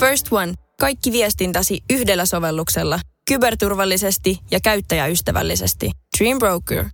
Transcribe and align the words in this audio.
First 0.00 0.26
One. 0.32 0.54
Kaikki 0.80 1.12
viestintäsi 1.12 1.80
yhdellä 1.90 2.26
sovelluksella. 2.26 3.00
Kyberturvallisesti 3.28 4.38
ja 4.50 4.58
käyttäjäystävällisesti. 4.60 5.90
Dream 6.18 6.38
Broker. 6.38 6.84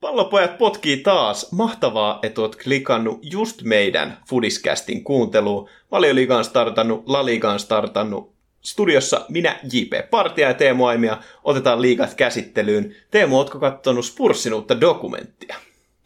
Pallopojat 0.00 0.58
potkii 0.58 0.96
taas. 0.96 1.52
Mahtavaa, 1.52 2.18
että 2.22 2.40
oot 2.40 2.56
klikannut 2.56 3.18
just 3.22 3.62
meidän 3.62 4.18
Fudiscastin 4.28 5.04
kuunteluun. 5.04 5.68
Valioliiga 5.90 6.36
on 6.36 6.44
startannut, 6.44 7.02
La 7.06 7.24
Liga 7.24 7.52
on 7.52 7.60
startannut. 7.60 8.32
Studiossa 8.62 9.24
minä, 9.28 9.60
JP 9.72 10.10
Partia 10.10 10.48
ja 10.48 10.54
Teemu 10.54 10.86
Aimia. 10.86 11.18
Otetaan 11.44 11.82
liigat 11.82 12.14
käsittelyyn. 12.14 12.94
Teemu, 13.10 13.38
ootko 13.38 13.58
kattonut 13.58 14.04
Spurssin 14.04 14.54
uutta 14.54 14.80
dokumenttia? 14.80 15.56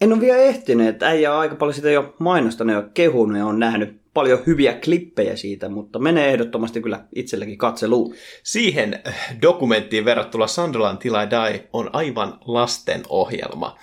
En 0.00 0.12
ole 0.12 0.20
vielä 0.20 0.38
ehtinyt, 0.38 0.88
että 0.88 1.06
äijä 1.06 1.32
on 1.34 1.40
aika 1.40 1.54
paljon 1.54 1.74
sitä 1.74 1.90
jo 1.90 2.14
mainostanut 2.18 2.76
ja 2.76 2.82
kehunut 2.94 3.38
ja 3.38 3.46
on 3.46 3.58
nähnyt 3.58 4.00
paljon 4.14 4.38
hyviä 4.46 4.74
klippejä 4.84 5.36
siitä, 5.36 5.68
mutta 5.68 5.98
menee 5.98 6.30
ehdottomasti 6.30 6.80
kyllä 6.80 7.04
itsellekin 7.14 7.58
katseluun. 7.58 8.14
Siihen 8.42 9.02
dokumenttiin 9.42 10.04
verrattuna 10.04 10.46
Sunderland 10.46 10.98
Till 10.98 11.14
I 11.14 11.30
Die 11.30 11.68
on 11.72 11.90
aivan 11.92 12.38
lasten 12.44 13.02
ohjelma. 13.08 13.78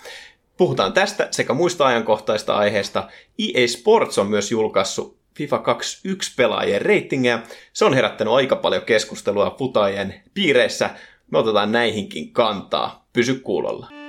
Puhutaan 0.56 0.92
tästä 0.92 1.28
sekä 1.30 1.54
muista 1.54 1.86
ajankohtaista 1.86 2.54
aiheista. 2.54 3.08
EA 3.38 3.68
Sports 3.68 4.18
on 4.18 4.26
myös 4.26 4.50
julkaissut 4.50 5.18
FIFA 5.34 5.58
21 5.58 6.32
pelaajien 6.36 6.82
reitingejä. 6.82 7.42
Se 7.72 7.84
on 7.84 7.94
herättänyt 7.94 8.34
aika 8.34 8.56
paljon 8.56 8.82
keskustelua 8.82 9.54
futaajien 9.58 10.14
piireissä. 10.34 10.90
Me 11.30 11.38
otetaan 11.38 11.72
näihinkin 11.72 12.32
kantaa. 12.32 13.08
Pysy 13.12 13.34
kuulolla. 13.34 14.01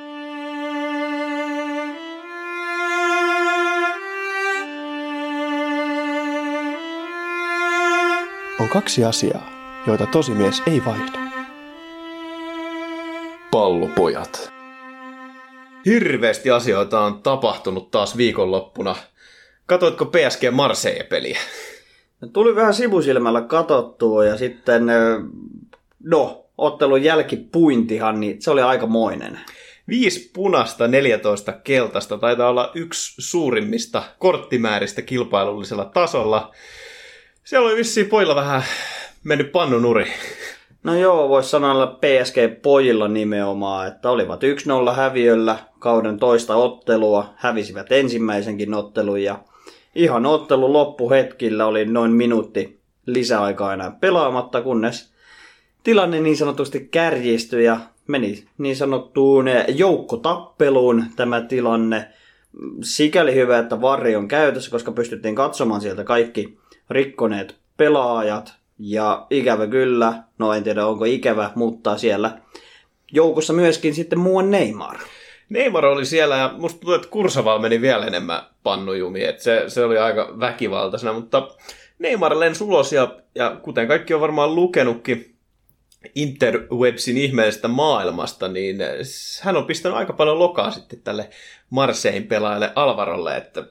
On 8.60 8.70
kaksi 8.70 9.04
asiaa, 9.04 9.50
joita 9.88 10.06
tosimies 10.06 10.64
ei 10.68 10.86
vaihda. 10.86 11.20
Pallopojat. 13.52 14.54
Hirveästi 15.86 16.52
asioita 16.52 17.02
on 17.02 17.24
tapahtunut 17.24 17.92
taas 17.92 18.18
viikonloppuna. 18.18 18.96
Katoitko 19.66 20.06
PSG 20.06 20.42
Marseille-peliä? 20.52 21.40
Tuli 22.34 22.56
vähän 22.56 22.74
sivusilmällä 22.74 23.42
katottua 23.42 24.26
ja 24.26 24.38
sitten, 24.38 24.84
no, 26.04 26.46
ottelun 26.58 27.04
jälkipuintihan, 27.04 28.20
niin 28.20 28.42
se 28.42 28.52
oli 28.52 28.62
aikamoinen. 28.62 29.40
Viisi 29.88 30.32
punasta, 30.34 30.88
14 30.88 31.52
keltaista 31.54 32.18
taitaa 32.18 32.50
olla 32.50 32.72
yksi 32.76 33.22
suurimmista 33.22 34.04
korttimääristä 34.20 35.02
kilpailullisella 35.02 35.86
tasolla. 35.86 36.52
Siellä 37.44 37.68
oli 37.68 37.78
vissiin 37.78 38.08
poilla 38.08 38.36
vähän 38.36 38.64
mennyt 39.24 39.52
pannunuri. 39.52 40.14
No 40.84 40.96
joo, 40.96 41.30
voisi 41.30 41.50
sanoa 41.50 41.86
PSG-pojilla 41.86 43.08
nimenomaan, 43.08 43.88
että 43.88 44.10
olivat 44.10 44.42
1-0 44.92 44.96
häviöllä 44.96 45.58
kauden 45.80 46.20
toista 46.20 46.56
ottelua, 46.56 47.34
hävisivät 47.36 47.92
ensimmäisenkin 47.92 48.74
ottelun 48.74 49.24
ja 49.24 49.40
ihan 49.96 50.26
ottelun 50.26 50.74
loppuhetkillä 50.74 51.66
oli 51.66 51.86
noin 51.86 52.12
minuutti 52.12 52.80
lisäaikaa 53.06 53.74
enää 53.74 53.98
pelaamatta, 54.02 54.62
kunnes 54.62 55.14
tilanne 55.84 56.20
niin 56.20 56.38
sanotusti 56.38 56.88
kärjistyi 56.92 57.66
ja 57.66 57.80
meni 58.08 58.46
niin 58.58 58.76
sanottuun 58.76 59.46
joukkotappeluun 59.68 61.06
tämä 61.16 61.42
tilanne. 61.42 62.08
Sikäli 62.84 63.36
hyvä, 63.36 63.60
että 63.60 63.82
Varri 63.82 64.16
on 64.16 64.28
käytössä, 64.28 64.72
koska 64.72 64.92
pystyttiin 64.92 65.36
katsomaan 65.36 65.82
sieltä 65.82 66.04
kaikki 66.04 66.58
rikkoneet 66.90 67.56
pelaajat. 67.78 68.54
Ja 68.80 69.28
ikävä 69.30 69.68
kyllä, 69.68 70.14
no 70.38 70.54
en 70.54 70.64
tiedä 70.64 70.86
onko 70.86 71.06
ikävä, 71.06 71.52
mutta 71.56 71.98
siellä 71.98 72.38
joukossa 73.12 73.54
myöskin 73.54 73.96
sitten 73.96 74.20
muuan 74.20 74.52
Neymar. 74.52 74.98
Neymar 75.50 75.86
oli 75.86 76.06
siellä 76.06 76.38
ja 76.38 76.54
musta 76.58 76.80
tuntuu, 76.80 76.94
että 76.94 77.08
Kursaval 77.08 77.60
meni 77.60 77.82
vielä 77.82 78.06
enemmän 78.06 78.42
pannujumi, 78.64 79.24
että 79.24 79.44
se, 79.44 79.64
se 79.68 79.84
oli 79.86 79.98
aika 79.98 80.36
väkivaltaisena, 80.40 81.14
mutta 81.14 81.48
Neymar 82.00 82.40
lensi 82.40 82.64
ulos 82.64 82.94
ja, 82.94 83.16
ja 83.36 83.58
kuten 83.62 83.88
kaikki 83.88 84.14
on 84.14 84.22
varmaan 84.22 84.56
lukenutkin 84.56 85.33
interwebsin 86.16 87.18
ihmeellisestä 87.18 87.68
maailmasta, 87.68 88.48
niin 88.48 88.78
hän 89.42 89.58
on 89.58 89.66
pistänyt 89.66 89.98
aika 89.98 90.14
paljon 90.14 90.40
lokaa 90.40 90.72
sitten 90.72 91.02
tälle 91.02 91.30
Marsein 91.70 92.24
pelaajalle 92.24 92.72
Alvarolle, 92.76 93.38
että 93.38 93.64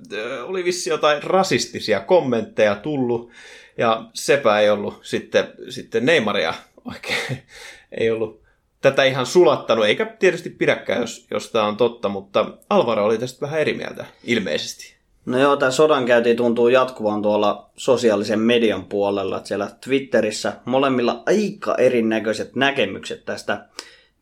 oli 0.43 0.65
vissi 0.65 0.91
jotain 0.91 1.23
rasistisia 1.23 2.01
kommentteja 2.01 2.75
tullut, 2.75 3.31
ja 3.79 4.05
sepä 4.15 4.61
ei 4.61 4.71
ollut 4.71 4.99
sitten, 5.03 5.53
sitten 5.69 6.07
Neymaria 6.07 6.55
oikein, 6.85 7.43
ei 8.01 8.11
ollut 8.11 8.43
tätä 8.81 9.05
ihan 9.05 9.27
sulattanut, 9.27 9.87
eikä 9.87 10.07
tietysti 10.07 10.51
pidäkään, 10.51 11.01
jos, 11.01 11.27
jos 11.31 11.51
tämä 11.51 11.67
on 11.67 11.77
totta, 11.77 12.09
mutta 12.09 12.47
Alvaro 12.71 13.05
oli 13.05 13.19
tästä 13.19 13.41
vähän 13.41 13.61
eri 13.61 13.75
mieltä, 13.75 14.05
ilmeisesti. 14.25 15.02
No 15.27 15.39
joo, 15.39 15.57
tämä 15.57 15.71
sodankäynti 15.71 16.35
tuntuu 16.35 16.69
jatkuvan 16.69 17.23
tuolla 17.23 17.71
sosiaalisen 17.77 18.41
median 18.41 18.85
puolella, 18.85 19.37
että 19.37 19.49
siellä 19.49 19.69
Twitterissä 19.85 20.53
molemmilla 20.65 21.23
aika 21.27 21.75
erinäköiset 21.75 22.57
näkemykset 22.57 23.25
tästä 23.25 23.67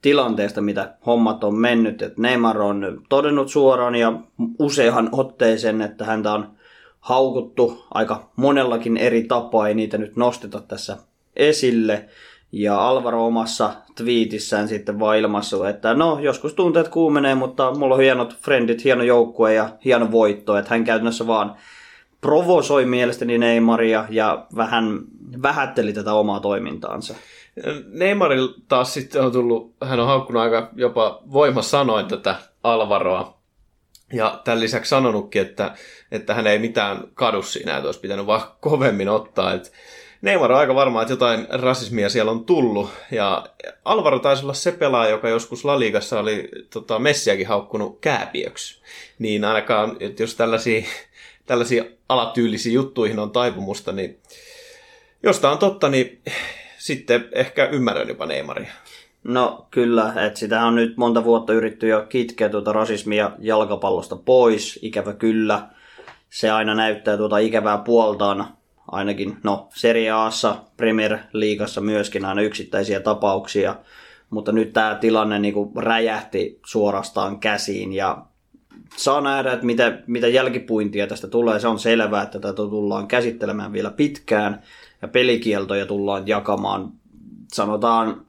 tilanteesta, 0.03 0.61
mitä 0.61 0.95
hommat 1.07 1.45
on 1.45 1.55
mennyt. 1.55 2.03
Et 2.03 2.19
Neymar 2.19 2.63
on 2.63 3.03
todennut 3.09 3.49
suoraan 3.49 3.95
ja 3.95 4.13
useahan 4.59 5.09
otteeseen, 5.13 5.83
että 5.83 6.05
häntä 6.05 6.33
on 6.33 6.51
haukuttu 7.01 7.85
aika 7.95 8.31
monellakin 8.37 8.97
eri 8.97 9.25
tapaa, 9.25 9.69
ei 9.69 9.75
niitä 9.75 9.99
nyt 9.99 10.17
nosteta 10.17 10.61
tässä 10.61 10.97
esille. 11.37 12.09
Ja 12.53 12.89
Alvaro 12.89 13.27
omassa 13.27 13.73
twiitissään 13.95 14.69
sitten 14.69 14.99
vaan 15.01 15.19
ilmassu, 15.19 15.65
että 15.65 15.95
no 15.95 16.19
joskus 16.19 16.55
tunteet 16.55 16.89
kuumenee, 16.89 17.35
mutta 17.35 17.75
mulla 17.75 17.95
on 17.95 18.01
hienot 18.01 18.37
frendit, 18.37 18.85
hieno 18.85 19.03
joukkue 19.03 19.55
ja 19.55 19.69
hieno 19.85 20.11
voitto, 20.11 20.57
että 20.57 20.71
hän 20.71 20.85
käytännössä 20.85 21.27
vaan 21.27 21.57
provosoi 22.21 22.85
mielestäni 22.85 23.39
Neymaria 23.39 24.05
ja 24.11 24.47
vähän 24.57 25.01
vähätteli 25.43 25.93
tätä 25.93 26.13
omaa 26.13 26.41
toimintaansa. 26.41 27.15
Neymarilla 27.87 28.55
taas 28.69 28.95
sitten 28.95 29.23
on 29.23 29.33
tullut, 29.33 29.75
hän 29.85 30.01
on 30.01 30.07
haukkunut 30.07 30.43
aika 30.43 30.71
jopa 30.75 31.23
voimasanoin 31.33 32.07
tätä 32.07 32.37
Alvaroa. 32.63 33.41
Ja 34.13 34.41
tämän 34.45 34.61
lisäksi 34.61 34.89
sanonutkin, 34.89 35.43
että, 35.43 35.75
että 36.13 36.35
hän 36.35 36.47
ei 36.47 36.59
mitään 36.59 37.05
kadu 37.15 37.43
siinä, 37.43 37.77
että 37.77 37.89
olisi 37.89 38.01
pitänyt 38.01 38.27
vaan 38.27 38.43
kovemmin 38.61 39.09
ottaa. 39.09 39.53
Että 39.53 39.71
Neymar 40.23 40.53
on 40.53 40.59
aika 40.59 40.75
varma, 40.75 41.03
että 41.03 41.13
jotain 41.13 41.47
rasismia 41.51 42.09
siellä 42.09 42.31
on 42.31 42.45
tullut. 42.45 42.91
Ja 43.11 43.47
Alvaro 43.85 44.19
taisi 44.19 44.43
olla 44.43 44.55
se 44.55 44.73
pelaaja, 44.73 45.11
joka 45.11 45.29
joskus 45.29 45.65
La 45.65 45.79
Ligassa 45.79 46.21
oli 46.21 46.49
tota, 46.73 46.99
Messiäkin 46.99 47.47
haukkunut 47.47 48.01
kääpiöksi. 48.01 48.81
Niin 49.19 49.45
ainakaan, 49.45 49.97
että 50.01 50.23
jos 50.23 50.35
tällaisia, 50.35 50.83
tällaisia 51.47 51.85
alatyylisiä 52.09 52.73
juttuihin 52.73 53.19
on 53.19 53.31
taipumusta, 53.31 53.93
niin 53.93 54.19
jos 55.23 55.39
tämä 55.39 55.53
on 55.53 55.59
totta, 55.59 55.89
niin 55.89 56.23
sitten 56.79 57.29
ehkä 57.33 57.67
ymmärrän 57.67 58.09
jopa 58.09 58.27
Neymaria. 58.27 58.71
No 59.25 59.67
kyllä, 59.71 60.13
että 60.27 60.39
sitä 60.39 60.63
on 60.65 60.75
nyt 60.75 60.97
monta 60.97 61.25
vuotta 61.25 61.53
yritetty 61.53 61.89
jo 61.89 62.07
kitkeä 62.09 62.49
tuota 62.49 62.73
rasismia 62.73 63.31
jalkapallosta 63.39 64.17
pois, 64.17 64.79
ikävä 64.83 65.13
kyllä. 65.13 65.69
Se 66.31 66.51
aina 66.51 66.75
näyttää 66.75 67.17
tuota 67.17 67.39
ikävää 67.39 67.79
puoltaan, 67.79 68.60
ainakin 68.93 69.37
no 69.43 69.69
Serie 69.75 70.11
Aassa, 70.11 70.57
Premier 70.77 71.19
Leaguassa 71.33 71.81
myöskin 71.81 72.25
aina 72.25 72.43
yksittäisiä 72.43 73.01
tapauksia, 73.01 73.77
mutta 74.31 74.53
nyt 74.53 74.73
tämä 74.73 74.95
tilanne 74.95 75.39
niin 75.39 75.55
kuin 75.55 75.71
räjähti 75.77 76.61
suorastaan 76.67 77.41
käsiin 77.41 77.93
ja 77.93 78.23
saa 78.97 79.21
nähdä, 79.21 79.53
että 79.53 79.67
mitä, 79.67 79.99
mitä 80.07 80.29
jälkipuintia 80.29 81.07
tästä 81.07 81.29
tulee. 81.29 81.61
Se 81.61 81.69
on 81.69 81.79
selvää, 81.79 82.23
että 82.23 82.39
tätä 82.39 82.55
tullaan 82.55 83.07
käsittelemään 83.07 83.73
vielä 83.73 83.91
pitkään 83.91 84.63
ja 85.03 85.09
pelikieltoja 85.09 85.87
tullaan 85.87 86.29
jakamaan, 86.29 86.93
sanotaan 87.53 88.27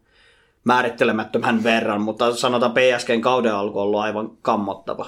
määrittelemättömän 0.64 1.64
verran, 1.64 2.02
mutta 2.02 2.36
sanotaan 2.36 2.74
PSGn 2.74 3.22
kauden 3.22 3.56
alku 3.56 3.80
on 3.80 3.86
ollut 3.86 4.00
aivan 4.00 4.32
kammottava. 4.42 5.06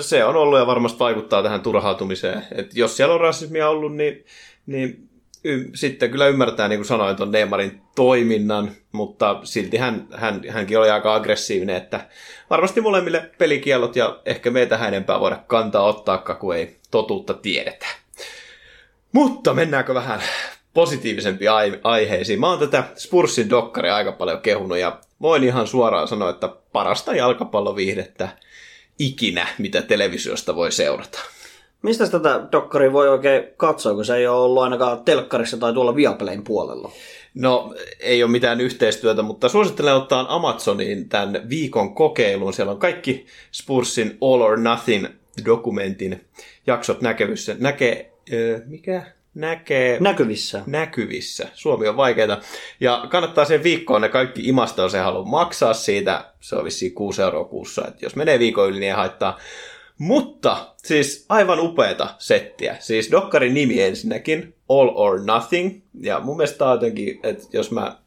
Se 0.00 0.24
on 0.24 0.36
ollut 0.36 0.58
ja 0.58 0.66
varmasti 0.66 0.98
vaikuttaa 0.98 1.42
tähän 1.42 1.60
turhautumiseen. 1.60 2.42
Et 2.54 2.76
jos 2.76 2.96
siellä 2.96 3.14
on 3.14 3.20
rasismia 3.20 3.68
ollut, 3.68 3.96
niin, 3.96 4.24
niin 4.66 5.08
y- 5.44 5.70
sitten 5.74 6.10
kyllä 6.10 6.26
ymmärtää, 6.26 6.68
niin 6.68 6.78
kuin 6.78 6.86
sanoin, 6.86 7.16
tuon 7.16 7.30
Neymarin 7.30 7.80
toiminnan, 7.94 8.70
mutta 8.92 9.40
silti 9.44 9.76
hän, 9.76 10.06
hän, 10.14 10.42
hänkin 10.48 10.78
oli 10.78 10.90
aika 10.90 11.14
aggressiivinen, 11.14 11.76
että 11.76 12.08
varmasti 12.50 12.80
molemmille 12.80 13.30
pelikiellot 13.38 13.96
ja 13.96 14.20
ehkä 14.26 14.50
meitä 14.50 14.88
enempää 14.88 15.20
voida 15.20 15.36
kantaa 15.36 15.82
ottaa, 15.82 16.18
kun 16.18 16.56
ei 16.56 16.76
totuutta 16.90 17.34
tiedetä. 17.34 17.86
Mutta 19.12 19.54
mennäänkö 19.54 19.94
vähän 19.94 20.22
positiivisempiin 20.74 21.50
aiheisiin. 21.82 22.40
Mä 22.40 22.48
oon 22.48 22.58
tätä 22.58 22.84
Spurssin 22.96 23.50
dokkari 23.50 23.90
aika 23.90 24.12
paljon 24.12 24.40
kehunut 24.40 24.78
ja 24.78 25.00
voin 25.20 25.44
ihan 25.44 25.66
suoraan 25.66 26.08
sanoa, 26.08 26.30
että 26.30 26.48
parasta 26.72 27.14
jalkapalloviihdettä 27.14 28.28
ikinä, 28.98 29.46
mitä 29.58 29.82
televisiosta 29.82 30.56
voi 30.56 30.72
seurata. 30.72 31.18
Mistä 31.82 32.08
tätä 32.08 32.48
dokkaria 32.52 32.92
voi 32.92 33.08
oikein 33.08 33.44
katsoa, 33.56 33.94
kun 33.94 34.04
se 34.04 34.16
ei 34.16 34.26
ole 34.26 34.40
ollut 34.40 34.62
ainakaan 34.62 35.04
telkkarissa 35.04 35.56
tai 35.56 35.72
tuolla 35.72 35.96
Viaplayn 35.96 36.44
puolella? 36.44 36.92
No, 37.34 37.74
ei 38.00 38.22
ole 38.22 38.30
mitään 38.30 38.60
yhteistyötä, 38.60 39.22
mutta 39.22 39.48
suosittelen 39.48 39.94
ottaa 39.94 40.34
Amazoniin 40.34 41.08
tämän 41.08 41.48
viikon 41.48 41.94
kokeilun. 41.94 42.52
Siellä 42.52 42.72
on 42.72 42.78
kaikki 42.78 43.26
Spursin 43.52 44.18
All 44.20 44.40
or 44.40 44.58
Nothing 44.58 45.06
dokumentin 45.44 46.24
jaksot 46.66 47.00
näkevissä. 47.00 47.56
Näkee, 47.58 48.12
äh, 48.32 48.62
mikä? 48.66 49.02
Näkee... 49.34 50.00
Näkyvissä. 50.00 50.62
näkyvissä. 50.66 51.48
Suomi 51.54 51.88
on 51.88 51.96
vaikeaa. 51.96 52.40
Ja 52.80 53.06
kannattaa 53.08 53.44
sen 53.44 53.62
viikkoon 53.62 54.00
ne 54.00 54.08
kaikki 54.08 54.48
imasta, 54.48 54.82
jos 54.82 54.94
ei 54.94 55.02
halua 55.02 55.24
maksaa 55.24 55.74
siitä. 55.74 56.24
Se 56.40 56.56
on 56.56 56.64
vissiin 56.64 56.94
6 56.94 57.22
euroa 57.22 57.44
kuussa. 57.44 57.88
Et 57.88 58.02
jos 58.02 58.16
menee 58.16 58.38
viikon 58.38 58.68
yli, 58.68 58.80
niin 58.80 58.88
ei 58.88 58.96
haittaa. 58.96 59.38
Mutta 60.02 60.74
siis 60.76 61.26
aivan 61.28 61.60
upeata 61.60 62.14
settiä. 62.18 62.76
Siis 62.80 63.10
Dokkarin 63.10 63.54
nimi 63.54 63.82
ensinnäkin, 63.82 64.54
All 64.68 64.90
or 64.94 65.20
Nothing. 65.24 65.82
Ja 66.00 66.20
mun 66.20 66.36
mielestä 66.36 66.58
tää 66.58 66.68
on 66.68 66.74
jotenkin, 66.74 67.20
että 67.22 67.44
jos 67.52 67.70
mä 67.70 67.98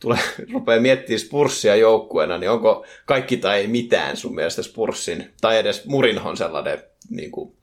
tulee, 0.00 0.18
rupeaa 0.52 0.80
miettimään 0.80 1.20
Spurssia 1.20 1.76
joukkueena, 1.76 2.38
niin 2.38 2.50
onko 2.50 2.86
kaikki 3.06 3.36
tai 3.36 3.60
ei 3.60 3.66
mitään 3.66 4.16
sun 4.16 4.34
mielestä 4.34 4.62
Spurssin, 4.62 5.30
tai 5.40 5.58
edes 5.58 5.84
Murinhon 5.84 6.36
sellainen, 6.36 6.82
niin 7.10 7.30
kuin, 7.30 7.56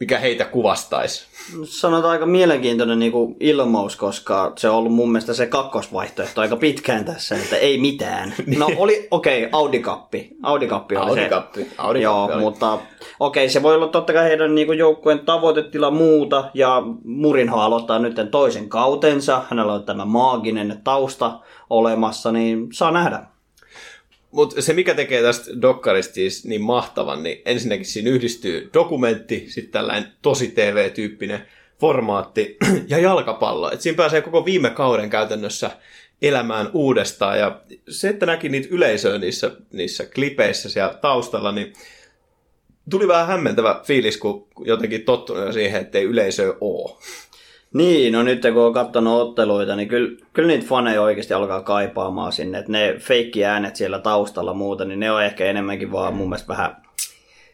mikä 0.00 0.18
heitä 0.18 0.44
kuvastaisi? 0.44 1.26
Sanotaan 1.64 2.12
aika 2.12 2.26
mielenkiintoinen 2.26 2.98
niin 2.98 3.12
kuin 3.12 3.36
ilmaus, 3.40 3.96
koska 3.96 4.52
se 4.58 4.68
on 4.68 4.76
ollut 4.76 4.92
mun 4.92 5.12
mielestä 5.12 5.34
se 5.34 5.46
kakkosvaihtoehto 5.46 6.40
aika 6.40 6.56
pitkään 6.56 7.04
tässä, 7.04 7.36
että 7.36 7.56
ei 7.56 7.78
mitään. 7.78 8.34
No 8.58 8.70
oli, 8.76 9.08
okei, 9.10 9.44
okay, 9.44 9.50
Audi-kappi. 9.52 10.30
Audi-kappi 10.42 10.96
oli 10.96 11.10
Audi-kappi. 11.10 11.64
se. 11.64 11.70
Audi-kappi 11.78 12.02
Joo, 12.02 12.24
oli. 12.24 12.36
mutta 12.36 12.72
okei, 13.20 13.44
okay, 13.44 13.48
se 13.48 13.62
voi 13.62 13.74
olla 13.74 13.88
totta 13.88 14.12
kai 14.12 14.24
heidän 14.24 14.54
niin 14.54 14.78
joukkueen 14.78 15.18
tavoitetila 15.18 15.90
muuta, 15.90 16.50
ja 16.54 16.82
Murinho 17.04 17.60
aloittaa 17.60 17.98
nyt 17.98 18.16
toisen 18.30 18.68
kautensa, 18.68 19.42
hänellä 19.50 19.72
on 19.72 19.84
tämä 19.84 20.04
maaginen 20.04 20.80
tausta 20.84 21.40
olemassa, 21.70 22.32
niin 22.32 22.68
saa 22.72 22.90
nähdä. 22.90 23.22
Mutta 24.30 24.62
se, 24.62 24.72
mikä 24.72 24.94
tekee 24.94 25.22
tästä 25.22 25.62
dokkarista 25.62 26.14
siis 26.14 26.44
niin 26.44 26.62
mahtavan, 26.62 27.22
niin 27.22 27.42
ensinnäkin 27.44 27.86
siinä 27.86 28.10
yhdistyy 28.10 28.70
dokumentti, 28.74 29.44
sitten 29.48 29.72
tällainen 29.72 30.12
tosi 30.22 30.48
TV-tyyppinen 30.48 31.46
formaatti 31.80 32.56
ja 32.88 32.98
jalkapallo. 32.98 33.72
Et 33.72 33.80
siinä 33.80 33.96
pääsee 33.96 34.20
koko 34.20 34.44
viime 34.44 34.70
kauden 34.70 35.10
käytännössä 35.10 35.70
elämään 36.22 36.70
uudestaan. 36.72 37.38
Ja 37.38 37.60
se, 37.88 38.08
että 38.08 38.26
näki 38.26 38.48
niitä 38.48 38.68
yleisöä 38.70 39.18
niissä, 39.18 39.50
niissä 39.72 40.06
klipeissä 40.14 40.68
siellä 40.70 40.94
taustalla, 40.94 41.52
niin 41.52 41.72
tuli 42.90 43.08
vähän 43.08 43.26
hämmentävä 43.26 43.80
fiilis, 43.84 44.16
kun 44.16 44.46
jotenkin 44.64 45.02
tottunut 45.02 45.46
jo 45.46 45.52
siihen, 45.52 45.80
että 45.80 45.98
ei 45.98 46.04
yleisöä 46.04 46.54
ole. 46.60 46.96
Niin, 47.74 48.12
no 48.12 48.22
nyt 48.22 48.42
kun 48.42 48.66
on 48.66 48.72
katsonut 48.72 49.20
otteluita, 49.20 49.76
niin 49.76 49.88
kyllä, 49.88 50.16
kyllä 50.32 50.46
niitä 50.46 50.66
faneja 50.66 51.02
oikeasti 51.02 51.34
alkaa 51.34 51.62
kaipaamaan 51.62 52.32
sinne. 52.32 52.58
Että 52.58 52.72
ne 52.72 52.96
feikki 52.98 53.44
äänet 53.44 53.76
siellä 53.76 53.98
taustalla 53.98 54.54
muuta, 54.54 54.84
niin 54.84 55.00
ne 55.00 55.12
on 55.12 55.24
ehkä 55.24 55.44
enemmänkin 55.44 55.92
vaan 55.92 56.14
mun 56.14 56.28
mielestä 56.28 56.48
vähän 56.48 56.76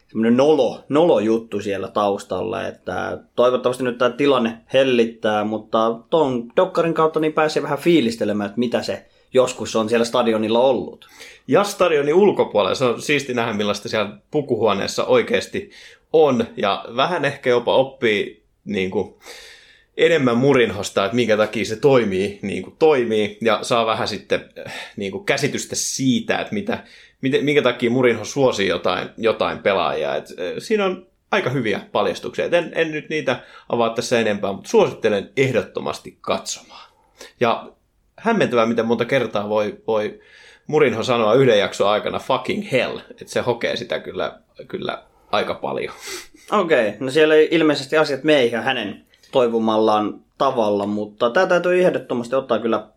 semmoinen 0.07 0.37
nolo, 0.37 0.83
nolo 0.89 1.19
juttu 1.19 1.61
siellä 1.61 1.87
taustalla. 1.87 2.67
Että 2.67 3.17
toivottavasti 3.35 3.83
nyt 3.83 3.97
tämä 3.97 4.11
tilanne 4.11 4.57
hellittää, 4.73 5.43
mutta 5.43 5.99
tuon 6.09 6.47
Dokkarin 6.55 6.93
kautta 6.93 7.19
niin 7.19 7.33
pääsee 7.33 7.63
vähän 7.63 7.79
fiilistelemään, 7.79 8.47
että 8.47 8.59
mitä 8.59 8.83
se 8.83 9.05
joskus 9.33 9.75
on 9.75 9.89
siellä 9.89 10.05
stadionilla 10.05 10.59
ollut. 10.59 11.07
Ja 11.47 11.63
stadionin 11.63 12.13
ulkopuolella 12.13 12.75
se 12.75 12.85
on 12.85 13.01
siisti 13.01 13.33
nähdä, 13.33 13.53
millaista 13.53 13.89
siellä 13.89 14.17
pukuhuoneessa 14.31 15.05
oikeasti 15.05 15.71
on. 16.13 16.45
Ja 16.57 16.85
vähän 16.95 17.25
ehkä 17.25 17.49
jopa 17.49 17.75
oppii 17.75 18.43
niin 18.65 18.91
kuin, 18.91 19.15
enemmän 19.97 20.37
murinhosta, 20.37 21.05
että 21.05 21.15
minkä 21.15 21.37
takia 21.37 21.65
se 21.65 21.75
toimii 21.75 22.39
niin 22.41 22.63
kuin 22.63 22.75
toimii, 22.79 23.37
ja 23.41 23.59
saa 23.61 23.85
vähän 23.85 24.07
sitten 24.07 24.49
äh, 24.67 24.73
niin 24.95 25.11
kuin 25.11 25.25
käsitystä 25.25 25.75
siitä, 25.75 26.37
että 26.37 26.53
mitä, 26.53 26.83
miten, 27.21 27.45
minkä 27.45 27.61
takia 27.61 27.89
murinho 27.89 28.25
suosii 28.25 28.67
jotain, 28.67 29.09
jotain 29.17 29.59
pelaajaa. 29.59 30.15
Et, 30.15 30.25
äh, 30.29 30.53
siinä 30.57 30.85
on 30.85 31.07
aika 31.31 31.49
hyviä 31.49 31.81
paljastuksia. 31.91 32.45
En, 32.45 32.71
en 32.75 32.91
nyt 32.91 33.09
niitä 33.09 33.39
avaa 33.69 33.89
tässä 33.89 34.19
enempää, 34.19 34.53
mutta 34.53 34.69
suosittelen 34.69 35.29
ehdottomasti 35.37 36.17
katsomaan. 36.21 36.91
Ja 37.39 37.71
hämmentävää, 38.17 38.65
miten 38.65 38.85
monta 38.85 39.05
kertaa 39.05 39.49
voi, 39.49 39.77
voi 39.87 40.19
Murinho 40.67 41.03
sanoa 41.03 41.33
yhden 41.33 41.59
jakson 41.59 41.89
aikana 41.89 42.19
fucking 42.19 42.71
hell, 42.71 42.97
että 42.97 43.33
se 43.33 43.39
hokee 43.41 43.75
sitä 43.75 43.99
kyllä, 43.99 44.39
kyllä 44.67 45.03
aika 45.31 45.53
paljon. 45.53 45.93
Okei, 46.51 46.87
okay, 46.87 46.99
no 46.99 47.11
siellä 47.11 47.35
ei 47.35 47.47
ilmeisesti 47.51 47.97
asiat 47.97 48.23
mene 48.23 48.45
ihan 48.45 48.63
hänen 48.63 49.06
toivomallaan 49.37 50.19
tavalla, 50.37 50.85
mutta 50.85 51.29
tämä 51.29 51.45
täytyy 51.45 51.81
ehdottomasti 51.81 52.35
ottaa 52.35 52.59
kyllä 52.59 52.87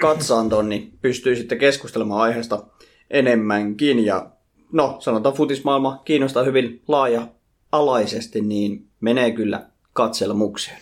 katsaantoon, 0.00 0.68
niin 0.68 0.98
pystyy 1.02 1.36
sitten 1.36 1.58
keskustelemaan 1.58 2.20
aiheesta 2.20 2.62
enemmänkin. 3.10 4.06
Ja 4.06 4.30
no, 4.72 4.96
sanotaan 4.98 5.34
futismaailma 5.34 6.02
kiinnostaa 6.04 6.42
hyvin 6.42 6.82
laaja-alaisesti, 6.88 8.40
niin 8.40 8.86
menee 9.00 9.30
kyllä 9.30 9.66
katselmukseen. 9.92 10.78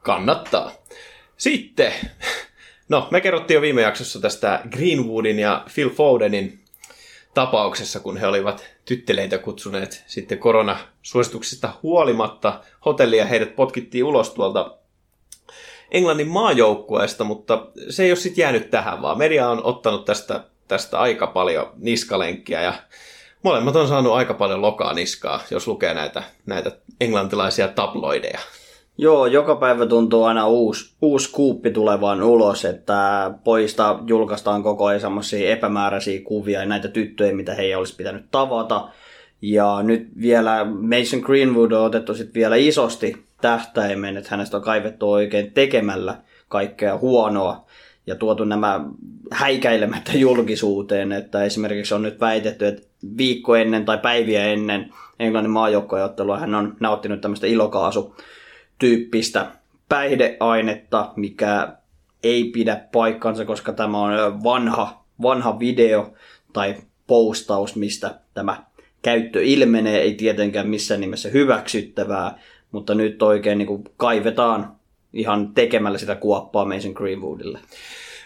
Kannattaa. 0.00 0.72
Sitten, 1.36 1.92
no 2.88 3.08
me 3.10 3.20
kerrottiin 3.20 3.54
jo 3.54 3.60
viime 3.60 3.82
jaksossa 3.82 4.20
tästä 4.20 4.62
Greenwoodin 4.70 5.38
ja 5.38 5.64
Phil 5.74 5.90
Fodenin 5.90 6.60
tapauksessa, 7.38 8.00
kun 8.00 8.16
he 8.16 8.26
olivat 8.26 8.64
tytteleitä 8.84 9.38
kutsuneet 9.38 10.04
sitten 10.06 10.38
koronasuosituksista 10.38 11.72
huolimatta 11.82 12.60
hotellia. 12.84 13.26
Heidät 13.26 13.56
potkittiin 13.56 14.04
ulos 14.04 14.30
tuolta 14.30 14.76
Englannin 15.90 16.28
maajoukkueesta, 16.28 17.24
mutta 17.24 17.66
se 17.90 18.04
ei 18.04 18.10
ole 18.10 18.16
sitten 18.16 18.42
jäänyt 18.42 18.70
tähän, 18.70 19.02
vaan 19.02 19.18
media 19.18 19.48
on 19.48 19.64
ottanut 19.64 20.04
tästä, 20.04 20.44
tästä 20.68 20.98
aika 20.98 21.26
paljon 21.26 21.72
niskalenkkiä 21.76 22.62
ja 22.62 22.74
molemmat 23.42 23.76
on 23.76 23.88
saanut 23.88 24.12
aika 24.12 24.34
paljon 24.34 24.62
lokaa 24.62 24.92
niskaa, 24.92 25.40
jos 25.50 25.66
lukee 25.66 25.94
näitä, 25.94 26.22
näitä 26.46 26.70
englantilaisia 27.00 27.68
tabloideja. 27.68 28.38
Joo, 29.00 29.26
joka 29.26 29.56
päivä 29.56 29.86
tuntuu 29.86 30.24
aina 30.24 30.46
uusi, 30.46 30.94
uusi 31.02 31.32
kuuppi 31.32 31.70
tulevan 31.70 32.22
ulos, 32.22 32.64
että 32.64 33.30
poista 33.44 33.98
julkaistaan 34.06 34.62
koko 34.62 34.84
ajan 34.84 35.00
semmoisia 35.00 35.50
epämääräisiä 35.50 36.20
kuvia 36.24 36.60
ja 36.60 36.66
näitä 36.66 36.88
tyttöjä, 36.88 37.34
mitä 37.34 37.54
heidän 37.54 37.78
olisi 37.78 37.96
pitänyt 37.96 38.24
tavata. 38.30 38.88
Ja 39.42 39.82
nyt 39.82 40.08
vielä 40.20 40.64
Mason 40.64 41.20
Greenwood 41.20 41.72
on 41.72 41.84
otettu 41.84 42.14
sitten 42.14 42.34
vielä 42.34 42.56
isosti 42.56 43.26
tähtäimen, 43.40 44.16
että 44.16 44.30
hänestä 44.30 44.56
on 44.56 44.62
kaivettu 44.62 45.10
oikein 45.10 45.52
tekemällä 45.52 46.16
kaikkea 46.48 46.98
huonoa 46.98 47.64
ja 48.06 48.14
tuotu 48.14 48.44
nämä 48.44 48.80
häikäilemättä 49.30 50.12
julkisuuteen, 50.18 51.12
että 51.12 51.44
esimerkiksi 51.44 51.94
on 51.94 52.02
nyt 52.02 52.20
väitetty, 52.20 52.66
että 52.66 52.82
viikko 53.18 53.56
ennen 53.56 53.84
tai 53.84 53.98
päiviä 53.98 54.44
ennen 54.44 54.92
Englannin 55.18 55.50
maajoukkoajattelua 55.50 56.38
hän 56.38 56.54
on 56.54 56.76
nauttinut 56.80 57.20
tämmöistä 57.20 57.46
ilokaasu 57.46 58.14
tyyppistä 58.78 59.46
päihdeainetta, 59.88 61.12
mikä 61.16 61.68
ei 62.22 62.44
pidä 62.44 62.80
paikkansa, 62.92 63.44
koska 63.44 63.72
tämä 63.72 63.98
on 63.98 64.44
vanha, 64.44 65.04
vanha 65.22 65.58
video 65.58 66.12
tai 66.52 66.76
postaus, 67.06 67.76
mistä 67.76 68.14
tämä 68.34 68.64
käyttö 69.02 69.42
ilmenee, 69.42 70.00
ei 70.00 70.14
tietenkään 70.14 70.68
missään 70.68 71.00
nimessä 71.00 71.28
hyväksyttävää, 71.28 72.38
mutta 72.72 72.94
nyt 72.94 73.22
oikein 73.22 73.58
niin 73.58 73.66
kuin 73.66 73.84
kaivetaan 73.96 74.72
ihan 75.12 75.54
tekemällä 75.54 75.98
sitä 75.98 76.14
kuoppaa 76.14 76.64
Mason 76.64 76.92
Greenwoodille. 76.92 77.58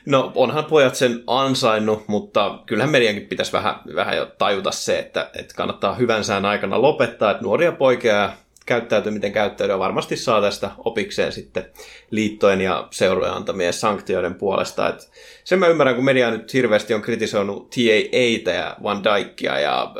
No 0.06 0.32
onhan 0.34 0.64
pojat 0.64 0.94
sen 0.94 1.22
ansainnut, 1.26 2.08
mutta 2.08 2.58
kyllähän 2.66 2.90
mediankin 2.90 3.26
pitäisi 3.26 3.52
vähän, 3.52 3.74
vähän 3.94 4.16
jo 4.16 4.26
tajuta 4.38 4.70
se, 4.70 4.98
että, 4.98 5.30
että 5.38 5.54
kannattaa 5.54 5.94
hyvän 5.94 6.24
sään 6.24 6.44
aikana 6.44 6.82
lopettaa, 6.82 7.30
että 7.30 7.42
nuoria 7.42 7.72
poikia 7.72 8.14
ja 8.14 8.32
käyttäytyy 8.66 9.12
miten 9.12 9.32
käyttäytyy, 9.32 9.78
varmasti 9.78 10.16
saa 10.16 10.40
tästä 10.40 10.70
opikseen 10.78 11.32
sitten 11.32 11.64
liittojen 12.10 12.60
ja 12.60 12.88
seurojen 12.90 13.34
antamien 13.34 13.72
sanktioiden 13.72 14.34
puolesta. 14.34 14.88
Et 14.88 15.10
sen 15.44 15.58
mä 15.58 15.66
ymmärrän, 15.66 15.94
kun 15.94 16.04
media 16.04 16.30
nyt 16.30 16.54
hirveästi 16.54 16.94
on 16.94 17.02
kritisoinut 17.02 17.70
TAAtä 17.70 18.50
ja 18.50 18.76
Van 18.82 19.02
Dijkia 19.04 19.60
ja 19.60 19.94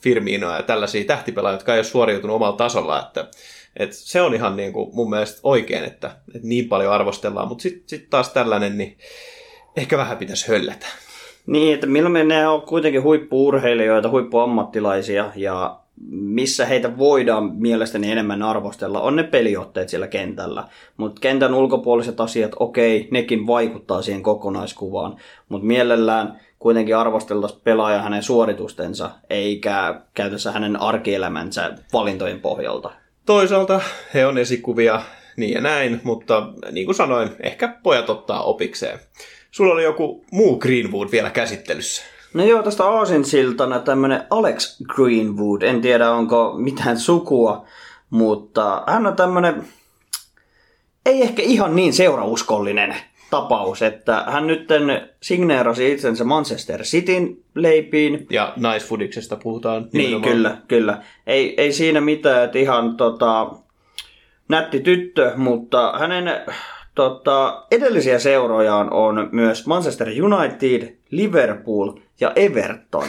Firminoa 0.00 0.56
ja 0.56 0.62
tällaisia 0.62 1.04
tähtipelaajia, 1.04 1.56
jotka 1.56 1.74
ei 1.74 1.78
ole 1.78 1.84
suoriutunut 1.84 2.36
omalla 2.36 2.56
tasolla, 2.56 3.00
että 3.06 3.28
et 3.76 3.92
se 3.92 4.22
on 4.22 4.34
ihan 4.34 4.56
niin 4.56 4.72
kuin 4.72 4.94
mun 4.94 5.10
mielestä 5.10 5.40
oikein, 5.42 5.84
että, 5.84 6.10
että 6.34 6.48
niin 6.48 6.68
paljon 6.68 6.92
arvostellaan, 6.92 7.48
mutta 7.48 7.62
sitten 7.62 7.88
sit 7.88 8.10
taas 8.10 8.28
tällainen, 8.28 8.78
niin 8.78 8.98
ehkä 9.76 9.98
vähän 9.98 10.16
pitäisi 10.16 10.48
höllätä. 10.48 10.86
Niin, 11.46 11.74
että 11.74 11.86
milloin 11.86 12.28
ne 12.28 12.48
on 12.48 12.62
kuitenkin 12.62 13.02
huippuurheilijoita, 13.02 14.10
huippuammattilaisia 14.10 15.32
ja 15.36 15.80
missä 16.10 16.66
heitä 16.66 16.98
voidaan 16.98 17.52
mielestäni 17.56 18.12
enemmän 18.12 18.42
arvostella, 18.42 19.00
on 19.00 19.16
ne 19.16 19.22
peliotteet 19.22 19.88
siellä 19.88 20.08
kentällä. 20.08 20.64
Mutta 20.96 21.20
kentän 21.20 21.54
ulkopuoliset 21.54 22.20
asiat, 22.20 22.52
okei, 22.58 23.08
nekin 23.10 23.46
vaikuttaa 23.46 24.02
siihen 24.02 24.22
kokonaiskuvaan. 24.22 25.16
Mutta 25.48 25.66
mielellään 25.66 26.40
kuitenkin 26.58 26.96
arvosteltaisiin 26.96 27.60
pelaaja 27.64 28.02
hänen 28.02 28.22
suoritustensa, 28.22 29.10
eikä 29.30 30.00
käytössä 30.14 30.52
hänen 30.52 30.80
arkielämänsä 30.80 31.74
valintojen 31.92 32.40
pohjalta. 32.40 32.90
toisaalta 33.26 33.80
he 34.14 34.26
on 34.26 34.38
esikuvia 34.38 35.02
niin 35.36 35.54
ja 35.54 35.60
näin, 35.60 36.00
mutta 36.04 36.48
niin 36.72 36.86
kuin 36.86 36.96
sanoin, 36.96 37.30
ehkä 37.40 37.68
pojat 37.82 38.10
ottaa 38.10 38.42
opikseen. 38.42 38.98
Sulla 39.50 39.72
oli 39.72 39.84
joku 39.84 40.24
muu 40.32 40.58
Greenwood 40.58 41.08
vielä 41.12 41.30
käsittelyssä. 41.30 42.15
No 42.36 42.44
joo, 42.44 42.62
tästä 42.62 42.84
aasinsiltana 42.84 43.78
tämmönen 43.78 44.24
Alex 44.30 44.80
Greenwood. 44.82 45.62
En 45.62 45.80
tiedä, 45.80 46.10
onko 46.10 46.54
mitään 46.58 46.98
sukua, 46.98 47.64
mutta 48.10 48.82
hän 48.86 49.06
on 49.06 49.16
tämmönen, 49.16 49.64
ei 51.06 51.22
ehkä 51.22 51.42
ihan 51.42 51.76
niin 51.76 51.92
seurauskollinen 51.92 52.96
tapaus, 53.30 53.82
että 53.82 54.24
hän 54.26 54.46
nyt 54.46 54.68
signeerasi 55.22 55.92
itsensä 55.92 56.24
Manchester 56.24 56.82
Cityn 56.82 57.36
leipiin. 57.54 58.26
Ja 58.30 58.52
naisfudiksesta 58.56 59.36
puhutaan. 59.36 59.88
Niin, 59.92 60.22
kyllä, 60.22 60.56
kyllä. 60.68 61.02
Ei, 61.26 61.54
ei 61.56 61.72
siinä 61.72 62.00
mitään, 62.00 62.44
että 62.44 62.58
ihan 62.58 62.96
tota, 62.96 63.50
nätti 64.48 64.80
tyttö, 64.80 65.32
mutta 65.36 65.98
hänen 65.98 66.24
tota, 66.96 67.64
edellisiä 67.70 68.18
seurojaan 68.18 68.92
on 68.92 69.28
myös 69.32 69.66
Manchester 69.66 70.08
United, 70.08 70.96
Liverpool 71.10 71.92
ja 72.20 72.32
Everton. 72.36 73.04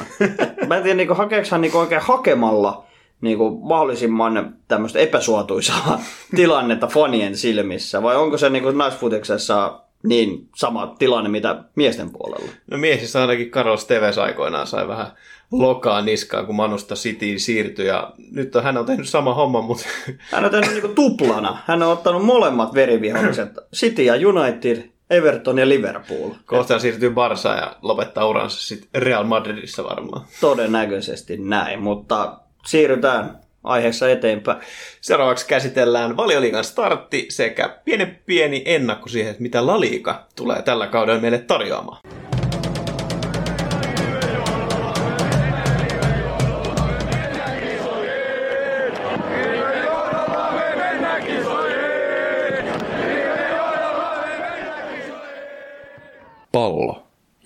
Mä 0.67 0.77
en 0.77 0.83
tiedä, 0.83 0.97
niinku, 0.97 1.13
hakeeko 1.13 1.47
hän 1.51 1.61
niinku 1.61 1.77
oikein 1.77 2.01
hakemalla 2.01 2.85
niinku, 3.21 3.49
mahdollisimman 3.49 4.55
tämmöistä 4.67 4.99
epäsuotuisaa 4.99 6.01
tilannetta 6.35 6.87
fanien 6.87 7.37
silmissä, 7.37 8.03
vai 8.03 8.15
onko 8.15 8.37
se 8.37 8.49
niinku, 8.49 8.71
naisfutiksessa 8.71 9.79
niin 10.03 10.49
sama 10.55 10.95
tilanne 10.99 11.29
mitä 11.29 11.63
miesten 11.75 12.09
puolella? 12.09 12.51
No 12.71 12.77
miehissä 12.77 13.21
ainakin 13.21 13.51
Carlos 13.51 13.85
Tevez 13.85 14.17
aikoinaan 14.17 14.67
sai 14.67 14.87
vähän 14.87 15.07
lokaa 15.51 16.01
niskaan, 16.01 16.45
kun 16.45 16.55
Manusta 16.55 16.95
Cityin 16.95 17.39
siirtyi. 17.39 17.87
Ja 17.87 18.13
nyt 18.31 18.55
on, 18.55 18.63
hän 18.63 18.77
on 18.77 18.85
tehnyt 18.85 19.09
sama 19.09 19.33
homma, 19.33 19.61
mutta 19.61 19.85
Hän 20.31 20.45
on 20.45 20.51
tehnyt 20.51 20.71
niinku 20.71 20.87
tuplana. 20.87 21.57
Hän 21.65 21.83
on 21.83 21.91
ottanut 21.91 22.25
molemmat 22.25 22.73
veriviholliset. 22.73 23.49
City 23.75 24.03
ja 24.03 24.13
United, 24.29 24.89
Everton 25.09 25.57
ja 25.57 25.69
Liverpool. 25.69 26.29
kohta 26.45 26.73
hän 26.73 26.81
siirtyy 26.81 27.09
Barsaan 27.09 27.57
ja 27.57 27.75
lopettaa 27.81 28.27
uransa 28.27 28.61
sitten 28.61 29.01
Real 29.01 29.23
Madridissa 29.23 29.83
varmaan. 29.83 30.25
Todennäköisesti 30.41 31.37
näin, 31.37 31.81
mutta 31.81 32.37
siirrytään 32.65 33.39
aiheessa 33.63 34.09
eteenpäin. 34.09 34.57
Seuraavaksi 35.01 35.47
käsitellään 35.47 36.17
valioliigan 36.17 36.63
startti 36.63 37.25
sekä 37.29 37.79
pieni 37.85 38.05
pieni 38.25 38.63
ennakko 38.65 39.09
siihen, 39.09 39.31
että 39.31 39.43
mitä 39.43 39.65
La 39.65 39.79
Liga 39.79 40.25
tulee 40.35 40.61
tällä 40.61 40.87
kaudella 40.87 41.21
meille 41.21 41.39
tarjoamaan. 41.39 42.01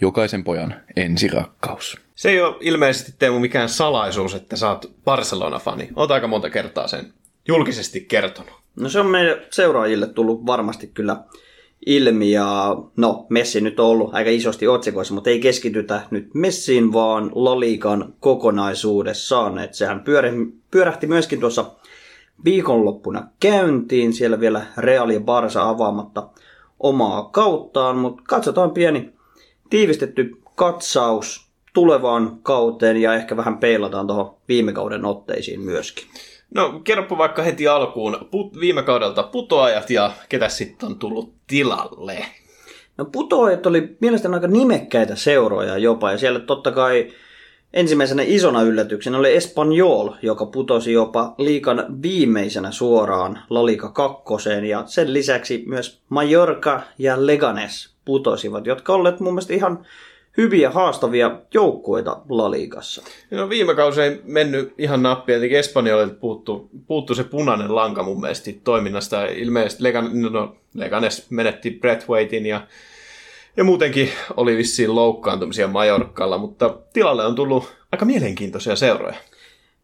Jokaisen 0.01 0.43
pojan 0.43 0.73
ensirakkaus. 0.95 1.97
Se 2.15 2.29
ei 2.29 2.41
ole 2.41 2.55
ilmeisesti 2.59 3.13
Teemu 3.19 3.39
mikään 3.39 3.69
salaisuus, 3.69 4.35
että 4.35 4.55
sä 4.55 4.69
oot 4.69 4.91
Barcelona-fani. 5.05 5.89
Oot 5.95 6.11
aika 6.11 6.27
monta 6.27 6.49
kertaa 6.49 6.87
sen 6.87 7.13
julkisesti 7.47 8.01
kertonut. 8.01 8.53
No 8.75 8.89
se 8.89 8.99
on 8.99 9.05
meidän 9.05 9.37
seuraajille 9.49 10.07
tullut 10.07 10.45
varmasti 10.45 10.87
kyllä 10.87 11.17
ilmi 11.85 12.31
ja 12.31 12.75
no 12.97 13.25
Messi 13.29 13.61
nyt 13.61 13.79
on 13.79 13.85
ollut 13.85 14.15
aika 14.15 14.29
isosti 14.29 14.67
otsikoissa, 14.67 15.13
mutta 15.13 15.29
ei 15.29 15.39
keskitytä 15.39 16.01
nyt 16.11 16.29
Messiin, 16.33 16.93
vaan 16.93 17.31
La 17.35 17.59
Ligan 17.59 18.13
kokonaisuudessaan. 18.19 19.59
Et 19.59 19.73
sehän 19.73 19.99
pyöri- 19.99 20.53
pyörähti 20.71 21.07
myöskin 21.07 21.39
tuossa 21.39 21.65
viikonloppuna 22.45 23.27
käyntiin, 23.39 24.13
siellä 24.13 24.39
vielä 24.39 24.65
Real 24.77 25.09
ja 25.09 25.19
Barsa 25.19 25.69
avaamatta 25.69 26.29
omaa 26.79 27.23
kauttaan, 27.23 27.97
mutta 27.97 28.23
katsotaan 28.27 28.71
pieni 28.71 29.13
tiivistetty 29.71 30.31
katsaus 30.55 31.47
tulevaan 31.73 32.39
kauteen 32.43 32.97
ja 32.97 33.13
ehkä 33.13 33.37
vähän 33.37 33.57
peilataan 33.57 34.07
tuohon 34.07 34.35
viime 34.47 34.73
kauden 34.73 35.05
otteisiin 35.05 35.61
myöskin. 35.61 36.05
No 36.55 36.81
kerropa 36.83 37.17
vaikka 37.17 37.43
heti 37.43 37.67
alkuun 37.67 38.17
put- 38.21 38.59
viime 38.59 38.83
kaudelta 38.83 39.23
putoajat 39.23 39.89
ja 39.89 40.11
ketä 40.29 40.49
sitten 40.49 40.89
on 40.89 40.99
tullut 40.99 41.33
tilalle. 41.47 42.25
No 42.97 43.05
putoajat 43.05 43.65
oli 43.65 43.97
mielestäni 43.99 44.33
aika 44.33 44.47
nimekkäitä 44.47 45.15
seuroja 45.15 45.77
jopa, 45.77 46.11
ja 46.11 46.17
siellä 46.17 46.39
totta 46.39 46.71
kai 46.71 47.11
ensimmäisenä 47.73 48.23
isona 48.25 48.61
yllätyksenä 48.61 49.17
oli 49.17 49.35
Espanyol, 49.35 50.09
joka 50.21 50.45
putosi 50.45 50.93
jopa 50.93 51.35
liikan 51.37 51.85
viimeisenä 52.01 52.71
suoraan 52.71 53.39
La 53.49 53.65
Liga 53.65 53.89
2, 53.89 54.49
ja 54.69 54.83
sen 54.85 55.13
lisäksi 55.13 55.63
myös 55.67 56.01
Mallorca 56.09 56.81
ja 56.97 57.25
Leganes 57.25 57.93
putosivat, 58.05 58.65
jotka 58.65 58.93
olleet 58.93 59.19
mun 59.19 59.33
mielestä 59.33 59.53
ihan 59.53 59.85
hyviä 60.37 60.69
haastavia 60.69 61.39
joukkueita 61.53 62.21
La 62.29 62.51
Ligassa. 62.51 63.01
No 63.31 63.49
viime 63.49 63.75
kausi 63.75 64.01
ei 64.01 64.21
mennyt 64.23 64.73
ihan 64.77 65.03
nappia, 65.03 65.35
jotenkin 65.35 65.59
Espanjolilta 65.59 66.15
puuttu, 66.15 66.69
puuttu 66.87 67.15
se 67.15 67.23
punainen 67.23 67.75
lanka 67.75 68.03
mun 68.03 68.21
mielestä 68.21 68.51
toiminnasta. 68.63 69.25
Ilmeisesti 69.25 69.83
Legan, 69.83 70.21
no, 70.21 70.55
Leganes 70.73 71.25
menetti 71.29 71.71
Breathwaitin 71.71 72.45
ja, 72.45 72.61
ja 73.57 73.63
muutenkin 73.63 74.09
oli 74.37 74.57
vissiin 74.57 74.95
loukkaantumisia 74.95 75.67
Majorkalla, 75.67 76.37
mutta 76.37 76.77
tilalle 76.93 77.25
on 77.25 77.35
tullut 77.35 77.73
aika 77.91 78.05
mielenkiintoisia 78.05 78.75
seuroja. 78.75 79.15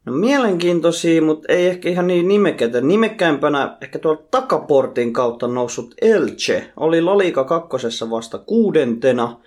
No 0.06 0.14
mielenkiintoisia, 0.14 1.22
mutta 1.22 1.54
ei 1.54 1.68
ehkä 1.68 1.90
ihan 1.90 2.08
niin 2.08 2.28
nimekkäitä. 2.28 2.82
Nimekkäimpänä 2.82 3.78
ehkä 3.82 4.00
tuolla 4.00 4.22
takaportin 4.32 5.14
kautta 5.14 5.48
noussut 5.48 5.96
Elche 6.02 6.72
oli 6.78 7.02
La 7.02 7.18
Liga 7.18 7.44
kakkosessa 7.44 8.10
vasta 8.10 8.38
kuudentena. 8.38 9.40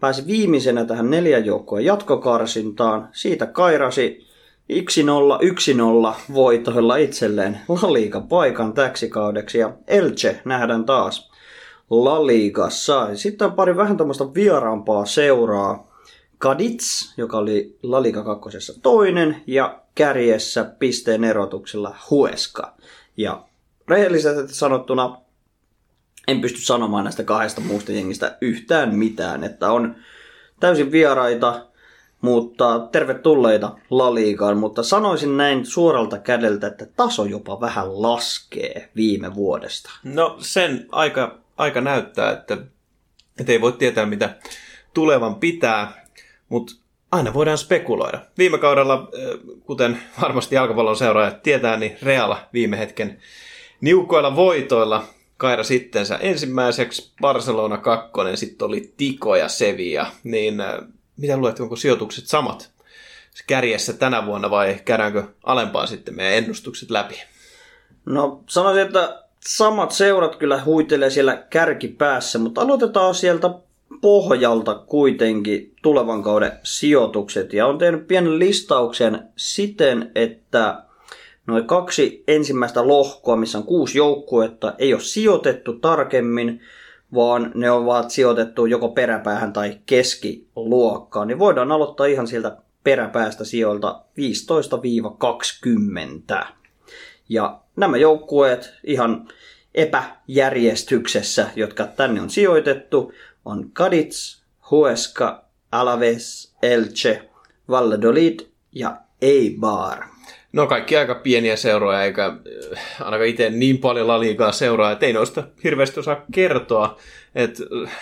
Pääsi 0.00 0.26
viimeisenä 0.26 0.84
tähän 0.84 1.10
neljän 1.10 1.46
joukkojen 1.46 1.84
jatkokarsintaan. 1.84 3.08
Siitä 3.12 3.46
kairasi 3.46 4.26
1-0, 4.72 4.76
1-0 6.12 6.14
voitoilla 6.34 6.96
itselleen 6.96 7.60
La 7.68 7.92
Liga 7.92 8.20
paikan 8.20 8.72
täksi 8.72 9.08
kaudeksi. 9.08 9.58
Ja 9.58 9.72
Elche 9.88 10.40
nähdään 10.44 10.84
taas 10.84 11.30
La 11.90 12.26
Ligassa. 12.26 13.16
Sitten 13.16 13.46
on 13.48 13.54
pari 13.54 13.76
vähän 13.76 13.96
tämmöistä 13.96 14.24
vieraampaa 14.34 15.06
seuraa. 15.06 15.96
Cadiz, 16.40 17.14
joka 17.16 17.38
oli 17.38 17.78
La 17.82 18.02
Liga 18.02 18.24
kakkosessa 18.24 18.82
toinen, 18.82 19.42
ja 19.46 19.78
kärjessä 19.94 20.64
pisteen 20.78 21.24
erotuksella 21.24 21.96
Huesca. 22.10 22.72
Ja 23.16 23.44
rehellisesti 23.88 24.54
sanottuna 24.54 25.16
en 26.28 26.40
pysty 26.40 26.60
sanomaan 26.60 27.04
näistä 27.04 27.24
kahdesta 27.24 27.60
muusta 27.60 27.92
jengistä 27.92 28.38
yhtään 28.40 28.94
mitään, 28.94 29.44
että 29.44 29.72
on 29.72 29.96
täysin 30.60 30.92
vieraita, 30.92 31.66
mutta 32.20 32.88
tervetulleita 32.92 33.78
La 33.90 34.14
Ligaan, 34.14 34.56
mutta 34.56 34.82
sanoisin 34.82 35.36
näin 35.36 35.66
suoralta 35.66 36.18
kädeltä, 36.18 36.66
että 36.66 36.86
taso 36.96 37.24
jopa 37.24 37.60
vähän 37.60 38.02
laskee 38.02 38.90
viime 38.96 39.34
vuodesta. 39.34 39.90
No 40.04 40.36
sen 40.38 40.86
aika, 40.92 41.38
aika 41.56 41.80
näyttää, 41.80 42.32
että, 42.32 42.58
että 43.40 43.52
ei 43.52 43.60
voi 43.60 43.72
tietää 43.72 44.06
mitä 44.06 44.36
tulevan 44.94 45.34
pitää, 45.34 46.06
mutta 46.48 46.74
aina 47.12 47.34
voidaan 47.34 47.58
spekuloida. 47.58 48.20
Viime 48.38 48.58
kaudella, 48.58 48.94
äh, 48.94 49.56
kuten 49.64 50.02
varmasti 50.22 50.54
jalkapallon 50.54 50.96
seuraajat 50.96 51.42
tietää, 51.42 51.76
niin 51.76 51.96
Real 52.02 52.36
viime 52.52 52.78
hetken 52.78 53.18
niukoilla 53.80 54.36
voitoilla 54.36 55.04
kaira 55.36 55.64
sittensä 55.64 56.16
ensimmäiseksi 56.16 57.12
Barcelona 57.20 57.78
kakkonen, 57.78 58.36
sitten 58.36 58.66
oli 58.66 58.92
Tiko 58.96 59.36
ja 59.36 59.48
Sevilla, 59.48 60.06
niin 60.24 60.60
äh, 60.60 60.74
mitä 61.16 61.36
luulet, 61.36 61.60
onko 61.60 61.76
sijoitukset 61.76 62.26
samat 62.26 62.76
kärjessä 63.46 63.92
tänä 63.92 64.26
vuonna 64.26 64.50
vai 64.50 64.80
käydäänkö 64.84 65.24
alempaan 65.42 65.88
sitten 65.88 66.16
meidän 66.16 66.34
ennustukset 66.34 66.90
läpi? 66.90 67.22
No 68.04 68.42
sanoisin, 68.48 68.82
että 68.82 69.25
samat 69.46 69.92
seurat 69.92 70.36
kyllä 70.36 70.62
huitelee 70.64 71.10
siellä 71.10 71.36
kärkipäässä, 71.50 72.38
mutta 72.38 72.60
aloitetaan 72.60 73.14
sieltä 73.14 73.50
pohjalta 74.00 74.74
kuitenkin 74.74 75.74
tulevan 75.82 76.22
kauden 76.22 76.52
sijoitukset. 76.62 77.52
Ja 77.52 77.66
on 77.66 77.78
tehnyt 77.78 78.06
pienen 78.06 78.38
listauksen 78.38 79.28
siten, 79.36 80.10
että 80.14 80.82
noin 81.46 81.66
kaksi 81.66 82.24
ensimmäistä 82.28 82.88
lohkoa, 82.88 83.36
missä 83.36 83.58
on 83.58 83.64
kuusi 83.64 83.98
joukkuetta, 83.98 84.74
ei 84.78 84.94
ole 84.94 85.02
sijoitettu 85.02 85.72
tarkemmin, 85.72 86.60
vaan 87.14 87.52
ne 87.54 87.70
ovat 87.70 88.10
sijoitettu 88.10 88.66
joko 88.66 88.88
peräpäähän 88.88 89.52
tai 89.52 89.78
keskiluokkaan. 89.86 91.28
Niin 91.28 91.38
voidaan 91.38 91.72
aloittaa 91.72 92.06
ihan 92.06 92.26
sieltä 92.26 92.56
peräpäästä 92.84 93.44
sijoilta 93.44 94.00
15-20. 96.40 96.44
Ja 97.28 97.60
nämä 97.76 97.96
joukkueet 97.96 98.74
ihan 98.84 99.28
epäjärjestyksessä, 99.74 101.50
jotka 101.56 101.86
tänne 101.86 102.20
on 102.20 102.30
sijoitettu, 102.30 103.12
on 103.44 103.70
Cadiz, 103.70 104.42
Huesca, 104.70 105.42
Alaves, 105.72 106.54
Elche, 106.62 107.28
Valladolid 107.68 108.40
ja 108.72 108.96
Eibar. 109.22 110.04
No 110.52 110.66
kaikki 110.66 110.96
aika 110.96 111.14
pieniä 111.14 111.56
seuroja, 111.56 112.02
eikä 112.02 112.26
äh, 112.26 112.80
ainakaan 113.00 113.28
itse 113.28 113.50
niin 113.50 113.78
paljon 113.78 114.08
laliikaa 114.08 114.52
seuraa, 114.52 114.92
että 114.92 115.06
ei 115.06 115.12
noista 115.12 115.44
hirveästi 115.64 116.00
osaa 116.00 116.24
kertoa. 116.32 116.98
Et, 117.34 117.58
äh, 117.84 117.92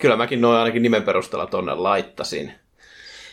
kyllä 0.00 0.16
mäkin 0.16 0.40
noin 0.40 0.58
ainakin 0.58 0.82
nimen 0.82 1.02
perusteella 1.02 1.46
tonne 1.46 1.74
laittasin 1.74 2.52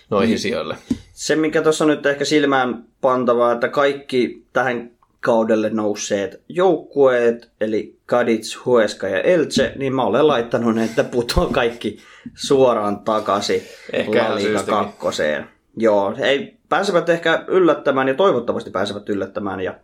noihin 0.10 0.36
mm. 0.36 0.40
sijoille. 0.40 0.78
Se, 1.14 1.36
mikä 1.36 1.62
tuossa 1.62 1.86
nyt 1.86 2.06
ehkä 2.06 2.26
silmään 2.26 2.84
pantavaa, 3.02 3.52
että 3.52 3.68
kaikki 3.68 4.46
tähän 4.54 4.92
kaudelle 5.24 5.70
nousseet 5.70 6.42
joukkueet, 6.50 7.50
eli 7.62 7.98
Kadic, 8.06 8.65
Hueska 8.65 9.08
ja 9.08 9.22
Elche, 9.22 9.74
niin 9.75 9.96
mä 9.96 10.03
olen 10.03 10.27
laittanut 10.27 10.75
ne, 10.75 10.84
että 10.84 11.03
putoaa 11.03 11.50
kaikki 11.51 11.98
suoraan 12.34 13.00
takaisin 13.00 13.62
Ehkä 13.94 14.27
kakkoseen. 14.68 15.50
Joo, 15.77 16.15
ei, 16.18 16.58
pääsevät 16.70 17.10
ehkä 17.10 17.44
yllättämään 17.48 18.08
ja 18.08 18.13
toivottavasti 18.13 18.70
pääsevät 18.70 19.10
yllättämään 19.10 19.62
ja 19.62 19.75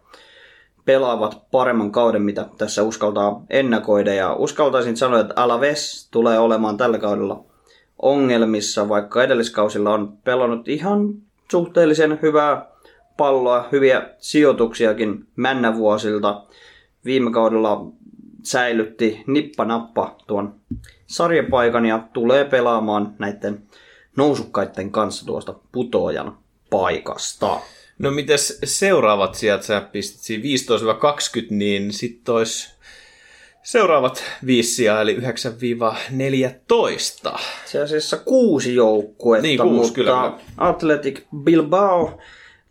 pelaavat 0.85 1.41
paremman 1.51 1.91
kauden, 1.91 2.21
mitä 2.21 2.45
tässä 2.57 2.83
uskaltaa 2.83 3.43
ennakoida. 3.49 4.13
Ja 4.13 4.33
uskaltaisin 4.33 4.97
sanoa, 4.97 5.19
että 5.19 5.33
Alaves 5.35 6.07
tulee 6.11 6.39
olemaan 6.39 6.77
tällä 6.77 6.97
kaudella 6.97 7.43
ongelmissa, 8.01 8.89
vaikka 8.89 9.23
edelliskausilla 9.23 9.93
on 9.93 10.17
pelannut 10.23 10.67
ihan 10.67 11.13
suhteellisen 11.51 12.19
hyvää 12.21 12.65
palloa, 13.19 13.67
hyviä 13.71 14.09
sijoituksiakin 14.17 15.27
männävuosilta. 15.35 16.43
Viime 17.05 17.31
kaudella 17.31 17.85
säilytti 18.43 19.23
nippa-nappa 19.27 20.15
tuon 20.27 20.55
sarjapaikan 21.07 21.85
ja 21.85 22.07
tulee 22.13 22.45
pelaamaan 22.45 23.15
näiden 23.19 23.63
nousukkaiden 24.17 24.91
kanssa 24.91 25.25
tuosta 25.25 25.55
putoajan 25.71 26.37
paikasta. 26.69 27.59
No 27.99 28.11
mites 28.11 28.59
seuraavat 28.63 29.35
sieltä, 29.35 29.65
sä 29.65 29.81
pistit 29.81 30.21
siinä 30.21 30.43
15-20, 30.43 30.47
niin 31.49 31.93
sitten 31.93 32.35
olisi 32.35 32.73
seuraavat 33.63 34.23
viisi 34.45 34.75
sijaa, 34.75 35.01
eli 35.01 35.17
9-14. 35.17 35.21
Se 37.65 37.81
asiassa 37.81 38.17
kuusi 38.17 38.75
joukkuetta, 38.75 39.47
Niin, 39.47 39.59
kuusi, 39.59 39.75
mutta 39.75 39.93
kyllä. 39.93 40.33
Athletic 40.57 41.21
Bilbao, 41.43 42.19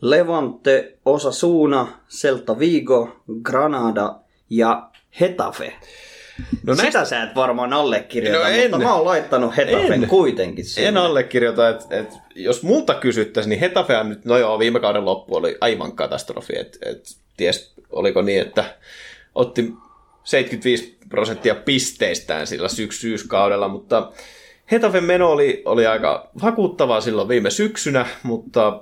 Levante, 0.01 0.99
Osasuna, 1.05 1.87
Celta 2.11 2.59
Vigo, 2.59 3.17
Granada 3.43 4.15
ja 4.51 4.89
Hetafe. 5.21 5.73
No 6.67 6.75
Sitä 6.75 6.83
näistä 6.83 7.05
sä 7.05 7.23
et 7.23 7.35
varmaan 7.35 7.73
allekirjoita, 7.73 8.49
No 8.49 8.55
en. 8.55 8.71
mutta 8.71 8.79
mä 8.87 8.95
oon 8.95 9.05
laittanut 9.05 9.57
Hetafen 9.57 10.03
En. 10.03 10.09
kuitenkin 10.09 10.65
sinne. 10.65 10.89
en 10.89 10.97
allekirjoita, 10.97 11.69
että 11.69 11.97
et, 11.97 12.09
jos 12.35 12.63
multa 12.63 12.95
kysyttäisiin, 12.95 13.51
niin 13.51 13.61
Hetafea 13.61 14.05
nyt, 14.05 14.25
no 14.25 14.39
joo, 14.39 14.59
viime 14.59 14.81
kauden 14.81 15.05
loppu 15.05 15.37
oli 15.37 15.57
aivan 15.61 15.93
katastrofi, 15.93 16.59
että 16.59 16.79
et, 16.91 17.05
ties 17.37 17.73
oliko 17.91 18.23
niin, 18.23 18.41
että 18.41 18.65
otti 19.35 19.73
75 20.25 20.99
prosenttia 21.09 21.55
pisteistään 21.55 22.47
sillä 22.47 22.69
syks- 22.69 23.01
syyskaudella, 23.01 23.69
mutta 23.69 24.13
Hetafen 24.73 25.05
meno 25.05 25.31
oli, 25.31 25.63
oli 25.65 25.87
aika 25.87 26.31
vakuuttavaa 26.43 27.01
silloin 27.01 27.29
viime 27.29 27.51
syksynä, 27.51 28.07
mutta 28.23 28.81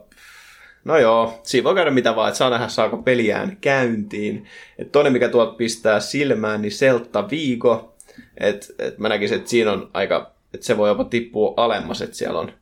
no 0.87 0.99
joo, 0.99 1.41
siinä 1.43 1.65
voi 1.65 1.75
käydä 1.75 1.91
mitä 1.91 2.17
vaan, 2.17 2.29
että 2.29 2.39
saa 2.39 2.51
nähdä 2.51 2.69
saako 2.69 2.97
peliään 2.97 3.57
käyntiin. 3.61 4.47
Et 4.79 4.93
toinen, 4.93 5.13
mikä 5.13 5.29
tuolta 5.29 5.55
pistää 5.55 6.01
silmään, 6.01 6.63
niin 6.63 6.73
Seltta 6.73 7.31
Vigo, 7.31 7.95
että 8.41 8.67
et 8.79 8.99
mä 8.99 9.09
näkisin, 9.09 9.37
että 9.37 9.51
siinä 9.51 9.73
on 9.73 9.91
aika, 9.95 10.31
että 10.55 10.67
se 10.67 10.77
voi 10.77 10.89
jopa 10.89 11.05
tippua 11.05 11.55
alemmas, 11.57 12.03
että 12.03 12.17
siellä 12.17 12.39
on 12.39 12.53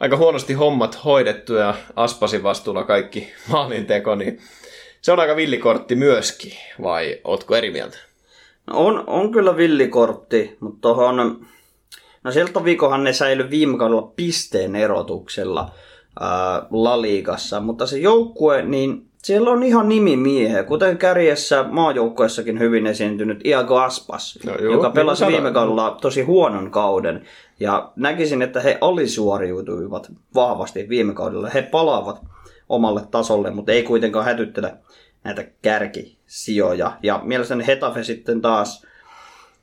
aika 0.00 0.16
huonosti 0.16 0.52
hommat 0.52 1.04
hoidettu 1.04 1.54
ja 1.54 1.74
Aspasin 1.96 2.42
vastuulla 2.42 2.84
kaikki 2.84 3.32
maalinteko, 3.52 4.14
niin 4.14 4.40
se 5.00 5.12
on 5.12 5.20
aika 5.20 5.36
villikortti 5.36 5.94
myöskin, 5.94 6.52
vai 6.82 7.20
ootko 7.24 7.56
eri 7.56 7.70
mieltä? 7.70 7.98
No 8.66 8.86
On, 8.86 9.04
on 9.06 9.32
kyllä 9.32 9.56
villikortti, 9.56 10.56
mutta 10.60 10.78
tuohon... 10.80 11.46
No 12.24 12.32
sieltä 12.32 12.64
viikohan 12.64 13.04
ne 13.04 13.12
säilyi 13.12 13.50
viime 13.50 13.78
kaudella 13.78 14.12
pisteen 14.16 14.76
erotuksella 14.76 15.70
ää, 16.20 16.66
La 16.70 17.02
Ligassa, 17.02 17.60
mutta 17.60 17.86
se 17.86 17.98
joukkue, 17.98 18.62
niin 18.62 19.10
siellä 19.22 19.50
on 19.50 19.62
ihan 19.62 19.88
nimimiehiä, 19.88 20.62
kuten 20.62 20.98
kärjessä 20.98 21.62
maajoukkueessakin 21.62 22.58
hyvin 22.58 22.86
esiintynyt 22.86 23.46
Iago 23.46 23.78
Aspas, 23.78 24.38
No 24.46 24.56
joo, 24.56 24.72
joka 24.72 24.86
niin 24.86 24.94
pelasi 24.94 25.24
kuin 25.24 25.32
viime 25.32 25.52
kaudella 25.52 25.98
tosi 26.00 26.22
huonon 26.22 26.70
kauden. 26.70 27.24
Ja 27.60 27.92
näkisin, 27.96 28.42
että 28.42 28.60
he 28.60 28.78
alisuoriutuivat 28.80 30.12
vahvasti 30.34 30.88
viime 30.88 31.14
kaudella. 31.14 31.48
He 31.48 31.62
palaavat 31.62 32.20
omalle 32.68 33.02
tasolle, 33.10 33.50
mutta 33.50 33.72
ei 33.72 33.82
kuitenkaan 33.82 34.24
hätyttele 34.24 34.74
näitä 35.24 35.44
kärkisijoja. 35.62 36.92
Ja 37.02 37.20
mielestäni 37.24 37.66
Hetafe 37.66 38.04
sitten 38.04 38.40
taas 38.40 38.86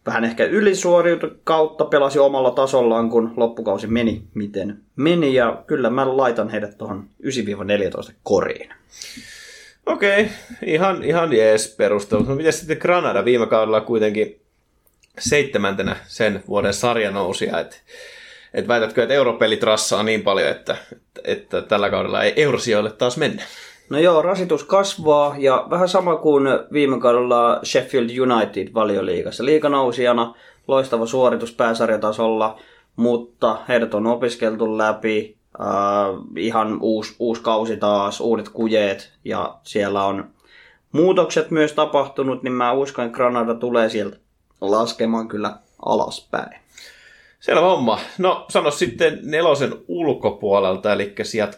vähän 0.08 0.24
ehkä 0.24 0.46
ylisuoriutu 0.46 1.28
kautta 1.44 1.86
pelasi 1.86 2.20
omalla 2.20 2.52
tasollaan, 2.52 3.10
kun 3.10 3.34
loppukausi 3.38 3.88
meni 3.88 4.24
miten 4.34 4.78
meni. 4.96 5.34
Ja 5.34 5.64
kyllä 5.68 5.90
mä 5.90 6.18
laitan 6.18 6.50
heidät 6.50 6.78
tuohon 6.78 7.10
9-14 7.24 7.28
koriin. 8.24 8.74
Okei, 9.86 10.30
ihan, 10.66 11.04
ihan 11.04 11.34
jees 11.34 11.76
perustelut. 11.78 12.28
No 12.28 12.36
miten 12.36 12.54
sitten 12.54 12.78
Granada 12.78 13.26
viime 13.26 13.48
kaudella 13.48 13.82
kuitenkin 13.82 14.42
seitsemäntenä 15.20 15.96
sen 16.08 16.44
vuoden 16.48 16.74
sarjanousia, 16.74 17.60
että 17.60 17.76
et 18.54 18.68
väitätkö, 18.68 19.04
että 19.04 19.14
europelit 19.14 19.64
rassaa 19.64 20.04
niin 20.04 20.22
paljon, 20.22 20.50
että, 20.50 20.78
että, 20.92 21.22
että 21.24 21.62
tällä 21.62 21.90
kaudella 21.90 22.24
ei 22.24 22.34
eurosijoille 22.36 22.92
taas 22.92 23.18
mennä? 23.18 23.44
No 23.90 24.00
joo, 24.00 24.22
rasitus 24.22 24.64
kasvaa 24.64 25.36
ja 25.38 25.68
vähän 25.70 25.90
sama 25.90 26.16
kuin 26.16 26.44
viime 26.74 27.00
kaudella 27.00 27.60
Sheffield 27.64 28.10
United 28.20 28.74
valioliigassa. 28.74 29.46
Liikanousijana 29.46 30.36
loistava 30.68 31.06
suoritus 31.06 31.54
pääsarjatasolla, 31.54 32.60
mutta 32.96 33.58
heidät 33.68 33.94
on 33.94 34.08
opiskeltu 34.08 34.78
läpi. 34.78 35.38
Äh, 35.62 35.68
ihan 36.38 36.78
uusi, 36.82 37.16
uusi 37.20 37.42
kausi 37.42 37.78
taas, 37.78 38.22
uudet 38.22 38.50
kujeet 38.50 39.12
ja 39.26 39.56
siellä 39.64 40.04
on 40.04 40.30
muutokset 40.92 41.52
myös 41.52 41.74
tapahtunut, 41.74 42.44
niin 42.44 42.54
mä 42.54 42.72
uskon, 42.72 43.06
että 43.06 43.16
Granada 43.16 43.56
tulee 43.56 43.90
sieltä 43.90 44.18
laskemaan 44.62 45.28
kyllä 45.28 45.58
alaspäin. 45.86 46.60
Selvä 47.40 47.62
homma. 47.62 48.00
No 48.18 48.46
sano 48.50 48.72
sitten 48.72 49.20
nelosen 49.24 49.74
ulkopuolelta, 49.88 50.94
eli 50.94 51.14
sieltä 51.24 51.58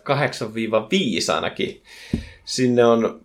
8-5 1.29 1.35
ainakin. 1.35 1.81
Sinne 2.45 2.85
on, 2.85 3.21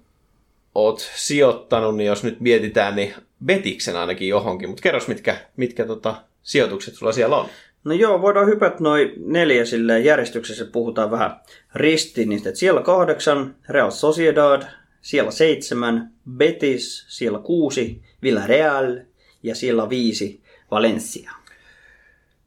oot 0.75 1.11
sijoittanut, 1.15 1.97
niin 1.97 2.07
jos 2.07 2.25
nyt 2.25 2.41
mietitään, 2.41 2.97
niin 2.97 3.15
Betiksen 3.45 3.97
ainakin 3.97 4.29
johonkin. 4.29 4.69
Mutta 4.69 4.83
kerros, 4.83 5.09
mitkä, 5.09 5.37
mitkä 5.57 5.87
tota, 5.87 6.15
sijoitukset 6.43 6.95
sulla 6.95 7.13
siellä 7.13 7.37
on. 7.37 7.49
No 7.85 7.95
joo, 7.95 8.23
voidaan 8.23 8.47
hypätä 8.47 8.77
noin 8.81 9.13
neljä 9.17 9.65
silleen 9.65 10.05
järjestyksessä, 10.05 10.65
puhutaan 10.65 11.11
vähän 11.11 11.41
ristiin. 11.75 12.49
Et 12.49 12.57
siellä 12.57 12.83
kahdeksan, 12.83 13.57
Real 13.69 13.91
Sociedad, 13.91 14.63
siellä 15.01 15.31
seitsemän, 15.31 16.13
Betis, 16.37 17.05
siellä 17.09 17.39
kuusi, 17.39 18.03
Villarreal 18.23 18.97
ja 19.43 19.55
siellä 19.55 19.89
viisi, 19.89 20.41
Valencia. 20.71 21.44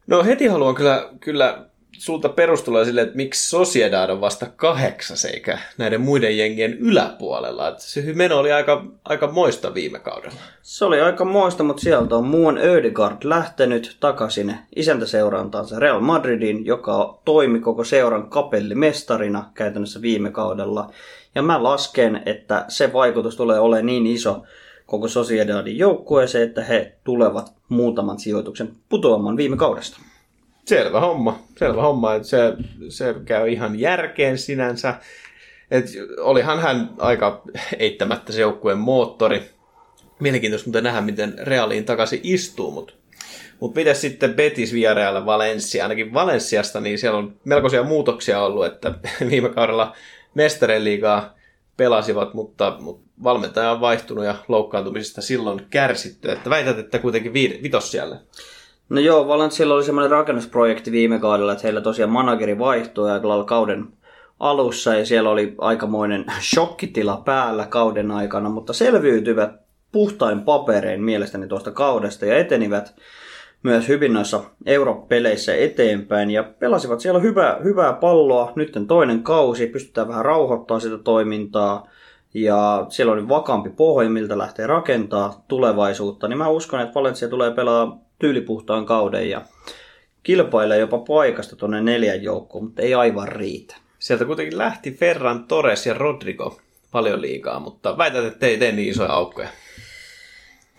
No 0.08 0.24
heti 0.24 0.46
haluan 0.46 0.74
kyllä, 0.74 1.08
kyllä 1.20 1.64
sulta 1.98 2.28
perustuloa 2.28 2.84
sille, 2.84 3.00
että 3.00 3.16
miksi 3.16 3.50
Sociedad 3.50 4.10
on 4.10 4.20
vasta 4.20 4.46
kahdeksas 4.56 5.24
eikä 5.24 5.58
näiden 5.78 6.00
muiden 6.00 6.38
jengien 6.38 6.78
yläpuolella. 6.78 7.68
Että 7.68 7.82
se 7.82 8.12
meno 8.14 8.38
oli 8.38 8.52
aika, 8.52 8.84
aika 9.04 9.26
moista 9.32 9.74
viime 9.74 9.98
kaudella. 9.98 10.40
Se 10.62 10.84
oli 10.84 11.00
aika 11.00 11.24
moista, 11.24 11.64
mutta 11.64 11.82
sieltä 11.82 12.16
on 12.16 12.26
muun 12.26 12.58
Ödegaard 12.58 13.16
lähtenyt 13.24 13.96
takaisin 14.00 14.56
isäntäseurantaansa 14.76 15.78
Real 15.78 16.00
Madridin, 16.00 16.66
joka 16.66 17.20
toimi 17.24 17.60
koko 17.60 17.84
seuran 17.84 18.30
kapellimestarina 18.30 19.50
käytännössä 19.54 20.02
viime 20.02 20.30
kaudella. 20.30 20.90
Ja 21.34 21.42
mä 21.42 21.62
lasken, 21.62 22.22
että 22.26 22.64
se 22.68 22.92
vaikutus 22.92 23.36
tulee 23.36 23.58
olemaan 23.58 23.86
niin 23.86 24.06
iso 24.06 24.42
koko 24.88 25.08
Sociedadin 25.08 25.78
joukkueeseen, 25.78 26.48
että 26.48 26.64
he 26.64 26.92
tulevat 27.04 27.52
muutaman 27.68 28.18
sijoituksen 28.18 28.72
putoamaan 28.88 29.36
viime 29.36 29.56
kaudesta. 29.56 30.00
Selvä 30.64 31.00
homma, 31.00 31.42
selvä 31.58 31.82
homma, 31.82 32.14
että 32.14 32.28
se, 32.28 32.38
se 32.88 33.14
käy 33.24 33.48
ihan 33.48 33.80
järkeen 33.80 34.38
sinänsä. 34.38 34.94
Et 35.70 35.84
olihan 36.20 36.60
hän 36.60 36.90
aika 36.98 37.42
eittämättä 37.78 38.32
se 38.32 38.40
joukkueen 38.40 38.78
moottori. 38.78 39.42
Mielenkiintoista 40.20 40.68
muuten 40.68 40.84
nähdä, 40.84 41.00
miten 41.00 41.34
Realiin 41.38 41.84
takaisin 41.84 42.20
istuu, 42.22 42.70
mutta 42.70 42.94
mut 43.60 43.74
miten 43.74 43.96
sitten 43.96 44.34
Betis 44.34 44.72
Villarreal 44.72 45.26
Valencia, 45.26 45.84
ainakin 45.84 46.14
Valenciasta, 46.14 46.80
niin 46.80 46.98
siellä 46.98 47.18
on 47.18 47.36
melkoisia 47.44 47.82
muutoksia 47.82 48.40
ollut, 48.40 48.66
että 48.66 48.94
viime 49.30 49.48
kaudella 49.48 49.96
Mestareen 50.34 50.84
liigaa 50.84 51.37
pelasivat, 51.78 52.34
mutta, 52.34 52.76
mutta 52.80 53.08
valmentaja 53.22 53.70
on 53.70 53.80
vaihtunut 53.80 54.24
ja 54.24 54.34
loukkaantumisesta 54.48 55.20
silloin 55.20 55.66
kärsitty. 55.70 56.30
Että 56.30 56.50
väität, 56.50 56.78
että 56.78 56.98
kuitenkin 56.98 57.32
viid- 57.32 57.62
vitos 57.62 57.90
siellä. 57.90 58.16
No 58.88 59.00
joo, 59.00 59.28
Valencialla 59.28 59.74
oli 59.74 59.84
semmoinen 59.84 60.10
rakennusprojekti 60.10 60.92
viime 60.92 61.18
kaudella, 61.18 61.52
että 61.52 61.62
heillä 61.62 61.80
tosiaan 61.80 62.10
manageri 62.10 62.58
vaihtui 62.58 63.08
lailla 63.22 63.44
kauden 63.44 63.86
alussa 64.40 64.94
ja 64.94 65.06
siellä 65.06 65.30
oli 65.30 65.54
aikamoinen 65.58 66.24
shokkitila 66.54 67.22
päällä 67.24 67.66
kauden 67.66 68.10
aikana, 68.10 68.48
mutta 68.48 68.72
selviytyvät 68.72 69.50
puhtain 69.92 70.40
paperein 70.40 71.02
mielestäni 71.02 71.48
tuosta 71.48 71.70
kaudesta 71.70 72.26
ja 72.26 72.38
etenivät 72.38 72.94
myös 73.62 73.88
hyvin 73.88 74.12
noissa 74.12 74.42
europeleissä 74.66 75.54
eteenpäin 75.54 76.30
ja 76.30 76.42
pelasivat 76.42 77.00
siellä 77.00 77.20
hyvää, 77.20 77.58
hyvää 77.64 77.92
palloa. 77.92 78.52
Nyt 78.56 78.72
toinen 78.88 79.22
kausi, 79.22 79.66
pystytään 79.66 80.08
vähän 80.08 80.24
rauhoittamaan 80.24 80.80
sitä 80.80 80.98
toimintaa 80.98 81.88
ja 82.34 82.86
siellä 82.88 83.12
oli 83.12 83.28
vakaampi 83.28 83.70
pohja, 83.70 84.10
miltä 84.10 84.38
lähtee 84.38 84.66
rakentaa 84.66 85.44
tulevaisuutta, 85.48 86.28
niin 86.28 86.38
mä 86.38 86.48
uskon, 86.48 86.80
että 86.80 86.94
Valencia 86.94 87.28
tulee 87.28 87.50
pelaa 87.50 87.98
tyylipuhtaan 88.18 88.86
kauden 88.86 89.30
ja 89.30 89.42
kilpailee 90.22 90.78
jopa 90.78 90.98
paikasta 90.98 91.56
tuonne 91.56 91.80
neljän 91.80 92.22
joukkoon, 92.22 92.64
mutta 92.64 92.82
ei 92.82 92.94
aivan 92.94 93.28
riitä. 93.28 93.76
Sieltä 93.98 94.24
kuitenkin 94.24 94.58
lähti 94.58 94.92
Ferran 94.92 95.44
Torres 95.44 95.86
ja 95.86 95.94
Rodrigo 95.94 96.58
paljon 96.92 97.20
liikaa, 97.20 97.60
mutta 97.60 97.98
väität, 97.98 98.24
että 98.24 98.46
ei 98.46 98.58
tee 98.58 98.72
niin 98.72 98.88
isoja 98.88 99.12
aukkoja. 99.12 99.48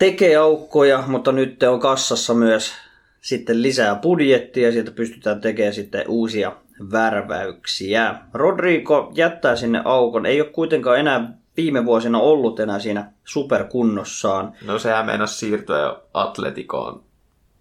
Tekee 0.00 0.36
aukkoja, 0.36 1.04
mutta 1.06 1.32
nyt 1.32 1.62
on 1.62 1.80
kassassa 1.80 2.34
myös 2.34 2.72
sitten 3.20 3.62
lisää 3.62 3.94
budjettia 3.94 4.66
ja 4.66 4.72
sieltä 4.72 4.90
pystytään 4.90 5.40
tekemään 5.40 5.74
sitten 5.74 6.04
uusia 6.08 6.52
värväyksiä. 6.92 8.14
Rodrigo 8.34 9.12
jättää 9.14 9.56
sinne 9.56 9.82
aukon, 9.84 10.26
ei 10.26 10.40
ole 10.40 10.50
kuitenkaan 10.50 11.00
enää 11.00 11.32
viime 11.56 11.84
vuosina 11.84 12.18
ollut 12.18 12.60
enää 12.60 12.78
siinä 12.78 13.12
superkunnossaan. 13.24 14.52
No 14.64 14.78
sehän 14.78 15.06
meinasi 15.06 15.38
siirtyä 15.38 15.96
Atletikoon 16.14 17.02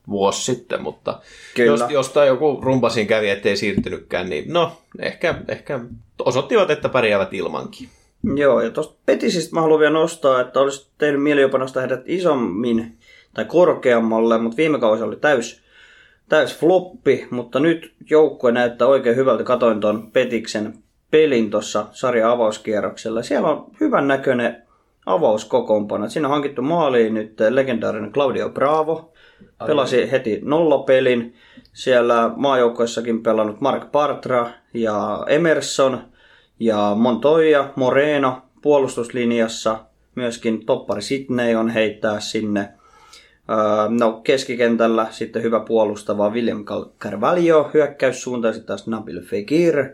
vuosi 0.10 0.44
sitten, 0.44 0.84
mutta 0.84 1.20
Kyllä. 1.56 1.84
jos 1.84 1.92
jostain 1.92 2.28
joku 2.28 2.60
rumpasin 2.64 3.08
kävi, 3.08 3.30
ettei 3.30 3.58
siirtynytkään, 3.58 4.30
niin 4.30 4.54
no, 4.54 4.78
ehkä, 5.00 5.36
ehkä 5.48 5.80
osoittivat, 6.26 6.70
että 6.70 6.90
pärjäävät 6.90 7.34
ilmankin. 7.34 7.90
Joo, 8.24 8.62
ja 8.62 8.70
tuosta 8.70 9.00
Petisistä 9.06 9.56
mä 9.56 9.62
haluan 9.62 9.80
vielä 9.80 9.94
nostaa, 9.94 10.42
että 10.42 10.60
olisi 10.60 10.92
tehnyt 10.98 11.24
mieli 11.24 11.42
jopa 11.42 11.58
nostaa 11.58 11.82
heidät 11.82 12.04
isommin 12.06 12.98
tai 13.34 13.46
korkeammalle, 13.46 14.38
mutta 14.38 14.58
viime 14.58 14.80
kausi 14.80 15.04
oli 15.04 15.16
täys, 15.16 15.62
täys 16.30 16.60
floppi, 16.60 17.28
mutta 17.32 17.60
nyt 17.60 17.94
joukkue 18.10 18.52
näyttää 18.52 18.88
oikein 18.88 19.16
hyvältä. 19.16 19.44
Katoin 19.44 19.80
tuon 19.80 20.12
Petiksen 20.12 20.74
pelin 21.12 21.52
tuossa 21.52 21.86
sarjan 21.92 22.32
avauskierroksella. 22.32 23.24
Siellä 23.24 23.50
on 23.50 23.66
hyvän 23.80 24.08
näköinen 24.08 24.64
avauskokoonpano. 25.06 26.10
Siinä 26.10 26.28
on 26.28 26.34
hankittu 26.34 26.62
maaliin 26.62 27.14
nyt 27.14 27.40
legendaarinen 27.50 28.12
Claudio 28.12 28.50
Bravo. 28.50 29.14
Pelasi 29.68 30.12
heti 30.12 30.40
nollapelin. 30.44 31.36
Siellä 31.74 32.32
maajoukkoissakin 32.36 33.24
pelannut 33.24 33.62
Mark 33.62 33.92
Bartra 33.92 34.50
ja 34.74 35.26
Emerson 35.28 36.02
ja 36.60 36.96
Montoya, 36.96 37.74
Moreno 37.76 38.42
puolustuslinjassa. 38.62 39.80
Myöskin 40.16 40.66
toppari 40.66 41.02
Sydney 41.02 41.56
on 41.56 41.70
heittää 41.70 42.20
sinne. 42.20 42.70
Öö, 43.50 43.58
No 43.90 44.22
keskikentällä 44.24 45.08
sitten 45.12 45.44
hyvä 45.44 45.60
puolustava 45.60 46.30
William 46.30 46.66
Carvalho 47.00 47.72
hyökkäyssuuntaan, 47.74 48.54
sitten 48.54 48.68
taas 48.68 48.88
Nabil 48.88 49.22
Fekir, 49.22 49.90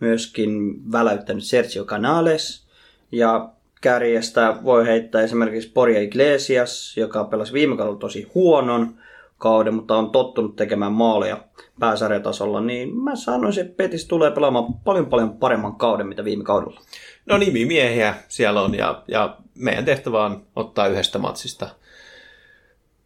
myöskin 0.00 0.82
väläyttänyt 0.92 1.44
Sergio 1.44 1.84
Canales 1.84 2.66
ja 3.12 3.48
kärjestä 3.80 4.56
voi 4.64 4.86
heittää 4.86 5.22
esimerkiksi 5.22 5.70
Poria 5.74 6.00
Iglesias, 6.00 6.96
joka 6.96 7.24
pelasi 7.24 7.52
viime 7.52 7.76
kaudella 7.76 7.98
tosi 7.98 8.30
huonon 8.34 8.94
kauden, 9.38 9.74
mutta 9.74 9.96
on 9.96 10.10
tottunut 10.10 10.56
tekemään 10.56 10.92
maaleja 10.92 11.44
pääsarjatasolla, 11.80 12.60
niin 12.60 12.96
mä 12.96 13.16
sanoisin, 13.16 13.64
että 13.64 13.76
Petis 13.76 14.06
tulee 14.06 14.30
pelaamaan 14.30 14.74
paljon 14.74 15.06
paljon 15.06 15.36
paremman 15.36 15.76
kauden, 15.76 16.06
mitä 16.06 16.24
viime 16.24 16.44
kaudella. 16.44 16.80
No 17.26 17.38
nimimiehiä 17.38 18.14
siellä 18.28 18.60
on 18.62 18.74
ja, 18.74 19.02
ja 19.08 19.36
meidän 19.54 19.84
tehtävä 19.84 20.24
on 20.24 20.46
ottaa 20.56 20.86
yhdestä 20.86 21.18
matsista 21.18 21.68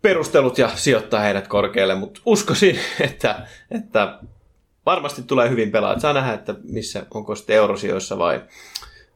perustelut 0.02 0.58
ja 0.58 0.70
sijoittaa 0.74 1.20
heidät 1.20 1.48
korkealle, 1.48 1.94
mutta 1.94 2.20
uskoisin, 2.26 2.78
että, 3.00 3.46
että 3.70 4.18
varmasti 4.86 5.22
tulee 5.22 5.50
hyvin 5.50 5.70
pelaa. 5.70 5.98
Saa 5.98 6.12
nähdä, 6.12 6.32
että 6.32 6.54
missä, 6.64 7.06
onko 7.14 7.34
sitten 7.34 7.56
eurosijoissa 7.56 8.18
vai, 8.18 8.40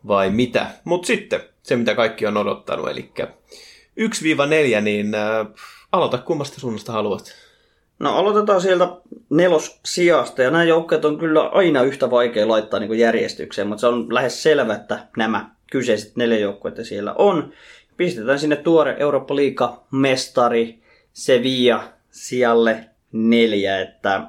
vai 0.06 0.30
mitä. 0.30 0.66
Mutta 0.84 1.06
sitten 1.06 1.40
se, 1.62 1.76
mitä 1.76 1.94
kaikki 1.94 2.26
on 2.26 2.36
odottanut, 2.36 2.88
eli 2.88 3.12
1-4, 4.78 4.80
niin 4.80 5.14
äh, 5.14 5.46
aloita 5.96 6.18
kummasta 6.18 6.60
suunnasta 6.60 6.92
haluat. 6.92 7.32
No 7.98 8.16
aloitetaan 8.16 8.60
sieltä 8.60 8.88
nelos 9.30 9.80
sijasta 9.84 10.42
ja 10.42 10.50
nämä 10.50 10.64
joukkueet 10.64 11.04
on 11.04 11.18
kyllä 11.18 11.48
aina 11.48 11.82
yhtä 11.82 12.10
vaikea 12.10 12.48
laittaa 12.48 12.80
niin 12.80 12.98
järjestykseen, 12.98 13.68
mutta 13.68 13.80
se 13.80 13.86
on 13.86 14.14
lähes 14.14 14.42
selvä, 14.42 14.74
että 14.74 15.06
nämä 15.16 15.50
kyseiset 15.70 16.16
neljä 16.16 16.38
joukkuetta 16.38 16.84
siellä 16.84 17.14
on. 17.14 17.52
Pistetään 17.96 18.38
sinne 18.38 18.56
tuore 18.56 18.96
Eurooppa 18.98 19.36
Liiga 19.36 19.84
mestari 19.90 20.82
Sevilla 21.12 21.84
sijalle 22.10 22.84
neljä, 23.12 23.80
että 23.80 24.22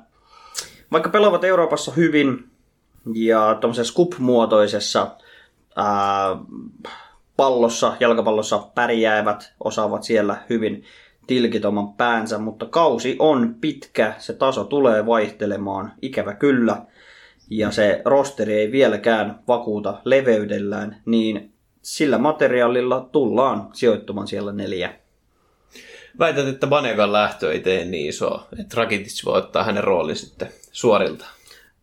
vaikka 0.91 1.09
pelaavat 1.09 1.43
Euroopassa 1.43 1.91
hyvin 1.91 2.49
ja 3.13 3.57
tuollaisessa 3.61 3.93
scoop-muotoisessa 3.93 5.07
ää, 5.75 6.37
pallossa, 7.37 7.93
jalkapallossa 7.99 8.59
pärjäävät, 8.75 9.53
osaavat 9.63 10.03
siellä 10.03 10.37
hyvin 10.49 10.83
tilkit 11.27 11.65
oman 11.65 11.93
päänsä, 11.93 12.37
mutta 12.37 12.65
kausi 12.65 13.15
on 13.19 13.55
pitkä, 13.61 14.13
se 14.17 14.33
taso 14.33 14.63
tulee 14.63 15.05
vaihtelemaan, 15.05 15.91
ikävä 16.01 16.33
kyllä, 16.33 16.81
ja 17.49 17.71
se 17.71 18.01
rosteri 18.05 18.53
ei 18.53 18.71
vieläkään 18.71 19.39
vakuuta 19.47 20.01
leveydellään, 20.05 21.01
niin 21.05 21.51
sillä 21.81 22.17
materiaalilla 22.17 23.09
tullaan 23.11 23.69
sijoittumaan 23.73 24.27
siellä 24.27 24.51
neljä. 24.51 24.93
Väität, 26.19 26.47
että 26.47 26.67
Banegan 26.67 27.13
lähtö 27.13 27.51
ei 27.53 27.59
tee 27.59 27.85
niin 27.85 28.09
iso, 28.09 28.47
että 28.59 28.77
Rakitic 28.77 29.25
voi 29.25 29.37
ottaa 29.37 29.63
hänen 29.63 29.83
roolin 29.83 30.15
sitten 30.15 30.49
suorilta. 30.71 31.25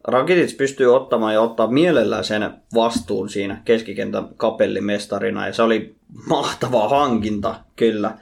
Rakitic 0.05 0.57
pystyy 0.57 0.95
ottamaan 0.95 1.35
ja 1.35 1.41
ottaa 1.41 1.67
mielellään 1.67 2.25
sen 2.25 2.55
vastuun 2.75 3.29
siinä 3.29 3.63
keskikentän 3.65 4.29
kapellimestarina, 4.37 5.47
ja 5.47 5.53
se 5.53 5.63
oli 5.63 5.95
mahtava 6.29 6.89
hankinta 6.89 7.55
kyllä 7.77 8.19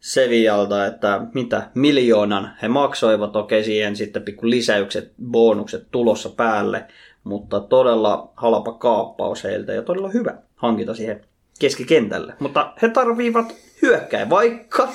Sevialta, 0.00 0.86
että 0.86 1.20
mitä 1.34 1.70
miljoonan 1.74 2.50
he 2.62 2.68
maksoivat, 2.68 3.36
okei 3.36 3.64
siihen 3.64 3.96
sitten 3.96 4.22
pikku 4.22 4.50
lisäykset, 4.50 5.12
bonukset 5.30 5.86
tulossa 5.90 6.28
päälle, 6.28 6.84
mutta 7.24 7.60
todella 7.60 8.32
halpa 8.36 8.72
kaappaus 8.72 9.44
heiltä 9.44 9.72
ja 9.72 9.82
todella 9.82 10.08
hyvä 10.08 10.34
hankinta 10.56 10.94
siihen 10.94 11.24
keskikentälle. 11.58 12.34
Mutta 12.38 12.72
he 12.82 12.88
tarviivat 12.88 13.54
hyökkäin, 13.82 14.30
vaikka, 14.30 14.88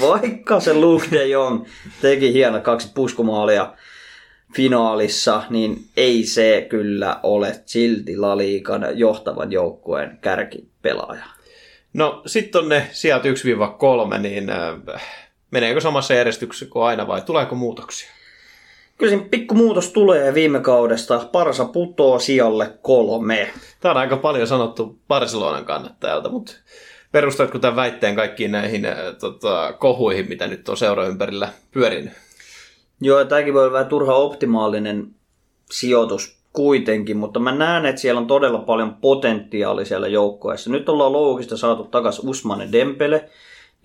vaikka 0.00 0.60
se 0.60 0.74
Luke 0.74 1.06
de 1.10 1.26
Jong 1.26 1.64
teki 2.02 2.32
hieno 2.32 2.60
kaksi 2.60 2.88
puskumaalia 2.94 3.74
finaalissa, 4.56 5.42
niin 5.50 5.84
ei 5.96 6.24
se 6.24 6.66
kyllä 6.68 7.20
ole 7.22 7.60
silti 7.66 8.16
La 8.16 8.36
Liigan 8.36 8.86
johtavan 8.94 9.52
joukkueen 9.52 10.18
kärkipelaaja. 10.20 11.24
No 11.92 12.22
sitten 12.26 12.62
on 12.62 12.68
ne 12.68 12.88
sijat 12.92 13.22
1-3, 13.24 14.18
niin 14.18 14.50
äh, 14.50 15.02
meneekö 15.50 15.80
samassa 15.80 16.14
järjestyksessä 16.14 16.66
kuin 16.66 16.84
aina 16.84 17.06
vai 17.06 17.22
tuleeko 17.22 17.54
muutoksia? 17.54 18.10
Kyllä 18.98 19.10
siinä 19.10 19.28
pikku 19.30 19.54
muutos 19.54 19.92
tulee 19.92 20.34
viime 20.34 20.60
kaudesta. 20.60 21.28
Parsa 21.32 21.64
putoo 21.64 22.18
sijalle 22.18 22.78
kolme. 22.82 23.50
Tämä 23.80 23.90
on 23.90 23.98
aika 23.98 24.16
paljon 24.16 24.46
sanottu 24.46 24.98
Barcelonan 25.08 25.64
kannattajalta, 25.64 26.28
mutta 26.28 26.52
perustatko 27.12 27.58
tämän 27.58 27.76
väitteen 27.76 28.16
kaikkiin 28.16 28.52
näihin 28.52 28.86
äh, 28.86 28.96
tota, 29.20 29.72
kohuihin, 29.72 30.28
mitä 30.28 30.46
nyt 30.46 30.68
on 30.68 30.76
seura 30.76 31.06
ympärillä 31.06 31.48
pyörinyt? 31.70 32.12
Joo, 33.00 33.24
tämäkin 33.24 33.54
voi 33.54 33.62
olla 33.62 33.72
vähän 33.72 33.88
turha 33.88 34.14
optimaalinen 34.14 35.06
sijoitus 35.70 36.41
kuitenkin, 36.52 37.16
mutta 37.16 37.40
mä 37.40 37.52
näen, 37.52 37.86
että 37.86 38.00
siellä 38.00 38.20
on 38.20 38.26
todella 38.26 38.58
paljon 38.58 38.94
potentiaalia 38.94 39.84
siellä 39.84 40.08
joukkueessa. 40.08 40.70
Nyt 40.70 40.88
ollaan 40.88 41.12
loogista 41.12 41.56
saatu 41.56 41.84
takas 41.84 42.18
Usmane 42.24 42.68
Dempele, 42.72 43.28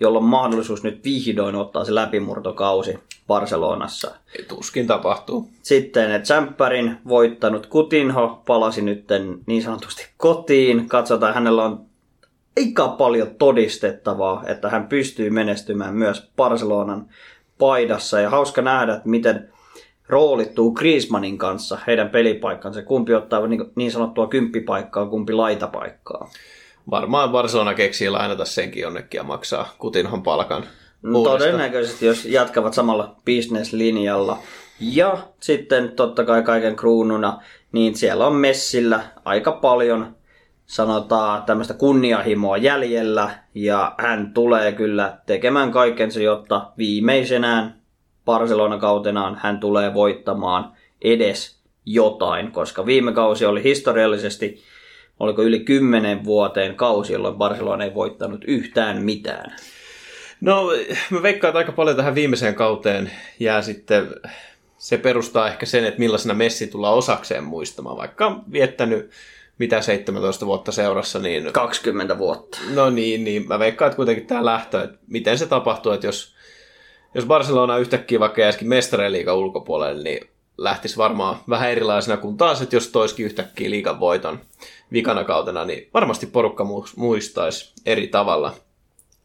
jolla 0.00 0.18
on 0.18 0.24
mahdollisuus 0.24 0.82
nyt 0.82 1.04
vihdoin 1.04 1.54
ottaa 1.54 1.84
se 1.84 1.94
läpimurtokausi 1.94 2.98
Barcelonassa. 3.26 4.10
Ei 4.38 4.44
tuskin 4.44 4.86
tapahtuu. 4.86 5.48
Sitten 5.62 6.22
Tsemppärin 6.22 6.96
voittanut 7.08 7.66
Kutinho 7.66 8.42
palasi 8.46 8.82
nyt 8.82 9.04
niin 9.46 9.62
sanotusti 9.62 10.06
kotiin. 10.16 10.88
Katsotaan, 10.88 11.34
hänellä 11.34 11.64
on 11.64 11.80
aika 12.56 12.88
paljon 12.88 13.30
todistettavaa, 13.38 14.42
että 14.46 14.70
hän 14.70 14.86
pystyy 14.86 15.30
menestymään 15.30 15.94
myös 15.94 16.30
Barcelonan 16.36 17.08
paidassa. 17.58 18.20
Ja 18.20 18.30
hauska 18.30 18.62
nähdä, 18.62 18.94
että 18.94 19.08
miten 19.08 19.52
roolittuu 20.08 20.72
Griezmannin 20.72 21.38
kanssa 21.38 21.78
heidän 21.86 22.10
pelipaikkansa. 22.10 22.82
Kumpi 22.82 23.14
ottaa 23.14 23.46
niin, 23.46 23.64
niin 23.74 23.92
sanottua 23.92 24.26
kymppipaikkaa, 24.26 25.06
kumpi 25.06 25.32
laitapaikkaa. 25.32 26.30
Varmaan 26.90 27.30
Barcelona 27.30 27.74
keksii 27.74 28.10
lainata 28.10 28.44
senkin 28.44 28.82
jonnekin 28.82 29.18
ja 29.18 29.24
maksaa 29.24 29.74
Kutinhon 29.78 30.22
palkan. 30.22 30.64
No, 31.02 31.22
todennäköisesti, 31.22 32.06
jos 32.06 32.24
jatkavat 32.24 32.74
samalla 32.74 33.16
bisneslinjalla. 33.24 34.38
Ja 34.80 35.18
sitten 35.40 35.92
totta 35.92 36.24
kai 36.24 36.42
kaiken 36.42 36.76
kruununa 36.76 37.40
niin 37.72 37.96
siellä 37.96 38.26
on 38.26 38.34
messillä 38.34 39.00
aika 39.24 39.52
paljon 39.52 40.16
sanotaan 40.66 41.42
tämmöistä 41.42 41.74
kunniahimoa 41.74 42.56
jäljellä 42.56 43.30
ja 43.54 43.94
hän 43.98 44.34
tulee 44.34 44.72
kyllä 44.72 45.18
tekemään 45.26 45.70
kaikensa, 45.70 46.20
jotta 46.20 46.72
viimeisenään 46.78 47.77
Barcelona-kautenaan 48.28 49.40
hän 49.42 49.60
tulee 49.60 49.94
voittamaan 49.94 50.72
edes 51.02 51.58
jotain, 51.86 52.52
koska 52.52 52.86
viime 52.86 53.12
kausi 53.12 53.46
oli 53.46 53.62
historiallisesti, 53.62 54.62
oliko 55.20 55.42
yli 55.42 55.60
kymmenen 55.60 56.24
vuoteen 56.24 56.74
kausi, 56.74 57.12
jolloin 57.12 57.34
Barcelona 57.34 57.84
ei 57.84 57.94
voittanut 57.94 58.44
yhtään 58.46 59.02
mitään. 59.02 59.56
No, 60.40 60.70
mä 61.10 61.22
veikkaan, 61.22 61.48
että 61.48 61.58
aika 61.58 61.72
paljon 61.72 61.96
tähän 61.96 62.14
viimeiseen 62.14 62.54
kauteen 62.54 63.10
jää 63.40 63.62
sitten, 63.62 64.08
se 64.78 64.98
perustaa 64.98 65.48
ehkä 65.48 65.66
sen, 65.66 65.84
että 65.84 66.00
millaisena 66.00 66.34
Messi 66.34 66.66
tullaan 66.66 66.94
osakseen 66.94 67.44
muistamaan, 67.44 67.96
vaikka 67.96 68.26
on 68.26 68.42
viettänyt 68.52 69.10
mitä 69.58 69.80
17 69.80 70.46
vuotta 70.46 70.72
seurassa, 70.72 71.18
niin... 71.18 71.52
20 71.52 72.18
vuotta. 72.18 72.58
No 72.74 72.90
niin, 72.90 73.24
niin 73.24 73.48
mä 73.48 73.58
veikkaan, 73.58 73.86
että 73.86 73.96
kuitenkin 73.96 74.26
tämä 74.26 74.44
lähtö, 74.44 74.82
että 74.82 74.98
miten 75.06 75.38
se 75.38 75.46
tapahtuu, 75.46 75.92
että 75.92 76.06
jos, 76.06 76.37
jos 77.18 77.26
Barcelona 77.26 77.78
yhtäkkiä 77.78 78.20
vaikka 78.20 78.40
jäisikin 78.40 78.68
mestareliikan 78.68 79.36
ulkopuolelle, 79.36 80.02
niin 80.02 80.28
lähtisi 80.58 80.96
varmaan 80.96 81.36
vähän 81.48 81.70
erilaisena 81.70 82.16
kuin 82.16 82.36
taas, 82.36 82.62
että 82.62 82.76
jos 82.76 82.88
toiskin 82.88 83.26
yhtäkkiä 83.26 83.70
liikan 83.70 84.00
voiton 84.00 84.40
vikana 84.92 85.24
kautena, 85.24 85.64
niin 85.64 85.88
varmasti 85.94 86.26
porukka 86.26 86.66
muistaisi 86.96 87.72
eri 87.86 88.06
tavalla. 88.06 88.54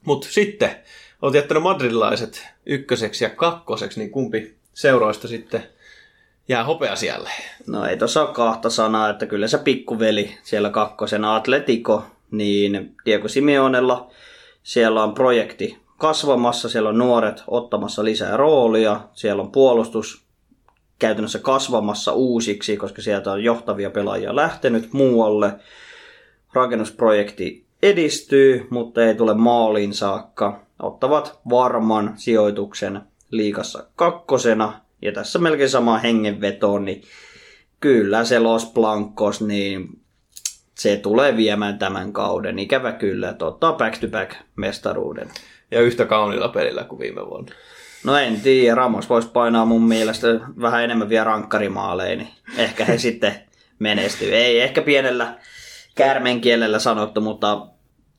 Mutta 0.06 0.28
sitten 0.32 0.76
olet 1.22 1.36
jättänyt 1.36 1.64
madridilaiset 1.64 2.48
ykköseksi 2.66 3.24
ja 3.24 3.30
kakkoseksi, 3.30 4.00
niin 4.00 4.12
kumpi 4.12 4.56
seuroista 4.74 5.28
sitten 5.28 5.64
jää 6.48 6.64
hopea 6.64 6.96
siellä? 6.96 7.30
No 7.68 7.86
ei 7.86 7.98
tuossa 7.98 8.22
ole 8.22 8.34
kahta 8.34 8.70
sanaa, 8.70 9.10
että 9.10 9.26
kyllä 9.26 9.48
se 9.48 9.58
pikkuveli 9.58 10.38
siellä 10.44 10.70
kakkosena 10.70 11.36
Atletico, 11.36 12.06
niin 12.32 12.96
Diego 13.06 13.28
Simeonella 13.28 14.12
siellä 14.64 15.04
on 15.04 15.14
projekti 15.14 15.83
kasvamassa, 16.04 16.70
siellä 16.70 16.90
on 16.90 16.98
nuoret 16.98 17.44
ottamassa 17.48 18.04
lisää 18.04 18.38
roolia, 18.38 19.00
siellä 19.14 19.42
on 19.44 19.52
puolustus 19.52 20.26
käytännössä 21.00 21.40
kasvamassa 21.40 22.14
uusiksi, 22.14 22.78
koska 22.78 23.02
sieltä 23.02 23.32
on 23.32 23.44
johtavia 23.44 23.90
pelaajia 23.90 24.36
lähtenyt 24.36 24.94
muualle. 24.94 25.54
Rakennusprojekti 26.54 27.66
edistyy, 27.84 28.68
mutta 28.70 29.06
ei 29.06 29.16
tule 29.16 29.34
maaliin 29.34 29.94
saakka. 29.94 30.66
Ottavat 30.82 31.40
varman 31.50 32.14
sijoituksen 32.16 33.02
liikassa 33.32 33.84
kakkosena. 33.96 34.82
Ja 35.02 35.12
tässä 35.12 35.40
melkein 35.40 35.70
sama 35.70 35.98
hengenveto, 35.98 36.80
niin 36.80 37.02
kyllä 37.80 38.26
se 38.26 38.40
Los 38.40 38.72
Blancos, 38.74 39.42
niin 39.42 40.02
se 40.76 40.98
tulee 40.98 41.38
viemään 41.38 41.80
tämän 41.80 42.14
kauden. 42.14 42.60
Ikävä 42.60 42.92
kyllä, 42.92 43.30
että 43.30 43.46
ottaa 43.46 43.74
back-to-back 43.74 44.36
mestaruuden. 44.56 45.30
Ja 45.74 45.82
yhtä 45.82 46.06
kaunilla 46.06 46.48
pelillä 46.48 46.84
kuin 46.84 47.00
viime 47.00 47.26
vuonna. 47.26 47.54
No 48.04 48.18
en 48.18 48.42
tiedä, 48.42 48.76
Ramos 48.76 49.10
voisi 49.10 49.28
painaa 49.28 49.66
mun 49.66 49.84
mielestä 49.84 50.28
vähän 50.62 50.84
enemmän 50.84 51.10
vielä 51.10 51.24
rankkarimaaleja, 51.24 52.16
niin 52.16 52.30
ehkä 52.58 52.86
he 52.86 52.98
sitten 53.08 53.36
menestyy. 53.80 54.36
Ei 54.36 54.62
ehkä 54.62 54.82
pienellä 54.82 55.38
kärmen 55.96 56.42
kielellä 56.42 56.80
sanottu, 56.80 57.22
mutta 57.22 57.68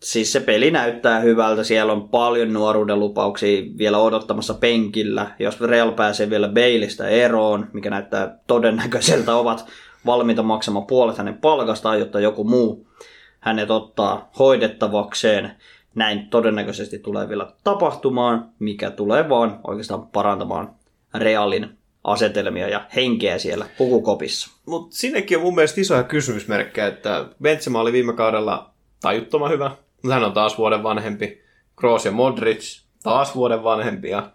siis 0.03 0.33
se 0.33 0.40
peli 0.40 0.71
näyttää 0.71 1.21
hyvältä. 1.21 1.64
Siellä 1.64 1.93
on 1.93 2.09
paljon 2.09 2.53
nuoruuden 2.53 3.01
lupauksia 3.01 3.62
vielä 3.79 3.99
odottamassa 3.99 4.55
penkillä. 4.55 5.31
Jos 5.38 5.61
Real 5.61 5.93
pääsee 5.93 6.31
vielä 6.31 6.49
Bailista 6.49 7.09
eroon, 7.09 7.69
mikä 7.73 7.90
näyttää 7.90 8.38
todennäköiseltä, 8.47 9.35
ovat 9.35 9.67
valmiita 10.07 10.43
maksamaan 10.43 10.87
puolet 10.87 11.19
hänen 11.19 11.38
palkastaan, 11.38 11.99
jotta 11.99 12.21
joku 12.21 12.45
muu 12.45 12.87
hänet 13.40 13.71
ottaa 13.71 14.31
hoidettavakseen 14.38 15.53
näin 15.94 16.28
todennäköisesti 16.28 16.98
tulee 16.98 17.28
vielä 17.28 17.52
tapahtumaan, 17.64 18.48
mikä 18.59 18.90
tulee 18.90 19.28
vaan 19.28 19.61
oikeastaan 19.66 20.07
parantamaan 20.07 20.74
Realin 21.14 21.78
asetelmia 22.04 22.68
ja 22.68 22.85
henkeä 22.96 23.38
siellä 23.38 23.66
pukukopissa. 23.78 24.50
Mutta 24.66 24.96
sinnekin 24.96 25.38
on 25.38 25.42
mun 25.44 25.54
mielestä 25.54 25.80
isoja 25.80 26.02
kysymysmerkkejä, 26.02 26.87
että 26.87 27.26
Benzema 27.42 27.80
oli 27.80 27.92
viime 27.92 28.12
kaudella 28.12 28.70
tajuttoman 29.00 29.50
hyvä, 29.50 29.70
mutta 30.02 30.14
hän 30.14 30.24
on 30.24 30.33
taas 30.33 30.59
vuoden 30.59 30.83
vanhempi. 30.83 31.44
Kroos 31.76 32.04
ja 32.04 32.12
Modric 32.12 32.80
taas 33.02 33.35
vuoden 33.35 33.64
vanhempia. 33.64 34.30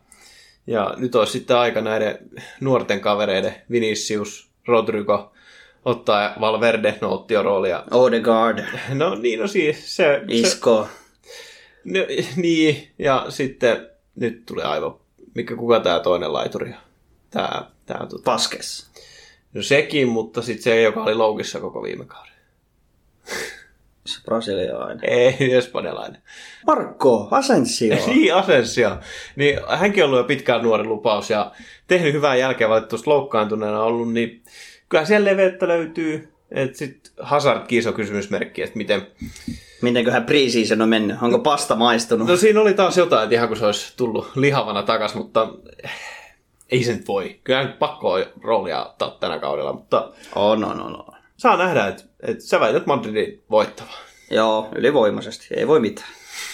Ja 0.67 0.93
nyt 0.97 1.15
olisi 1.15 1.31
sitten 1.31 1.57
aika 1.57 1.81
näiden 1.81 2.17
nuorten 2.61 2.99
kavereiden 2.99 3.55
Vinicius, 3.71 4.49
Rodrigo, 4.67 5.33
ottaa 5.85 6.33
Valverde, 6.39 6.95
no 7.01 7.13
otti 7.13 7.33
jo 7.33 7.43
roolia. 7.43 7.83
Odegaard. 7.91 8.59
No 8.93 9.15
niin, 9.15 9.39
no 9.39 9.47
siis 9.47 9.95
se... 9.95 10.21
Isco. 10.27 10.87
Se, 10.91 10.98
No, 11.83 11.99
niin, 12.35 12.89
ja 12.99 13.25
sitten 13.29 13.89
nyt 14.15 14.45
tulee 14.45 14.65
aivan, 14.65 14.95
mikä 15.35 15.55
kuka 15.55 15.79
tämä 15.79 15.99
toinen 15.99 16.33
laituri 16.33 16.73
Tää, 17.29 17.65
tää, 17.85 18.07
tota... 18.09 18.23
Paskes. 18.23 18.89
No 19.53 19.61
sekin, 19.61 20.07
mutta 20.07 20.41
sitten 20.41 20.63
se, 20.63 20.81
joka 20.81 21.03
oli 21.03 21.15
loukissa 21.15 21.59
koko 21.59 21.83
viime 21.83 22.05
kauden. 22.05 22.33
Se 24.05 24.21
brasilialainen. 24.25 25.09
Ei, 25.09 25.53
espanjalainen. 25.57 26.21
Marco 26.67 27.27
Asensio. 27.31 27.95
niin, 28.07 28.35
Asensio. 28.35 28.97
Niin, 29.35 29.59
hänkin 29.77 30.03
on 30.03 30.07
ollut 30.07 30.19
jo 30.19 30.27
pitkään 30.27 30.63
nuori 30.63 30.83
lupaus 30.83 31.29
ja 31.29 31.51
tehnyt 31.87 32.13
hyvää 32.13 32.35
jälkeä 32.35 32.69
valitettavasti 32.69 33.09
loukkaantuneena 33.09 33.83
ollut, 33.83 34.13
niin 34.13 34.43
kyllä 34.89 35.05
siellä 35.05 35.31
leveyttä 35.31 35.67
löytyy. 35.67 36.33
Sitten 36.73 37.11
Hazard 37.19 37.67
kiiso 37.67 37.93
kysymysmerkki, 37.93 38.61
että 38.61 38.77
miten, 38.77 39.07
Mitenköhän 39.81 40.25
preseason 40.25 40.81
on 40.81 40.89
mennyt? 40.89 41.17
Onko 41.21 41.39
pasta 41.39 41.75
maistunut? 41.75 42.27
No 42.27 42.37
siinä 42.37 42.61
oli 42.61 42.73
taas 42.73 42.97
jotain, 42.97 43.23
että 43.23 43.35
ihan 43.35 43.47
kun 43.47 43.57
se 43.57 43.65
olisi 43.65 43.93
tullut 43.97 44.31
lihavana 44.35 44.83
takas, 44.83 45.15
mutta 45.15 45.47
ei 46.71 46.83
se 46.83 46.93
nyt 46.93 47.07
voi. 47.07 47.39
Kyllä 47.43 47.63
nyt 47.63 47.79
pakko 47.79 48.11
on 48.11 48.25
roolia 48.41 48.85
ottaa 48.85 49.17
tänä 49.19 49.39
kaudella, 49.39 49.73
mutta... 49.73 50.11
On, 50.35 50.63
on, 50.63 50.81
on, 50.81 50.95
on. 50.95 51.15
Saa 51.37 51.57
nähdä, 51.57 51.87
että, 51.87 52.03
että 52.19 52.43
sä 52.43 52.59
väität 52.59 52.85
Madridin 52.85 53.43
voittava. 53.49 53.91
Joo, 54.31 54.69
ylivoimaisesti. 54.75 55.47
Ei 55.57 55.67
voi 55.67 55.79
mitään. 55.79 56.09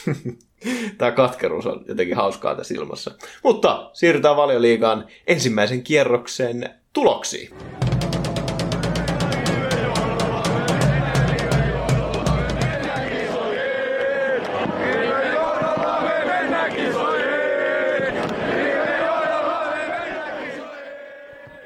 Tämä 0.97 1.11
katkeruus 1.11 1.65
on 1.65 1.85
jotenkin 1.87 2.15
hauskaa 2.15 2.55
tässä 2.55 2.73
ilmassa. 2.73 3.11
Mutta 3.43 3.89
siirrytään 3.93 4.35
valioliigaan 4.35 5.05
ensimmäisen 5.27 5.83
kierroksen 5.83 6.69
tuloksiin. 6.93 7.49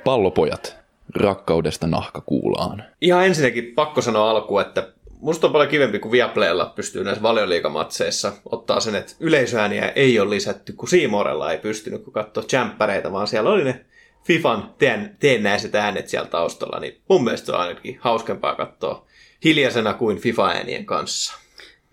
Pallopojat, 0.09 0.77
rakkaudesta 1.15 1.87
nahkakuulaan. 1.87 2.83
Ihan 3.01 3.25
ensinnäkin 3.25 3.73
pakko 3.75 4.01
sanoa 4.01 4.29
alkuun, 4.29 4.61
että 4.61 4.93
musta 5.19 5.47
on 5.47 5.53
paljon 5.53 5.69
kivempi 5.69 5.99
kuin 5.99 6.11
Viaplaylla 6.11 6.73
pystyy 6.75 7.03
näissä 7.03 7.23
valioliikamatseissa 7.23 8.33
ottaa 8.45 8.79
sen, 8.79 8.95
että 8.95 9.13
yleisöääniä 9.19 9.89
ei 9.89 10.19
ole 10.19 10.29
lisätty, 10.29 10.73
kun 10.73 10.89
Siimorella 10.89 11.51
ei 11.51 11.57
pystynyt, 11.57 12.03
kun 12.03 12.13
katsoa 12.13 12.43
jämppäreitä, 12.51 13.11
vaan 13.11 13.27
siellä 13.27 13.49
oli 13.49 13.63
ne 13.63 13.85
Fifan 14.23 14.73
teen, 14.77 15.15
teennäiset 15.19 15.75
äänet 15.75 16.07
siellä 16.07 16.29
taustalla, 16.29 16.79
niin 16.79 17.01
mun 17.09 17.23
mielestä 17.23 17.53
on 17.53 17.59
ainakin 17.59 17.97
hauskempaa 18.01 18.55
katsoa 18.55 19.05
hiljaisena 19.43 19.93
kuin 19.93 20.17
FIFA-äänien 20.17 20.85
kanssa. 20.85 21.33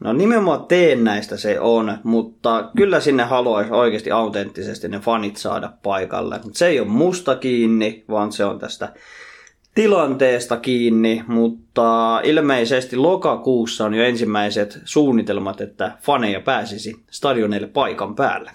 No 0.00 0.12
nimenomaan 0.12 0.66
teen 0.66 1.04
näistä 1.04 1.36
se 1.36 1.60
on, 1.60 1.98
mutta 2.02 2.70
kyllä 2.76 3.00
sinne 3.00 3.22
haluaisi 3.22 3.72
oikeasti 3.72 4.10
autenttisesti 4.10 4.88
ne 4.88 4.98
fanit 4.98 5.36
saada 5.36 5.72
paikalle. 5.82 6.40
Mutta 6.42 6.58
se 6.58 6.66
ei 6.66 6.80
ole 6.80 6.88
musta 6.88 7.36
kiinni, 7.36 8.04
vaan 8.08 8.32
se 8.32 8.44
on 8.44 8.58
tästä 8.58 8.92
tilanteesta 9.74 10.56
kiinni, 10.56 11.24
mutta 11.28 12.20
ilmeisesti 12.24 12.96
lokakuussa 12.96 13.84
on 13.84 13.94
jo 13.94 14.04
ensimmäiset 14.04 14.78
suunnitelmat, 14.84 15.60
että 15.60 15.92
faneja 16.02 16.40
pääsisi 16.40 16.96
stadioneille 17.10 17.66
paikan 17.66 18.14
päälle. 18.14 18.50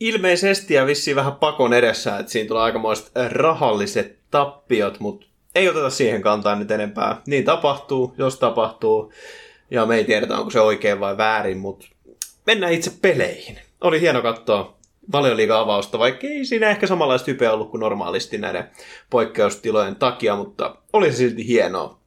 Ilmeisesti 0.00 0.74
ja 0.74 0.86
vissiin 0.86 1.16
vähän 1.16 1.32
pakon 1.32 1.72
edessä, 1.72 2.18
että 2.18 2.32
siinä 2.32 2.48
tulee 2.48 2.62
aikamoiset 2.62 3.12
rahalliset 3.28 4.18
tappiot, 4.30 5.00
mutta 5.00 5.26
ei 5.54 5.68
oteta 5.68 5.90
siihen 5.90 6.22
kantaa 6.22 6.56
nyt 6.56 6.70
enempää. 6.70 7.22
Niin 7.26 7.44
tapahtuu, 7.44 8.14
jos 8.18 8.38
tapahtuu 8.38 9.12
ja 9.70 9.86
me 9.86 9.96
ei 9.96 10.04
tiedetä, 10.04 10.38
onko 10.38 10.50
se 10.50 10.60
oikein 10.60 11.00
vai 11.00 11.16
väärin, 11.16 11.58
mutta 11.58 11.86
mennään 12.46 12.72
itse 12.72 12.92
peleihin. 13.02 13.58
Oli 13.80 14.00
hieno 14.00 14.22
katsoa 14.22 14.78
valioliiga 15.12 15.60
avausta, 15.60 15.98
vaikka 15.98 16.26
ei 16.26 16.44
siinä 16.44 16.70
ehkä 16.70 16.86
samanlaista 16.86 17.30
hypeä 17.30 17.52
ollut 17.52 17.70
kuin 17.70 17.80
normaalisti 17.80 18.38
näiden 18.38 18.70
poikkeustilojen 19.10 19.96
takia, 19.96 20.36
mutta 20.36 20.76
oli 20.92 21.12
se 21.12 21.16
silti 21.16 21.46
hienoa. 21.46 21.98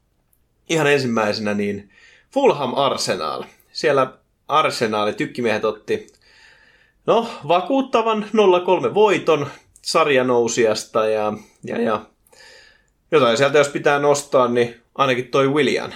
Ihan 0.68 0.86
ensimmäisenä 0.86 1.54
niin 1.54 1.90
Fulham 2.30 2.74
Arsenal. 2.74 3.44
Siellä 3.72 4.12
Arsenal 4.48 5.12
tykkimiehet 5.12 5.64
otti 5.64 6.06
no, 7.06 7.28
vakuuttavan 7.48 8.26
0-3 8.90 8.94
voiton 8.94 9.46
sarjanousijasta 9.82 11.06
ja, 11.06 11.32
ja, 11.64 11.80
ja 11.80 12.00
jotain 13.10 13.36
sieltä 13.36 13.58
jos 13.58 13.68
pitää 13.68 13.98
nostaa, 13.98 14.48
niin 14.48 14.80
ainakin 14.94 15.28
toi 15.28 15.48
William. 15.48 15.90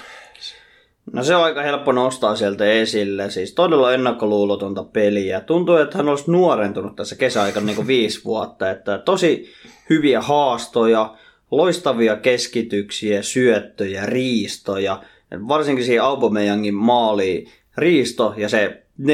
No 1.12 1.24
se 1.24 1.36
on 1.36 1.44
aika 1.44 1.62
helppo 1.62 1.92
nostaa 1.92 2.36
sieltä 2.36 2.64
esille. 2.64 3.30
Siis 3.30 3.54
todella 3.54 3.94
ennakkoluulotonta 3.94 4.84
peliä. 4.84 5.40
Tuntuu, 5.40 5.76
että 5.76 5.98
hän 5.98 6.08
olisi 6.08 6.30
nuorentunut 6.30 6.96
tässä 6.96 7.16
kesäaikana 7.16 7.66
niin 7.66 7.86
viisi 7.86 8.24
vuotta. 8.24 8.70
Että 8.70 8.98
tosi 8.98 9.52
hyviä 9.90 10.20
haastoja, 10.20 11.16
loistavia 11.50 12.16
keskityksiä, 12.16 13.22
syöttöjä, 13.22 14.06
riistoja. 14.06 15.02
Varsinkin 15.48 15.84
siihen 15.84 16.04
Aubameyangin 16.04 16.74
maaliin 16.74 17.50
riisto 17.76 18.34
ja 18.36 18.48
se 18.48 18.82
40-50 19.02 19.04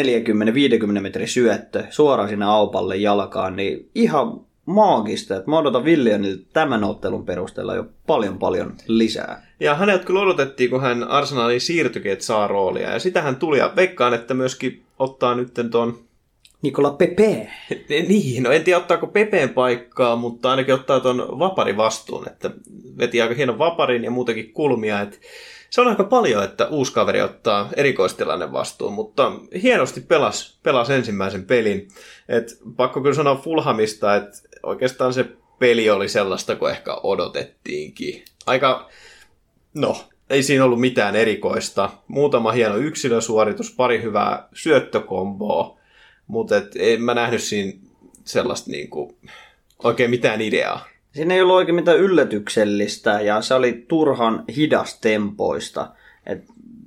metrin 1.01 1.29
syöttö 1.29 1.85
suoraan 1.91 2.29
sinne 2.29 2.45
Aupalle 2.45 2.97
jalkaan, 2.97 3.57
niin 3.57 3.91
ihan 3.95 4.44
maagista. 4.67 5.37
Että 5.37 5.51
mä 5.51 5.59
odotan 5.59 5.85
Williamilta 5.85 6.47
tämän 6.53 6.85
ottelun 6.85 7.27
perusteella 7.27 7.75
jo 7.75 7.85
paljon 8.07 8.39
paljon 8.39 8.75
lisää. 8.87 9.47
Ja 9.61 9.75
hänet 9.75 10.05
kyllä 10.05 10.21
odotettiin, 10.21 10.71
kun 10.71 10.81
hän 10.81 11.05
Arsenaliin 11.05 11.61
siirtyikin, 11.61 12.13
että 12.13 12.25
saa 12.25 12.49
roolia. 12.49 12.91
Ja 12.91 12.99
sitä 12.99 13.23
hän 13.23 13.37
tuli. 13.37 13.59
Ja 13.59 13.73
veikkaan, 13.77 14.15
että 14.15 14.35
myöskin 14.35 14.83
ottaa 14.99 15.35
nyt 15.35 15.53
ton... 15.71 15.99
Nikola 16.63 16.91
Pepe. 16.91 17.51
Niin, 17.89 18.43
no 18.43 18.51
en 18.51 18.65
tiedä 18.65 18.79
ottaako 18.79 19.07
Pepeen 19.07 19.49
paikkaa, 19.49 20.17
mutta 20.17 20.51
ainakin 20.51 20.75
ottaa 20.75 21.01
ton 21.01 21.39
vaparin 21.39 21.77
vastuun. 21.77 22.29
Että 22.29 22.51
veti 22.99 23.23
aika 23.23 23.35
hienon 23.35 23.59
vaparin 23.59 24.05
ja 24.05 24.11
muutenkin 24.11 24.53
kulmia. 24.53 25.01
Että 25.01 25.19
se 25.75 25.81
on 25.81 25.89
aika 25.89 26.05
paljon, 26.05 26.45
että 26.45 26.67
uusi 26.67 26.93
kaveri 26.93 27.21
ottaa 27.21 27.69
erikoistilanne 27.77 28.53
vastuun, 28.53 28.93
mutta 28.93 29.33
hienosti 29.63 30.01
pelas, 30.01 30.59
pelas 30.63 30.91
ensimmäisen 30.91 31.45
pelin. 31.45 31.89
Et 32.29 32.59
pakko 32.77 33.01
kyllä 33.01 33.15
sanoa 33.15 33.37
Fulhamista, 33.37 34.17
että 34.17 34.31
oikeastaan 34.63 35.15
se 35.15 35.25
peli 35.59 35.91
oli 35.91 36.09
sellaista 36.09 36.57
kuin 36.57 36.71
ehkä 36.71 36.95
odotettiinkin. 36.95 38.25
Aika, 38.47 38.91
no, 39.75 39.97
ei 40.31 40.43
siinä 40.43 40.65
ollut 40.65 40.81
mitään 40.81 41.17
erikoista. 41.17 41.91
Muutama 42.09 42.53
hieno 42.53 42.77
yksilösuoritus, 42.77 43.75
pari 43.75 44.03
hyvää 44.03 44.49
syöttökomboa, 44.53 45.79
mutta 46.27 46.55
en 46.79 47.03
mä 47.03 47.15
nähnyt 47.15 47.43
siinä 47.43 47.73
sellaista 48.25 48.71
niinku, 48.71 49.19
oikein 49.85 50.11
mitään 50.11 50.41
ideaa. 50.41 50.94
Siinä 51.15 51.35
ei 51.35 51.43
ollut 51.43 51.57
oikein 51.57 51.75
mitään 51.75 51.99
yllätyksellistä 51.99 53.21
ja 53.21 53.43
se 53.43 53.55
oli 53.55 53.85
turhan 53.89 54.45
hidastempoista. 54.57 55.91
Et 56.27 56.45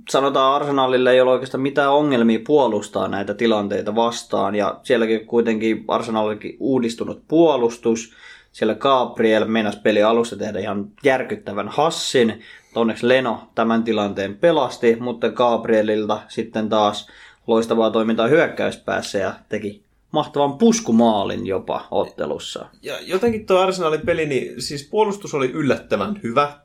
sanotaan 0.09 0.55
Arsenalille 0.55 1.11
ei 1.11 1.21
ole 1.21 1.31
oikeastaan 1.31 1.61
mitään 1.61 1.91
ongelmia 1.91 2.39
puolustaa 2.47 3.07
näitä 3.07 3.33
tilanteita 3.33 3.95
vastaan 3.95 4.55
ja 4.55 4.79
sielläkin 4.83 5.25
kuitenkin 5.25 5.85
Arsenalillakin 5.87 6.57
uudistunut 6.59 7.23
puolustus. 7.27 8.13
Siellä 8.51 8.75
Gabriel 8.75 9.45
meinasi 9.45 9.79
peli 9.81 10.03
alussa 10.03 10.35
tehdä 10.35 10.59
ihan 10.59 10.87
järkyttävän 11.03 11.67
hassin. 11.67 12.41
Onneksi 12.75 13.07
Leno 13.07 13.49
tämän 13.55 13.83
tilanteen 13.83 14.37
pelasti, 14.37 14.97
mutta 14.99 15.29
Gabrielilta 15.29 16.19
sitten 16.27 16.69
taas 16.69 17.07
loistavaa 17.47 17.91
toimintaa 17.91 18.27
hyökkäyspäässä 18.27 19.17
ja 19.17 19.33
teki 19.49 19.86
mahtavan 20.11 20.57
puskumaalin 20.57 21.47
jopa 21.47 21.87
ottelussa. 21.91 22.65
Ja 22.81 22.99
jotenkin 23.01 23.45
tuo 23.45 23.59
Arsenalin 23.59 24.01
peli, 24.01 24.25
niin 24.25 24.61
siis 24.61 24.87
puolustus 24.89 25.33
oli 25.33 25.51
yllättävän 25.51 26.19
hyvä. 26.23 26.59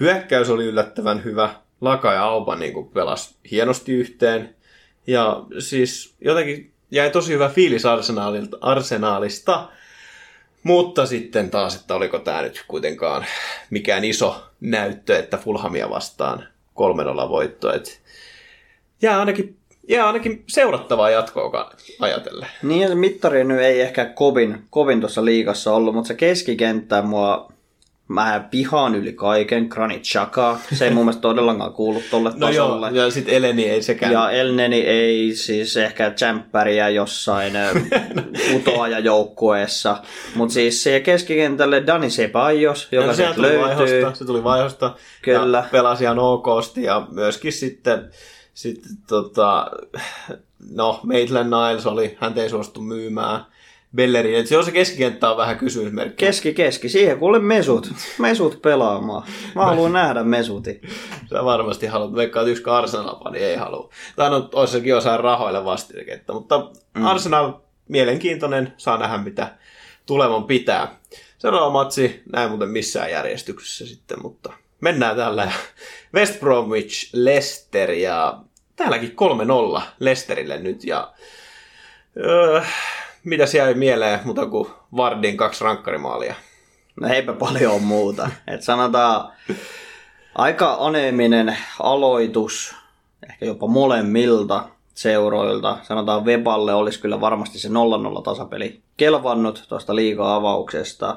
Hyökkäys 0.00 0.50
oli 0.50 0.64
yllättävän 0.64 1.24
hyvä. 1.24 1.54
Laka 1.80 2.12
ja 2.12 2.24
Auba 2.24 2.56
niin 2.56 2.72
kuin 2.72 2.88
pelas 2.88 3.38
hienosti 3.50 3.92
yhteen. 3.92 4.54
Ja 5.06 5.42
siis 5.58 6.14
jotenkin 6.20 6.72
jäi 6.90 7.10
tosi 7.10 7.32
hyvä 7.32 7.48
fiilis 7.48 7.82
Arsenaalista. 8.60 9.68
Mutta 10.62 11.06
sitten 11.06 11.50
taas, 11.50 11.76
että 11.76 11.94
oliko 11.94 12.18
tämä 12.18 12.42
nyt 12.42 12.64
kuitenkaan 12.68 13.26
mikään 13.70 14.04
iso 14.04 14.42
näyttö, 14.60 15.18
että 15.18 15.36
Fulhamia 15.36 15.90
vastaan 15.90 16.48
3-0 17.28 17.28
voitto. 17.28 17.74
Et 17.74 18.02
jää 19.02 19.20
ainakin 19.20 19.56
jää 19.88 20.06
ainakin 20.06 20.44
seurattavaa 20.48 21.10
jatkoa 21.10 21.70
ajatellen. 22.00 22.48
Niin, 22.62 22.98
mittari 22.98 23.44
nyt 23.44 23.60
ei 23.60 23.80
ehkä 23.80 24.04
kovin, 24.04 24.62
kovin 24.70 25.00
tuossa 25.00 25.24
liigassa 25.24 25.74
ollut, 25.74 25.94
mutta 25.94 26.08
se 26.08 26.14
keskikenttä 26.14 27.02
mua 27.02 27.56
Mä 28.08 28.44
pihaan 28.50 28.94
yli 28.94 29.12
kaiken, 29.12 29.66
Granit 29.70 30.02
Xhaka. 30.02 30.58
Se 30.72 30.84
ei 30.84 30.90
mun 30.90 31.04
mielestä 31.04 31.20
todellakaan 31.20 31.72
kuulu 31.72 32.02
tolle 32.10 32.32
no 32.36 32.46
tasolle. 32.46 32.90
Joo, 32.92 33.04
ja 33.04 33.10
sitten 33.10 33.34
Eleni 33.34 33.64
ei 33.64 33.82
sekään. 33.82 34.12
Ja 34.12 34.30
Elneni 34.30 34.80
ei 34.80 35.34
siis 35.34 35.76
ehkä 35.76 36.10
tsemppäriä 36.10 36.88
jossain 36.88 37.52
utoajajoukkueessa. 38.56 39.96
Mutta 40.34 40.52
siis 40.52 40.82
se 40.82 41.00
keskikentälle 41.00 41.86
Dani 41.86 42.08
Ceballos, 42.08 42.88
joka 42.92 43.06
no, 43.06 43.14
se 43.14 43.28
tuli 43.34 43.46
löytyy. 43.46 43.62
Vaihosta, 43.62 44.18
se 44.18 44.24
tuli 44.24 44.44
vaihosta. 44.44 44.94
Kyllä. 45.22 45.58
Ja 45.58 45.64
pelasi 45.70 46.04
ihan 46.04 46.18
okosti 46.18 46.82
ja 46.82 47.06
myöskin 47.10 47.52
sitten 47.52 48.10
sitten 48.56 48.92
tota, 49.08 49.70
no, 50.70 51.00
Maitland 51.02 51.52
Niles 51.52 51.86
oli, 51.86 52.16
hän 52.20 52.38
ei 52.38 52.50
suostu 52.50 52.80
myymään. 52.80 53.46
Belleri, 53.96 54.36
että 54.36 54.48
se 54.48 54.58
on 54.58 54.64
se 54.64 54.70
keskikenttä 54.70 55.30
on 55.30 55.36
vähän 55.36 55.58
kysymysmerkki. 55.58 56.26
Keski, 56.26 56.54
keski. 56.54 56.88
Siihen 56.88 57.18
kuule 57.18 57.38
mesut. 57.38 57.92
Mesut 58.18 58.62
pelaamaan. 58.62 59.28
Mä 59.54 59.64
haluan 59.64 59.92
nähdä 59.92 60.24
mesuti. 60.24 60.80
Sä 61.30 61.44
varmasti 61.44 61.86
haluat. 61.86 62.14
Vaikka 62.14 62.42
yksi 62.42 62.62
Arsenal 62.66 63.30
niin 63.30 63.44
ei 63.44 63.56
halua. 63.56 63.90
Tai 64.16 64.30
no, 64.30 64.48
olisikin 64.52 64.96
osaa 64.96 65.16
rahoille 65.16 65.64
vastiketta. 65.64 66.32
Mutta 66.32 66.70
mm. 66.94 67.06
Arsenal 67.06 67.52
mielenkiintoinen. 67.88 68.72
Saa 68.76 68.98
nähdä, 68.98 69.18
mitä 69.18 69.54
tulevan 70.06 70.44
pitää. 70.44 70.98
Seuraava 71.38 71.70
matsi, 71.70 72.22
näin 72.32 72.50
muuten 72.50 72.68
missään 72.68 73.10
järjestyksessä 73.10 73.86
sitten, 73.86 74.22
mutta 74.22 74.52
mennään 74.80 75.16
tällä. 75.16 75.52
West 76.14 76.40
Bromwich, 76.40 77.10
Leicester 77.12 77.90
ja 77.90 78.40
täälläkin 78.76 79.16
3-0 79.78 79.82
Leicesterille 80.00 80.58
nyt 80.58 80.84
ja 80.84 81.12
öö, 82.16 82.62
mitä 83.24 83.44
jäi 83.56 83.74
mieleen 83.74 84.20
muuta 84.24 84.46
kuin 84.46 84.68
Vardin 84.96 85.36
kaksi 85.36 85.64
rankkarimaalia? 85.64 86.34
No 87.00 87.08
eipä 87.08 87.32
paljon 87.32 87.82
muuta. 87.82 88.30
Et 88.46 88.62
sanotaan 88.62 89.32
aika 90.34 90.76
aneeminen 90.80 91.56
aloitus, 91.80 92.74
ehkä 93.30 93.46
jopa 93.46 93.66
molemmilta 93.66 94.68
seuroilta. 94.94 95.78
Sanotaan 95.82 96.24
Weballe 96.24 96.74
olisi 96.74 97.00
kyllä 97.00 97.20
varmasti 97.20 97.58
se 97.58 97.68
0-0 97.68 97.72
tasapeli 98.22 98.80
kelvannut 98.96 99.64
tuosta 99.68 99.96
liiga-avauksesta. 99.96 101.16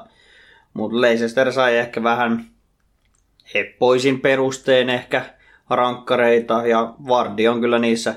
Mutta 0.74 1.00
Leicester 1.00 1.52
sai 1.52 1.76
ehkä 1.76 2.02
vähän 2.02 2.50
heppoisin 3.54 4.20
perustein 4.20 4.90
ehkä 4.90 5.39
rankkareita 5.70 6.66
ja 6.66 6.94
Vardi 7.08 7.48
on 7.48 7.60
kyllä 7.60 7.78
niissä 7.78 8.14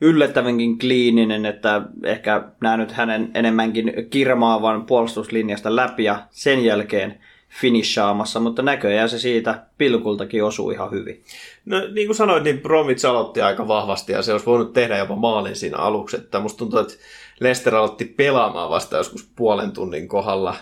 yllättävänkin 0.00 0.78
kliininen, 0.78 1.46
että 1.46 1.82
ehkä 2.04 2.42
nähnyt 2.60 2.92
hänen 2.92 3.30
enemmänkin 3.34 3.92
kirmaavan 4.10 4.86
puolustuslinjasta 4.86 5.76
läpi 5.76 6.04
ja 6.04 6.22
sen 6.30 6.64
jälkeen 6.64 7.20
finishaamassa, 7.60 8.40
mutta 8.40 8.62
näköjään 8.62 9.08
se 9.08 9.18
siitä 9.18 9.66
pilkultakin 9.78 10.44
osuu 10.44 10.70
ihan 10.70 10.90
hyvin. 10.90 11.22
No 11.64 11.80
niin 11.92 12.06
kuin 12.06 12.16
sanoit, 12.16 12.44
niin 12.44 12.60
Bromwich 12.60 13.06
aloitti 13.06 13.40
aika 13.40 13.68
vahvasti 13.68 14.12
ja 14.12 14.22
se 14.22 14.32
olisi 14.32 14.46
voinut 14.46 14.72
tehdä 14.72 14.98
jopa 14.98 15.16
maalin 15.16 15.56
siinä 15.56 15.76
aluksi. 15.76 16.16
Että 16.16 16.40
musta 16.40 16.58
tuntuu, 16.58 16.78
että 16.78 16.94
Leicester 17.40 17.74
aloitti 17.74 18.04
pelaamaan 18.04 18.70
vasta 18.70 18.96
joskus 18.96 19.28
puolen 19.36 19.72
tunnin 19.72 20.08
kohdalla. 20.08 20.56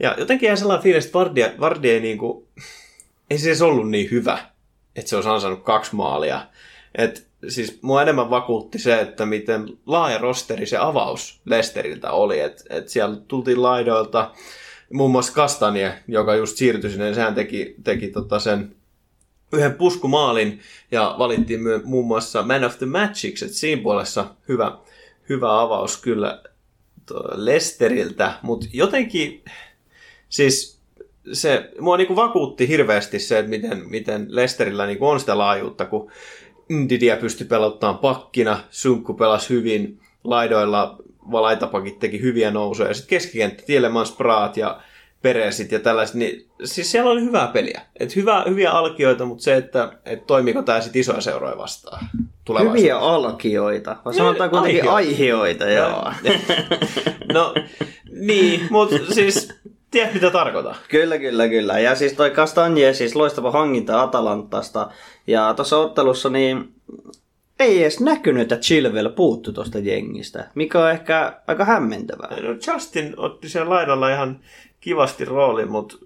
Ja 0.00 0.14
jotenkin 0.18 0.46
ihan 0.46 0.56
sellainen 0.56 0.82
fiilis, 0.82 1.04
että 1.04 1.18
Vardi, 1.18 1.44
Vardi 1.60 1.90
ei, 1.90 2.00
niin 2.00 2.18
kuin, 2.18 2.46
ei 3.30 3.38
se 3.38 3.64
ollut 3.64 3.90
niin 3.90 4.10
hyvä 4.10 4.38
että 4.96 5.08
se 5.08 5.16
olisi 5.16 5.28
ansainnut 5.28 5.64
kaksi 5.64 5.94
maalia. 5.94 6.46
Et 6.94 7.26
siis 7.48 7.78
mua 7.82 8.02
enemmän 8.02 8.30
vakuutti 8.30 8.78
se, 8.78 9.00
että 9.00 9.26
miten 9.26 9.78
laaja 9.86 10.18
rosteri 10.18 10.66
se 10.66 10.76
avaus 10.76 11.40
Lesteriltä 11.44 12.10
oli. 12.10 12.40
Että 12.40 12.64
et 12.70 12.88
siellä 12.88 13.16
tultiin 13.28 13.62
laidoilta, 13.62 14.30
muun 14.92 15.10
muassa 15.10 15.32
Kastanie, 15.32 16.02
joka 16.08 16.34
just 16.34 16.56
siirtyi 16.56 16.90
sinne, 16.90 17.04
niin 17.04 17.14
sehän 17.14 17.34
teki, 17.34 17.74
teki 17.84 18.08
tota 18.08 18.38
sen 18.38 18.76
yhden 19.52 19.74
puskumaalin 19.74 20.60
ja 20.90 21.14
valittiin 21.18 21.62
myö, 21.62 21.80
muun 21.84 22.06
muassa 22.06 22.42
Man 22.42 22.64
of 22.64 22.78
the 22.78 22.86
Matchiksi, 22.86 23.44
että 23.44 23.56
siinä 23.56 23.82
puolessa 23.82 24.26
hyvä, 24.48 24.78
hyvä 25.28 25.60
avaus 25.60 25.96
kyllä 25.96 26.42
Lesteriltä, 27.34 28.32
mutta 28.42 28.66
jotenkin 28.72 29.44
siis 30.28 30.73
se 31.32 31.70
mua 31.80 31.96
niin 31.96 32.06
kuin 32.06 32.16
vakuutti 32.16 32.68
hirveästi 32.68 33.18
se, 33.18 33.38
että 33.38 33.50
miten, 33.50 33.82
miten 33.90 34.26
Lesterillä 34.28 34.86
niin 34.86 34.98
kuin 34.98 35.08
on 35.08 35.20
sitä 35.20 35.38
laajuutta, 35.38 35.84
kun 35.84 36.10
Didia 36.88 37.16
pystyi 37.16 37.46
pelottamaan 37.46 37.98
pakkina, 37.98 38.60
Sunkku 38.70 39.14
pelasi 39.14 39.50
hyvin, 39.50 40.00
laidoilla 40.24 40.98
valaitapakit 41.30 41.98
teki 41.98 42.20
hyviä 42.20 42.50
nousuja, 42.50 42.88
ja 42.88 42.94
sitten 42.94 43.08
keskikenttä, 43.08 43.62
Tielemans, 43.66 44.12
Praat 44.12 44.56
ja 44.56 44.80
Peresit 45.22 45.72
ja 45.72 45.80
tällaiset, 45.80 46.14
niin 46.14 46.46
siis 46.64 46.90
siellä 46.90 47.10
oli 47.10 47.20
hyvää 47.20 47.46
peliä. 47.46 47.80
Et 48.00 48.16
hyvä, 48.16 48.44
hyviä 48.48 48.70
alkioita, 48.70 49.24
mutta 49.24 49.44
se, 49.44 49.56
että 49.56 49.92
et 50.04 50.26
toimiko 50.26 50.62
tämä 50.62 50.80
sitten 50.80 51.00
isoja 51.00 51.20
seuroja 51.20 51.58
vastaan 51.58 52.06
Hyviä 52.60 52.98
alkioita, 52.98 53.96
vai 54.04 54.14
sanotaan 54.14 54.50
kuitenkin 54.50 54.90
aihioita, 54.90 55.70
joo. 55.70 56.12
no, 57.34 57.54
niin, 58.12 58.66
mutta 58.70 58.96
siis 59.14 59.54
Tiedät, 59.94 60.14
mitä 60.14 60.30
tarkoitan? 60.30 60.74
Kyllä, 60.88 61.18
kyllä, 61.18 61.48
kyllä. 61.48 61.78
Ja 61.78 61.94
siis 61.94 62.12
toi 62.12 62.30
Castanje, 62.30 62.94
siis 62.94 63.16
loistava 63.16 63.50
hankinta 63.50 64.02
Atalantasta. 64.02 64.90
Ja 65.26 65.54
tuossa 65.54 65.78
ottelussa 65.78 66.30
niin 66.30 66.72
ei 67.60 67.82
edes 67.82 68.00
näkynyt, 68.00 68.42
että 68.42 68.56
Chilwell 68.56 69.08
puuttu 69.08 69.52
tuosta 69.52 69.78
jengistä, 69.78 70.50
mikä 70.54 70.80
on 70.80 70.90
ehkä 70.90 71.40
aika 71.46 71.64
hämmentävää. 71.64 72.40
No 72.42 72.56
Justin 72.66 73.14
otti 73.16 73.48
siellä 73.48 73.70
laidalla 73.70 74.10
ihan 74.10 74.40
kivasti 74.80 75.24
rooli, 75.24 75.66
mutta 75.66 75.96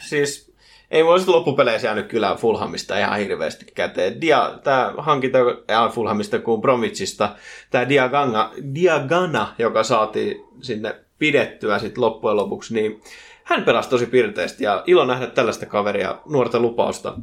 siis 0.00 0.52
ei 0.90 1.04
voi 1.04 1.18
sitten 1.18 1.34
loppupeleissä 1.34 1.88
jäänyt 1.88 2.06
kyllä 2.06 2.34
Fulhamista 2.34 2.98
ihan 2.98 3.18
hirveästi 3.18 3.66
käteen. 3.74 4.20
Dia, 4.20 4.50
tämä 4.64 4.94
hankinta 4.98 5.38
ei 5.38 5.92
Fulhamista 5.92 6.38
kuin 6.38 6.60
Bromwicista, 6.60 7.34
tämä 7.70 7.88
Diagana, 7.88 8.50
Diagana, 8.74 9.54
joka 9.58 9.82
saatiin 9.82 10.44
sinne 10.62 10.94
pidettyä 11.18 11.78
sitten 11.78 12.00
loppujen 12.00 12.36
lopuksi, 12.36 12.74
niin 12.74 13.00
hän 13.50 13.64
pelasi 13.64 13.90
tosi 13.90 14.06
pirteästi 14.06 14.64
ja 14.64 14.82
ilo 14.86 15.04
nähdä 15.04 15.26
tällaista 15.26 15.66
kaveria, 15.66 16.18
nuorta 16.28 16.60
lupausta 16.60 17.18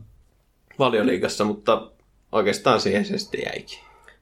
valioliigassa, 0.80 1.44
mutta 1.44 1.92
oikeastaan 2.32 2.80
siihen 2.80 3.06
se 3.06 3.18
sitten 3.18 3.42
jäikin. 3.46 3.80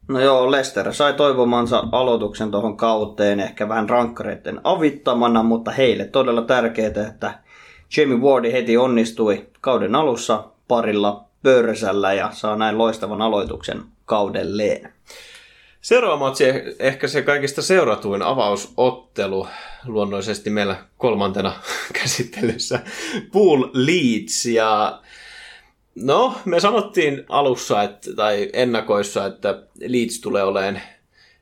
No 0.08 0.20
joo, 0.20 0.51
Lester 0.51 0.93
sai 0.93 1.14
toivomansa 1.14 1.84
aloituksen 1.91 2.51
tuohon 2.51 2.78
kauteen, 2.78 3.39
ehkä 3.39 3.70
vähän 3.70 3.89
rankkareiden 3.89 4.62
avittamana, 4.64 5.43
mutta 5.43 5.72
heille 5.72 6.06
todella 6.06 6.41
tärkeää, 6.41 7.08
että 7.08 7.39
Jamie 7.97 8.18
Wardi 8.18 8.51
heti 8.51 8.78
onnistui 8.78 9.47
kauden 9.62 9.95
alussa 9.95 10.43
parilla 10.68 11.26
pörsällä 11.43 12.14
ja 12.14 12.32
saa 12.32 12.56
näin 12.56 12.78
loistavan 12.78 13.22
aloituksen 13.22 13.84
kaudelleen. 14.06 14.95
Seuraava 15.86 16.18
matsi 16.18 16.44
ehkä 16.80 17.08
se 17.08 17.22
kaikista 17.22 17.62
seuratuin 17.62 18.22
avausottelu 18.22 19.48
luonnollisesti 19.86 20.50
meillä 20.50 20.86
kolmantena 20.98 21.54
käsittelyssä. 22.02 22.80
Pool 23.32 23.70
Leeds 23.74 24.46
ja 24.46 25.02
No, 25.96 26.34
me 26.46 26.60
sanottiin 26.60 27.26
alussa 27.30 27.84
että, 27.84 28.14
tai 28.16 28.50
ennakoissa, 28.54 29.26
että 29.26 29.64
Leeds 29.88 30.20
tulee 30.22 30.44
olemaan 30.44 30.82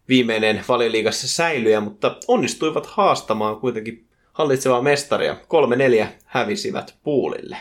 viimeinen 0.09 0.63
valioliigassa 0.67 1.27
säilyjä, 1.27 1.81
mutta 1.81 2.15
onnistuivat 2.27 2.85
haastamaan 2.85 3.59
kuitenkin 3.59 4.05
hallitsevaa 4.33 4.81
mestaria. 4.81 5.35
Kolme 5.47 5.75
neljä 5.75 6.07
hävisivät 6.25 6.95
puulille. 7.03 7.57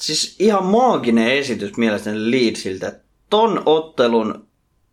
Siis 0.00 0.36
ihan 0.38 0.64
maaginen 0.64 1.28
esitys 1.28 1.76
mielestäni 1.76 2.30
Leedsiltä. 2.30 3.00
Ton 3.30 3.62
ottelun, 3.66 4.45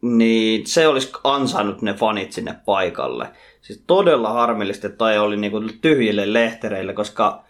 niin 0.03 0.67
se 0.67 0.87
olisi 0.87 1.11
ansainnut 1.23 1.81
ne 1.81 1.93
fanit 1.93 2.31
sinne 2.31 2.55
paikalle. 2.65 3.27
Siis 3.61 3.83
todella 3.87 4.29
harmillista, 4.33 4.87
että 4.87 4.97
toi 4.97 5.17
oli 5.17 5.37
niinku 5.37 5.61
tyhjille 5.81 6.33
lehtereille, 6.33 6.93
koska 6.93 7.43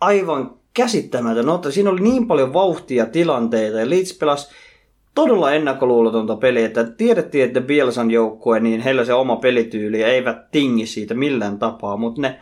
aivan 0.00 0.50
käsittämätön 0.74 1.48
ottelu. 1.48 1.72
Siinä 1.72 1.90
oli 1.90 2.00
niin 2.00 2.26
paljon 2.26 2.52
vauhtia 2.52 3.06
tilanteita 3.06 3.78
ja 3.78 3.90
Leeds 3.90 4.18
pelasi 4.18 4.48
todella 5.14 5.52
ennakkoluulotonta 5.52 6.36
peliä, 6.36 6.66
että 6.66 6.84
tiedettiin, 6.84 7.44
että 7.44 7.60
Bielsan 7.60 8.10
joukkue, 8.10 8.60
niin 8.60 8.80
heillä 8.80 9.04
se 9.04 9.14
oma 9.14 9.36
pelityyli 9.36 10.02
eivät 10.02 10.50
tingi 10.50 10.86
siitä 10.86 11.14
millään 11.14 11.58
tapaa, 11.58 11.96
mutta 11.96 12.20
ne 12.22 12.40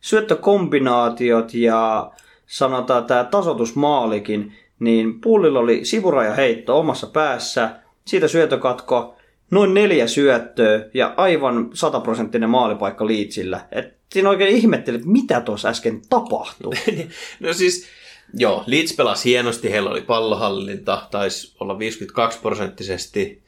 syöttökombinaatiot 0.00 1.54
ja 1.54 2.10
sanotaan 2.46 3.04
tämä 3.04 3.24
tasotusmaalikin, 3.24 4.52
niin 4.78 5.20
pullilla 5.20 5.58
oli 5.58 5.84
sivuraja 5.84 6.34
heitto 6.34 6.78
omassa 6.78 7.06
päässä, 7.06 7.81
siitä 8.06 8.28
syötökatko, 8.28 9.16
noin 9.50 9.74
neljä 9.74 10.06
syöttöä 10.06 10.86
ja 10.94 11.14
aivan 11.16 11.70
sataprosenttinen 11.74 12.50
maalipaikka 12.50 13.06
Liitsillä. 13.06 13.66
Et 13.72 13.96
siinä 14.12 14.28
oikein 14.28 14.56
ihmetteli, 14.56 14.96
että 14.96 15.08
mitä 15.08 15.40
tuossa 15.40 15.68
äsken 15.68 16.02
tapahtui. 16.08 16.74
no 17.40 17.52
siis, 17.52 17.86
joo, 18.34 18.64
Leeds 18.66 18.96
pelasi 18.96 19.30
hienosti, 19.30 19.70
heillä 19.70 19.90
oli 19.90 20.00
pallohallinta, 20.00 21.02
taisi 21.10 21.56
olla 21.60 21.78
52 21.78 22.38
prosenttisesti. 22.38 23.42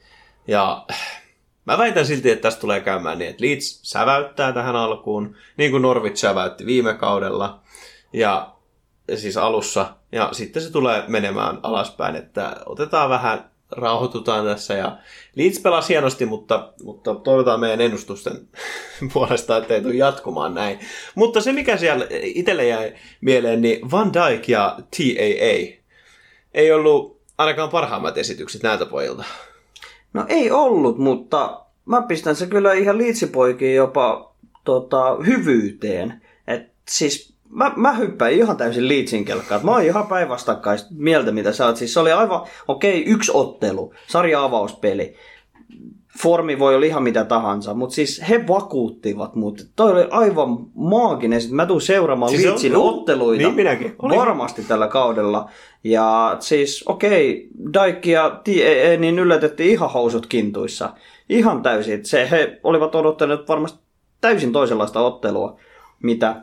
Ja 0.47 0.85
mä 1.65 1.77
väitän 1.77 2.05
silti, 2.05 2.29
että 2.29 2.41
tästä 2.41 2.61
tulee 2.61 2.79
käymään 2.79 3.17
niin, 3.17 3.29
että 3.29 3.45
Leeds 3.45 3.79
säväyttää 3.83 4.51
tähän 4.51 4.75
alkuun, 4.75 5.35
niin 5.57 5.71
kuin 5.71 5.81
Norwich 5.81 6.15
säväytti 6.15 6.65
viime 6.65 6.93
kaudella. 6.93 7.61
Ja 8.13 8.55
siis 9.15 9.37
alussa, 9.37 9.93
ja 10.11 10.29
sitten 10.31 10.63
se 10.63 10.71
tulee 10.71 11.03
menemään 11.07 11.59
alaspäin, 11.63 12.15
että 12.15 12.55
otetaan 12.65 13.09
vähän 13.09 13.49
rauhoitutaan 13.71 14.45
tässä. 14.45 14.73
Ja 14.73 14.97
Leeds 15.35 15.59
pelasi 15.59 15.89
hienosti, 15.89 16.25
mutta, 16.25 16.73
mutta 16.83 17.15
toivotaan 17.15 17.59
meidän 17.59 17.81
ennustusten 17.81 18.47
puolesta, 19.13 19.57
että 19.57 19.73
ei 19.73 19.81
tule 19.81 19.93
jatkumaan 19.93 20.53
näin. 20.53 20.79
Mutta 21.15 21.41
se, 21.41 21.51
mikä 21.51 21.77
siellä 21.77 22.07
itselle 22.09 22.67
jäi 22.67 22.93
mieleen, 23.21 23.61
niin 23.61 23.91
Van 23.91 24.11
Dijk 24.13 24.49
ja 24.49 24.75
TAA 24.79 25.81
ei 26.53 26.71
ollut 26.71 27.21
ainakaan 27.37 27.69
parhaimmat 27.69 28.17
esitykset 28.17 28.63
näiltä 28.63 28.85
pojilta. 28.85 29.23
No 30.13 30.25
ei 30.27 30.51
ollut, 30.51 30.97
mutta 30.97 31.61
mä 31.85 32.01
pistän 32.01 32.35
se 32.35 32.47
kyllä 32.47 32.73
ihan 32.73 32.97
liitsipoikiin 32.97 33.75
jopa 33.75 34.35
tota, 34.63 35.17
hyvyyteen. 35.25 36.21
Et 36.47 36.71
siis 36.89 37.34
mä, 37.55 37.73
mä 37.75 37.93
hyppään 37.93 38.31
ihan 38.31 38.57
täysin 38.57 38.87
liitsin 38.87 39.25
kelkkaan. 39.25 39.65
Mä 39.65 39.71
oon 39.71 39.83
ihan 39.83 40.07
päinvastakkaista 40.07 40.89
mieltä, 40.97 41.31
mitä 41.31 41.51
sä 41.51 41.65
oot. 41.65 41.77
Siis 41.77 41.93
se 41.93 41.99
oli 41.99 42.11
aivan, 42.11 42.41
okei, 42.67 43.01
okay, 43.01 43.13
yksi 43.13 43.31
ottelu, 43.35 43.93
sarja-avauspeli. 44.07 45.15
Formi 46.21 46.59
voi 46.59 46.75
olla 46.75 46.85
ihan 46.85 47.03
mitä 47.03 47.25
tahansa, 47.25 47.73
mutta 47.73 47.95
siis 47.95 48.23
he 48.29 48.47
vakuuttivat 48.47 49.35
mut. 49.35 49.67
Toi 49.75 49.91
oli 49.91 50.07
aivan 50.11 50.57
maaginen. 50.75 51.41
Sitten 51.41 51.55
mä 51.55 51.65
tuun 51.65 51.81
seuraamaan 51.81 52.31
siis 52.31 52.43
Liitsin 52.43 52.75
on, 52.75 52.83
otteluita 52.83 53.43
niin 53.43 53.55
minäkin. 53.55 53.95
Oli. 53.99 54.17
varmasti 54.17 54.63
tällä 54.63 54.87
kaudella. 54.87 55.49
Ja 55.83 56.37
siis 56.39 56.83
okei, 56.87 57.49
okay, 57.71 57.85
Dike 57.87 58.11
ja 58.11 58.41
TEE 58.43 58.97
niin 58.97 59.19
yllätettiin 59.19 59.71
ihan 59.71 59.91
housut 59.91 60.27
kintuissa. 60.27 60.89
Ihan 61.29 61.61
täysin. 61.61 62.05
Se, 62.05 62.27
he 62.31 62.59
olivat 62.63 62.95
odottaneet 62.95 63.47
varmasti 63.47 63.79
täysin 64.21 64.51
toisenlaista 64.51 65.01
ottelua, 65.01 65.59
mitä 66.03 66.41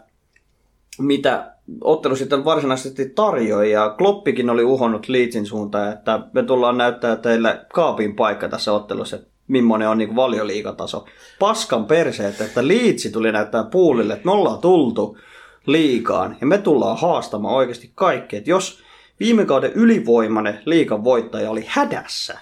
mitä 0.99 1.53
ottelu 1.81 2.17
sitten 2.17 2.45
varsinaisesti 2.45 3.09
tarjoaa. 3.09 3.65
Ja 3.65 3.95
Kloppikin 3.99 4.51
oli 4.51 4.65
uhonnut 4.65 5.09
Leedsin 5.09 5.47
suuntaan, 5.47 5.93
että 5.93 6.21
me 6.33 6.43
tullaan 6.43 6.79
näyttää 6.79 7.17
teille 7.17 7.61
kaapin 7.73 8.17
paikka 8.17 8.49
tässä 8.49 8.73
ottelussa, 8.73 9.17
että 9.17 9.29
millainen 9.49 9.89
on 9.89 9.99
niin 9.99 10.17
valioliikataso. 10.17 11.07
Paskan 11.39 11.87
perseet, 11.87 12.41
että 12.41 12.67
Liitsi 12.67 13.11
tuli 13.11 13.33
näyttää 13.33 13.65
puulille, 13.65 14.13
että 14.13 14.25
me 14.25 14.33
ollaan 14.33 14.59
tultu 14.59 15.19
liikaan 15.67 16.37
ja 16.41 16.47
me 16.47 16.59
tullaan 16.59 16.99
haastamaan 16.99 17.55
oikeasti 17.55 17.93
kaikki. 17.95 18.37
Että 18.37 18.51
jos 18.51 18.83
viime 19.21 19.45
kauden 19.45 19.73
ylivoimainen 19.73 20.61
liikan 20.65 21.05
voittaja 21.05 21.51
oli 21.51 21.65
hädässä 21.67 22.39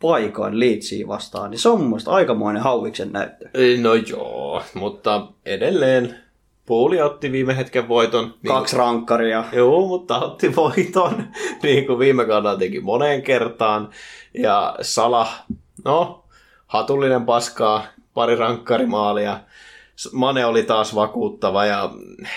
paikoin 0.00 0.60
Leedsiin 0.60 1.08
vastaan, 1.08 1.50
niin 1.50 1.58
se 1.58 1.68
on 1.68 1.80
mun 1.80 1.88
mielestä 1.88 2.10
aikamoinen 2.10 2.62
hauviksen 2.62 3.12
näyttö. 3.12 3.48
No 3.82 3.94
joo, 3.94 4.62
mutta 4.74 5.26
edelleen 5.46 6.14
Puuli 6.68 7.00
otti 7.02 7.32
viime 7.32 7.56
hetken 7.56 7.88
voiton. 7.88 8.24
Niin 8.24 8.54
Kaksi 8.54 8.76
kuin, 8.76 8.84
rankkaria. 8.84 9.44
Joo, 9.52 9.86
mutta 9.86 10.18
otti 10.18 10.56
voiton, 10.56 11.24
niin 11.62 11.86
kuin 11.86 11.98
viime 11.98 12.24
kaudella 12.24 12.56
teki 12.56 12.80
moneen 12.80 13.22
kertaan. 13.22 13.90
Ja 14.34 14.76
Sala, 14.82 15.28
no, 15.84 16.24
hatullinen 16.66 17.24
paskaa, 17.24 17.86
pari 18.14 18.36
rankkarimaalia. 18.36 19.40
Mane 20.12 20.46
oli 20.46 20.62
taas 20.62 20.94
vakuuttava 20.94 21.64
ja 21.64 21.90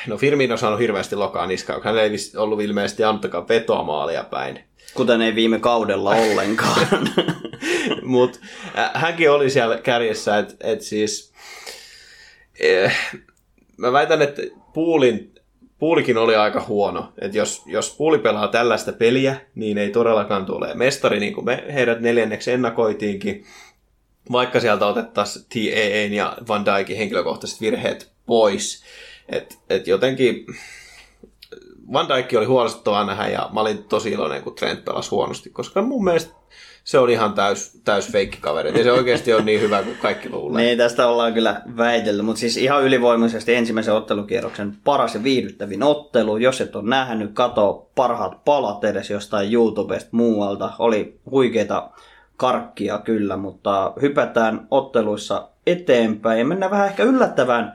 no 0.08 0.18
Firmin 0.18 0.52
on 0.52 0.58
saanut 0.58 0.80
hirveästi 0.80 1.16
lokaa 1.16 1.48
niskaa, 1.48 1.80
hän 1.84 1.98
ei 1.98 2.12
ollut 2.38 2.62
ilmeisesti 2.62 3.04
annetakaan 3.04 3.48
vetoa 3.48 3.84
maalia 3.84 4.24
päin. 4.24 4.60
Kuten 4.94 5.22
ei 5.22 5.36
viime 5.36 5.60
kaudella 5.60 6.10
ollenkaan. 6.10 6.88
Mutta 8.04 8.40
hänkin 8.94 9.32
oli 9.32 9.50
siellä 9.50 9.78
kärjessä, 9.78 10.38
että 10.38 10.56
et 10.60 10.82
siis 10.82 11.34
eh, 12.60 12.98
mä 13.82 13.92
väitän, 13.92 14.22
että 14.22 14.42
puulin, 14.74 15.36
puulikin 15.78 16.18
oli 16.18 16.36
aika 16.36 16.66
huono. 16.68 17.14
Että 17.22 17.38
jos, 17.38 17.62
jos 17.66 17.96
puuli 17.98 18.20
pelaa 18.20 18.48
tällaista 18.48 18.94
peliä, 18.94 19.36
niin 19.56 19.78
ei 19.78 19.90
todellakaan 19.90 20.46
tule 20.46 20.74
mestari, 20.74 21.20
niin 21.20 21.34
kuin 21.34 21.46
me 21.46 21.64
heidät 21.74 22.02
neljänneksi 22.02 22.52
ennakoitiinkin. 22.52 23.46
Vaikka 24.32 24.60
sieltä 24.60 24.88
otettaisiin 24.88 25.46
TAA 25.46 26.16
ja 26.16 26.38
Van 26.48 26.66
Dijkin 26.66 26.98
henkilökohtaiset 26.98 27.62
virheet 27.62 28.12
pois. 28.26 28.84
Et, 29.30 29.58
et 29.70 29.88
jotenkin 29.88 30.46
Van 31.94 32.08
Dijk 32.10 32.34
oli 32.38 32.46
huolestuttavaa 32.46 33.06
nähdä 33.06 33.28
ja 33.28 33.50
mä 33.54 33.62
olin 33.62 33.84
tosi 33.84 34.12
iloinen, 34.12 34.44
kun 34.44 34.56
Trent 34.56 34.86
pelasi 34.86 35.10
huonosti, 35.10 35.50
koska 35.50 35.82
mun 35.82 36.04
mielestä 36.04 36.34
se 36.84 37.00
on 37.00 37.10
ihan 37.10 37.34
täys, 37.34 37.82
täys 37.84 38.12
kaveri. 38.40 38.70
Ei 38.70 38.84
se 38.84 38.92
oikeasti 38.92 39.34
ole 39.34 39.44
niin 39.44 39.62
hyvä 39.62 39.84
kuin 39.84 39.98
kaikki 39.98 40.30
luulee. 40.30 40.64
niin, 40.64 40.78
tästä 40.78 41.08
ollaan 41.08 41.34
kyllä 41.34 41.62
väitellyt, 41.78 42.26
mutta 42.26 42.40
siis 42.40 42.58
ihan 42.58 42.84
ylivoimaisesti 42.84 43.56
ensimmäisen 43.56 43.94
ottelukierroksen 43.94 44.78
paras 44.84 45.16
ja 45.16 45.24
viihdyttävin 45.24 45.84
ottelu. 45.84 46.38
Jos 46.38 46.62
et 46.62 46.76
ole 46.76 46.90
nähnyt, 46.90 47.32
kato 47.34 47.90
parhaat 47.96 48.46
palat 48.46 48.84
edes 48.84 49.10
jostain 49.10 49.54
YouTubesta 49.54 50.10
muualta. 50.12 50.74
Oli 50.80 51.20
huikeita 51.32 51.90
karkkia 52.38 52.98
kyllä, 52.98 53.38
mutta 53.38 53.94
hypätään 54.02 54.68
otteluissa 54.72 55.48
eteenpäin 55.68 56.40
ja 56.40 56.46
mennään 56.46 56.72
vähän 56.72 56.88
ehkä 56.88 57.04
yllättävään 57.04 57.74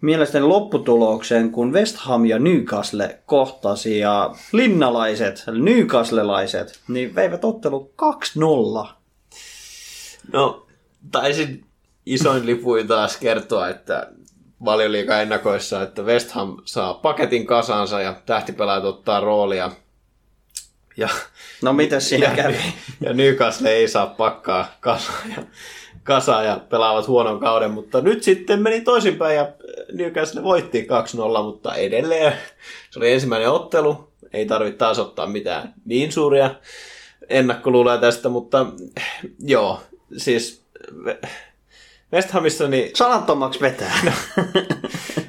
mielestäni 0.00 0.46
lopputulokseen, 0.46 1.50
kun 1.50 1.72
West 1.72 1.96
Ham 1.96 2.26
ja 2.26 2.38
Newcastle 2.38 3.18
kohtasi 3.26 3.98
ja 3.98 4.34
linnalaiset, 4.52 5.44
Newcastlelaiset, 5.58 6.80
niin 6.88 7.14
veivät 7.14 7.44
ottelu 7.44 7.92
2-0. 8.84 8.88
No, 10.32 10.66
taisin 11.12 11.64
isoin 12.06 12.46
lipuin 12.46 12.88
taas 12.88 13.16
kertoa, 13.16 13.68
että 13.68 14.06
valioliiga 14.64 15.20
ennakoissa, 15.20 15.82
että 15.82 16.02
West 16.02 16.30
Ham 16.30 16.56
saa 16.64 16.94
paketin 16.94 17.46
kasansa 17.46 18.00
ja 18.00 18.14
tähtipelaajat 18.26 18.84
ottaa 18.84 19.20
roolia. 19.20 19.70
Ja, 20.96 21.08
No 21.62 21.72
mitäs 21.72 22.08
siinä 22.08 22.26
ja, 22.26 22.36
kävi? 22.36 22.56
ja 23.00 23.12
Newcastle 23.12 23.70
ei 23.70 23.88
saa 23.88 24.06
pakkaa 24.06 24.76
kasaan 24.80 25.30
ja, 25.36 25.42
kasaan 26.08 26.46
ja 26.46 26.60
pelaavat 26.68 27.08
huonon 27.08 27.40
kauden, 27.40 27.70
mutta 27.70 28.00
nyt 28.00 28.22
sitten 28.22 28.62
meni 28.62 28.80
toisinpäin 28.80 29.36
ja 29.36 29.48
Newcastle 29.92 30.42
voitti 30.42 30.86
2-0, 31.40 31.42
mutta 31.42 31.74
edelleen 31.74 32.32
se 32.90 32.98
oli 32.98 33.12
ensimmäinen 33.12 33.50
ottelu, 33.50 34.08
ei 34.32 34.46
tarvitse 34.46 34.78
taas 34.78 34.98
ottaa 34.98 35.26
mitään 35.26 35.74
niin 35.84 36.12
suuria 36.12 36.50
ennakkoluuloja 37.28 37.98
tästä, 37.98 38.28
mutta 38.28 38.66
joo, 39.38 39.80
siis 40.16 40.62
West 42.12 42.30
Hamissa 42.30 42.68
niin 42.68 42.92
vetää. 43.60 43.92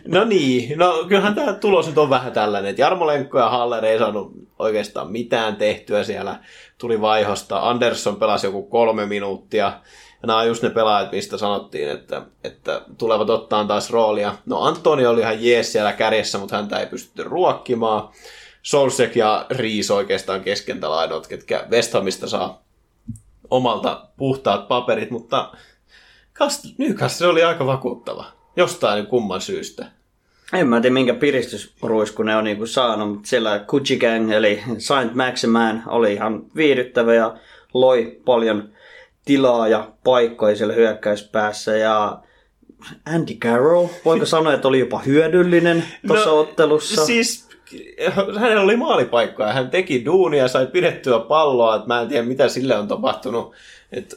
No 0.09 0.23
niin, 0.23 0.77
no 0.77 1.05
kyllähän 1.07 1.35
tämä 1.35 1.53
tulos 1.53 1.87
nyt 1.87 1.97
on 1.97 2.09
vähän 2.09 2.31
tällainen, 2.31 2.69
että 2.69 2.81
Jarmo 2.81 3.07
Lenkko 3.07 3.39
ja 3.39 3.49
Haller 3.49 3.85
ei 3.85 3.99
saanut 3.99 4.31
oikeastaan 4.59 5.11
mitään 5.11 5.55
tehtyä 5.55 6.03
siellä, 6.03 6.39
tuli 6.77 7.01
vaihosta, 7.01 7.69
Andersson 7.69 8.15
pelasi 8.15 8.47
joku 8.47 8.63
kolme 8.63 9.05
minuuttia, 9.05 9.73
ja 10.21 10.27
nämä 10.27 10.39
on 10.39 10.47
just 10.47 10.63
ne 10.63 10.69
pelaajat, 10.69 11.11
mistä 11.11 11.37
sanottiin, 11.37 11.89
että, 11.89 12.21
että 12.43 12.81
tulevat 12.97 13.29
ottaa 13.29 13.65
taas 13.65 13.89
roolia. 13.89 14.35
No 14.45 14.61
Antoni 14.61 15.05
oli 15.05 15.21
ihan 15.21 15.43
jees 15.43 15.71
siellä 15.71 15.93
kärjessä, 15.93 16.37
mutta 16.37 16.55
häntä 16.55 16.79
ei 16.79 16.85
pystytty 16.85 17.23
ruokkimaan. 17.23 18.09
Solsek 18.61 19.15
ja 19.15 19.45
Riis 19.49 19.91
oikeastaan 19.91 20.41
keskentälainnot, 20.41 21.27
ketkä 21.27 21.65
West 21.71 21.93
Hamista 21.93 22.27
saa 22.27 22.63
omalta 23.49 24.07
puhtaat 24.17 24.67
paperit, 24.67 25.11
mutta 25.11 25.51
Newcastle 26.77 27.27
oli 27.27 27.43
aika 27.43 27.65
vakuuttava. 27.65 28.25
Jostain 28.55 29.07
kumman 29.07 29.41
syystä. 29.41 29.85
En 30.53 30.67
mä 30.67 30.81
tiedä 30.81 30.93
minkä 30.93 31.13
piristysruisku 31.13 32.23
ne 32.23 32.35
on 32.35 32.43
niinku 32.43 32.65
saanut, 32.65 33.09
mutta 33.09 33.29
siellä 33.29 33.59
Gucci 33.67 33.97
Gang 33.97 34.31
eli 34.31 34.63
Saint 34.77 35.15
Maximan 35.15 35.83
oli 35.87 36.13
ihan 36.13 36.41
viihdyttävä 36.55 37.13
ja 37.13 37.37
loi 37.73 38.21
paljon 38.25 38.69
tilaa 39.29 39.67
ja 39.67 39.91
paikkoja 40.03 40.55
siellä 40.55 40.73
hyökkäyspäässä 40.73 41.77
ja 41.77 42.19
Andy 43.05 43.33
Carroll, 43.33 43.87
voiko 44.05 44.25
sanoa, 44.35 44.53
että 44.53 44.67
oli 44.67 44.79
jopa 44.79 44.99
hyödyllinen 44.99 45.83
tuossa 46.07 46.29
no, 46.29 46.39
ottelussa? 46.39 47.05
Siis 47.05 47.49
hänellä 48.39 48.61
oli 48.61 48.75
maalipaikkoja, 48.75 49.53
hän 49.53 49.69
teki 49.69 50.05
duunia, 50.05 50.47
sai 50.47 50.67
pidettyä 50.67 51.19
palloa, 51.19 51.75
että 51.75 51.87
mä 51.87 52.01
en 52.01 52.07
tiedä 52.07 52.27
mitä 52.27 52.49
sille 52.49 52.75
on 52.75 52.87
tapahtunut, 52.87 53.53
että 53.91 54.15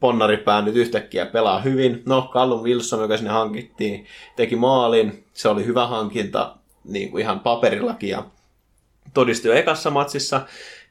ponnaripää 0.00 0.62
nyt 0.62 0.76
yhtäkkiä 0.76 1.26
pelaa 1.26 1.60
hyvin. 1.60 2.02
No, 2.06 2.30
Callum 2.32 2.62
Wilson, 2.62 3.02
joka 3.02 3.16
sinne 3.16 3.30
hankittiin, 3.30 4.06
teki 4.36 4.56
maalin. 4.56 5.24
Se 5.32 5.48
oli 5.48 5.64
hyvä 5.64 5.86
hankinta 5.86 6.56
niin 6.84 7.10
kuin 7.10 7.20
ihan 7.20 7.40
paperillakin 7.40 8.10
ja 8.10 8.24
todisti 9.14 9.48
jo 9.48 9.54
ekassa 9.54 9.90
matsissa. 9.90 10.40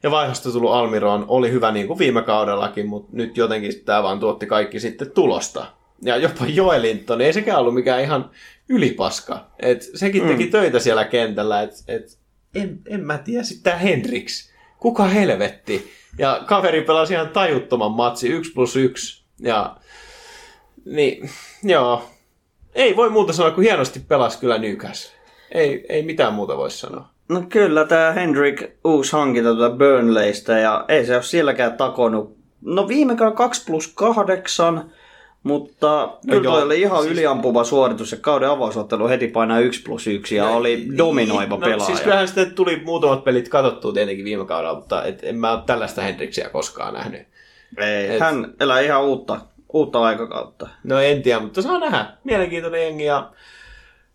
Ja 0.03 0.11
vaihosta 0.11 0.51
tullut 0.51 0.71
Almiroon 0.71 1.25
oli 1.27 1.51
hyvä 1.51 1.71
niin 1.71 1.87
kuin 1.87 1.99
viime 1.99 2.21
kaudellakin, 2.21 2.87
mutta 2.87 3.09
nyt 3.11 3.37
jotenkin 3.37 3.85
tämä 3.85 4.03
vaan 4.03 4.19
tuotti 4.19 4.45
kaikki 4.45 4.79
sitten 4.79 5.11
tulosta. 5.11 5.65
Ja 6.01 6.17
jopa 6.17 6.45
Joelinton, 6.47 7.21
ei 7.21 7.33
sekään 7.33 7.59
ollut 7.59 7.73
mikään 7.73 8.01
ihan 8.01 8.31
ylipaska. 8.69 9.45
Et 9.59 9.89
sekin 9.95 10.27
teki 10.27 10.45
mm. 10.45 10.51
töitä 10.51 10.79
siellä 10.79 11.05
kentällä, 11.05 11.61
että 11.61 11.75
et, 11.87 12.19
en, 12.55 12.79
en 12.89 13.05
mä 13.05 13.17
tiedä 13.17 13.43
sitten 13.43 13.79
Hendrix. 13.79 14.51
Kuka 14.79 15.03
helvetti? 15.03 15.91
Ja 16.17 16.43
kaveri 16.45 16.81
pelasi 16.81 17.13
ihan 17.13 17.29
tajuttoman 17.29 17.91
matsi, 17.91 18.29
1 18.29 18.53
plus 18.53 18.75
1. 18.75 19.23
Ja 19.39 19.77
niin, 20.85 21.29
joo. 21.63 22.09
Ei 22.75 22.95
voi 22.95 23.09
muuta 23.09 23.33
sanoa, 23.33 23.51
kuin 23.51 23.63
hienosti 23.65 23.99
pelasi 23.99 24.37
kyllä 24.37 24.57
Newcastle. 24.57 25.17
Ei, 25.51 25.85
ei 25.89 26.03
mitään 26.03 26.33
muuta 26.33 26.57
voi 26.57 26.71
sanoa. 26.71 27.09
No 27.30 27.43
kyllä, 27.49 27.86
tämä 27.86 28.11
Hendrik 28.11 28.63
uusi 28.84 29.11
hankinta 29.11 29.55
tuota 29.55 29.75
Burnleystä 29.75 30.59
ja 30.59 30.86
ei 30.88 31.05
se 31.05 31.13
ole 31.13 31.23
sielläkään 31.23 31.78
takonut. 31.78 32.38
No 32.61 32.88
viime 32.88 33.15
2 33.36 33.65
plus 33.65 33.88
8, 33.88 34.91
mutta 35.43 36.17
kyllä 36.30 36.43
joo, 36.43 36.61
oli 36.61 36.82
ihan 36.82 37.01
siis- 37.01 37.13
yliampuva 37.13 37.63
suoritus 37.63 38.11
ja 38.11 38.17
kauden 38.21 38.49
avausottelu 38.49 39.07
heti 39.07 39.28
painaa 39.28 39.59
1 39.59 39.82
plus 39.82 40.07
1 40.07 40.36
ja 40.36 40.47
oli 40.47 40.88
dominoiva 40.97 41.55
no, 41.55 41.57
pelaaja. 41.57 41.86
Siis 41.86 42.01
kyllähän 42.01 42.28
sitten 42.28 42.51
tuli 42.51 42.82
muutamat 42.86 43.23
pelit 43.23 43.49
katsottua 43.49 43.93
tietenkin 43.93 44.25
viime 44.25 44.45
kaudella, 44.45 44.75
mutta 44.75 45.03
et, 45.03 45.19
en 45.23 45.36
mä 45.36 45.51
ole 45.51 45.61
tällaista 45.65 46.01
Hendriksiä 46.01 46.49
koskaan 46.49 46.93
nähnyt. 46.93 47.21
Ei, 47.78 48.09
Et- 48.15 48.19
hän 48.19 48.53
elää 48.59 48.80
ihan 48.80 49.03
uutta, 49.03 49.39
uutta 49.73 50.01
aikakautta. 50.01 50.69
No 50.84 50.99
en 50.99 51.21
tiedä, 51.23 51.39
mutta 51.39 51.61
saa 51.61 51.80
nähdä. 51.80 52.05
Mielenkiintoinen 52.23 52.82
jengi 52.82 53.05
ja 53.05 53.30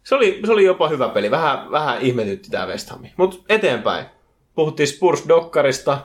se 0.05 0.15
oli, 0.15 0.41
se 0.47 0.53
oli 0.53 0.65
jopa 0.65 0.89
hyvä 0.89 1.09
peli. 1.09 1.31
Vähän, 1.31 1.71
vähän 1.71 2.01
ihmetytti 2.01 2.51
tämä 2.51 2.67
West 2.67 2.91
Ham. 2.91 3.01
Mutta 3.17 3.37
eteenpäin. 3.49 4.07
Puhuttiin 4.55 4.87
Spurs 4.87 5.25
Dokkarista, 5.29 5.99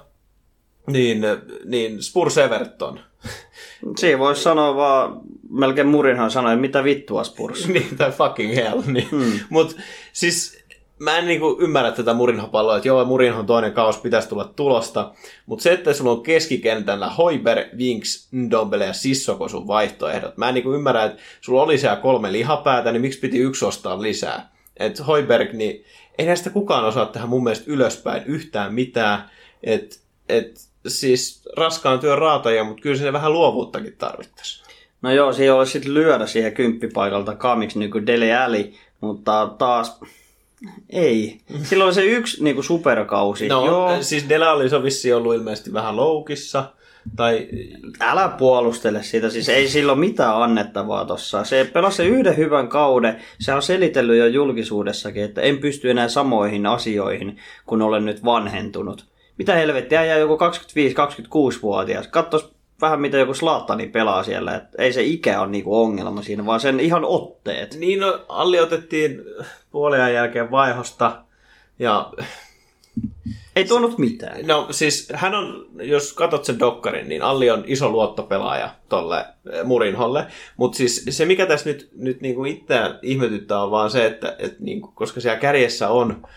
niin, 0.88 1.22
niin 1.66 2.04
Spurs 2.04 2.38
Everton. 2.38 3.00
Siinä 3.98 4.20
voisi 4.20 4.43
sanoa 4.43 4.76
vaan, 4.76 5.22
melkein 5.50 5.88
Murinhan 5.88 6.32
sanoi, 6.32 6.56
mitä 6.56 6.84
vittua 6.84 7.24
Spurs. 7.24 7.68
niin, 7.74 7.98
tai 7.98 8.12
fucking 8.12 8.56
hell. 8.56 8.82
Niin. 8.86 9.10
Hmm. 9.12 9.39
Mutta 9.50 9.76
siis 10.14 10.57
mä 11.00 11.18
en 11.18 11.28
niinku 11.28 11.58
ymmärrä 11.60 11.91
tätä 11.91 12.14
Murinho-palloa, 12.14 12.78
että 12.78 12.88
joo, 12.88 13.06
Murinhon 13.06 13.45
toinen 13.45 13.74
kaus 13.74 13.98
pitäisi 13.98 14.30
tulla 14.30 14.54
tulosta, 14.56 15.12
mutta 15.45 15.64
se, 15.64 15.74
että 15.74 15.93
sulla 15.93 16.12
on 16.12 16.24
keskikentällä 16.24 17.10
Hoiber, 17.10 17.66
Winks, 17.78 18.28
Ndombele 18.32 18.86
ja 18.86 18.93
Sissoko 18.93 19.50
sun 19.50 19.68
vaihtoehdot. 19.68 20.38
Mä 20.38 20.48
en 20.48 20.54
niinku 20.54 20.74
ymmärrä, 20.74 21.04
että 21.04 21.22
sulla 21.41 21.62
oli 21.62 21.78
siellä 21.78 21.95
kolme 21.95 22.32
lihapäätä, 22.32 22.91
niin 22.91 23.02
miksi 23.02 23.20
piti 23.20 23.38
yksi 23.38 23.66
ostaa 23.66 24.02
lisää? 24.02 24.52
Et 24.78 25.08
Hoiberg, 25.08 25.54
niin 25.54 25.86
ei 26.18 26.26
näistä 26.26 26.50
kukaan 26.50 26.86
osaa 26.86 27.06
tehdä 27.06 27.28
mun 27.28 27.43
mielestä 27.43 27.72
ylöspäin 27.72 28.24
yhtään 28.26 28.74
mitään. 28.74 29.30
Et, 29.64 30.00
et, 30.30 30.68
siis 30.88 31.41
raskaan 31.58 32.00
työn 32.00 32.18
raatoja, 32.18 32.64
mutta 32.64 32.82
kyllä 32.82 32.95
sinne 32.95 33.14
vähän 33.14 33.34
luovuuttakin 33.34 33.95
tarvittaisiin. 33.98 34.68
No 35.02 35.12
joo, 35.12 35.34
siihen 35.34 35.54
olisi 35.54 35.72
sitten 35.72 35.93
lyödä 35.93 36.28
siihen 36.28 36.54
kymppipaikalta 36.54 37.36
kamiksi 37.36 37.80
niin 37.80 37.91
kuin 37.91 38.06
Dele 38.06 38.38
Alli, 38.38 38.74
mutta 39.02 39.56
taas 39.58 40.00
ei. 40.89 41.39
Silloin 41.64 41.93
se 41.93 42.05
yksi 42.05 42.43
niin 42.43 42.55
kuin 42.55 42.66
superkausi. 42.66 43.47
No, 43.47 43.66
joo, 43.66 44.01
siis 44.01 44.30
Dela 44.30 44.51
oli 44.51 44.70
se 44.70 44.84
vissiin 44.84 45.16
ollut 45.16 45.36
ilmeisesti 45.36 45.74
vähän 45.74 45.95
loukissa. 45.95 46.74
Tai 47.16 47.47
älä 47.99 48.30
puolustele 48.30 49.03
sitä, 49.03 49.30
siis 49.30 49.49
ei 49.49 49.68
sillä 49.68 49.91
ole 49.91 49.99
mitään 49.99 50.41
annettavaa 50.41 51.05
tossa. 51.05 51.43
Se 51.43 51.70
pelasi 51.74 52.03
yhden 52.03 52.38
hyvän 52.38 52.68
kauden, 52.68 53.22
se 53.39 53.53
on 53.53 53.62
selitellyt 53.62 54.18
jo 54.18 54.28
julkisuudessakin, 54.28 55.24
että 55.24 55.41
en 55.41 55.58
pysty 55.58 55.91
enää 55.91 56.08
samoihin 56.08 56.66
asioihin, 56.66 57.38
kun 57.66 57.82
olen 57.82 58.05
nyt 58.05 58.26
vanhentunut. 58.26 59.05
Mitä 59.38 59.55
helvettiä, 59.55 60.05
jää 60.05 60.18
joku 60.18 60.38
25-26-vuotias. 60.38 62.08
Katsos 62.08 62.57
vähän 62.82 63.01
mitä 63.01 63.17
joku 63.17 63.34
Slaattani 63.34 63.88
pelaa 63.88 64.23
siellä, 64.23 64.55
että 64.55 64.84
ei 64.84 64.93
se 64.93 65.03
ikä 65.03 65.41
ole 65.41 65.49
niinku 65.49 65.82
ongelma 65.82 66.21
siinä, 66.21 66.45
vaan 66.45 66.59
sen 66.59 66.80
ihan 66.80 67.05
otteet. 67.05 67.75
Niin, 67.80 67.99
no, 67.99 68.25
Alli 68.30 68.59
otettiin 68.59 69.21
puolen 69.71 70.13
jälkeen 70.13 70.51
vaihosta. 70.51 71.23
Ja 71.80 72.13
Ei 73.55 73.65
tuonut 73.65 73.97
mitään. 73.97 74.47
no 74.47 74.67
siis 74.71 75.07
hän 75.13 75.36
on, 75.36 75.65
jos 75.82 76.13
katsot 76.13 76.45
sen 76.45 76.59
dokkarin, 76.59 77.09
niin 77.09 77.21
Alli 77.21 77.49
on 77.49 77.63
iso 77.67 77.89
luottopelaaja 77.89 78.69
tolle 78.89 79.25
eh, 79.51 79.63
Murinholle. 79.63 80.25
Mutta 80.57 80.78
siis 80.78 81.05
se, 81.09 81.25
mikä 81.25 81.45
tässä 81.45 81.69
nyt, 81.69 81.89
nyt 81.95 82.21
niinku 82.21 82.45
itseään 82.45 82.99
ihmetyttää, 83.01 83.63
on 83.63 83.71
vaan 83.71 83.91
se, 83.91 84.05
että 84.05 84.36
et 84.39 84.59
niinku, 84.59 84.91
koska 84.95 85.21
siellä 85.21 85.39
kärjessä 85.39 85.89
on, 85.89 86.28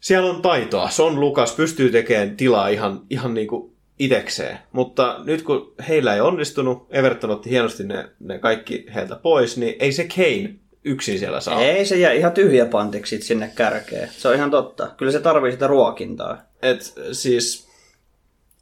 siellä 0.00 0.30
on 0.30 0.42
taitoa. 0.42 0.90
Son 0.90 1.20
Lukas 1.20 1.54
pystyy 1.54 1.90
tekemään 1.90 2.36
tilaa 2.36 2.68
ihan, 2.68 3.00
ihan 3.10 3.34
niinku 3.34 3.69
itekseen. 4.00 4.58
Mutta 4.72 5.20
nyt 5.24 5.42
kun 5.42 5.74
heillä 5.88 6.14
ei 6.14 6.20
onnistunut, 6.20 6.86
Everton 6.90 7.30
otti 7.30 7.50
hienosti 7.50 7.84
ne, 7.84 8.08
ne 8.20 8.38
kaikki 8.38 8.86
heiltä 8.94 9.16
pois, 9.16 9.56
niin 9.56 9.74
ei 9.78 9.92
se 9.92 10.08
Kane 10.16 10.54
yksin 10.84 11.18
siellä 11.18 11.40
saa. 11.40 11.60
Ei 11.60 11.86
se 11.86 11.96
jää 11.96 12.12
ihan 12.12 12.32
tyhjä 12.32 12.66
pantiksi 12.66 13.22
sinne 13.22 13.52
kärkeen. 13.54 14.08
Se 14.12 14.28
on 14.28 14.34
ihan 14.34 14.50
totta. 14.50 14.90
Kyllä 14.96 15.12
se 15.12 15.20
tarvii 15.20 15.52
sitä 15.52 15.66
ruokintaa. 15.66 16.38
Et 16.62 16.94
siis 17.12 17.68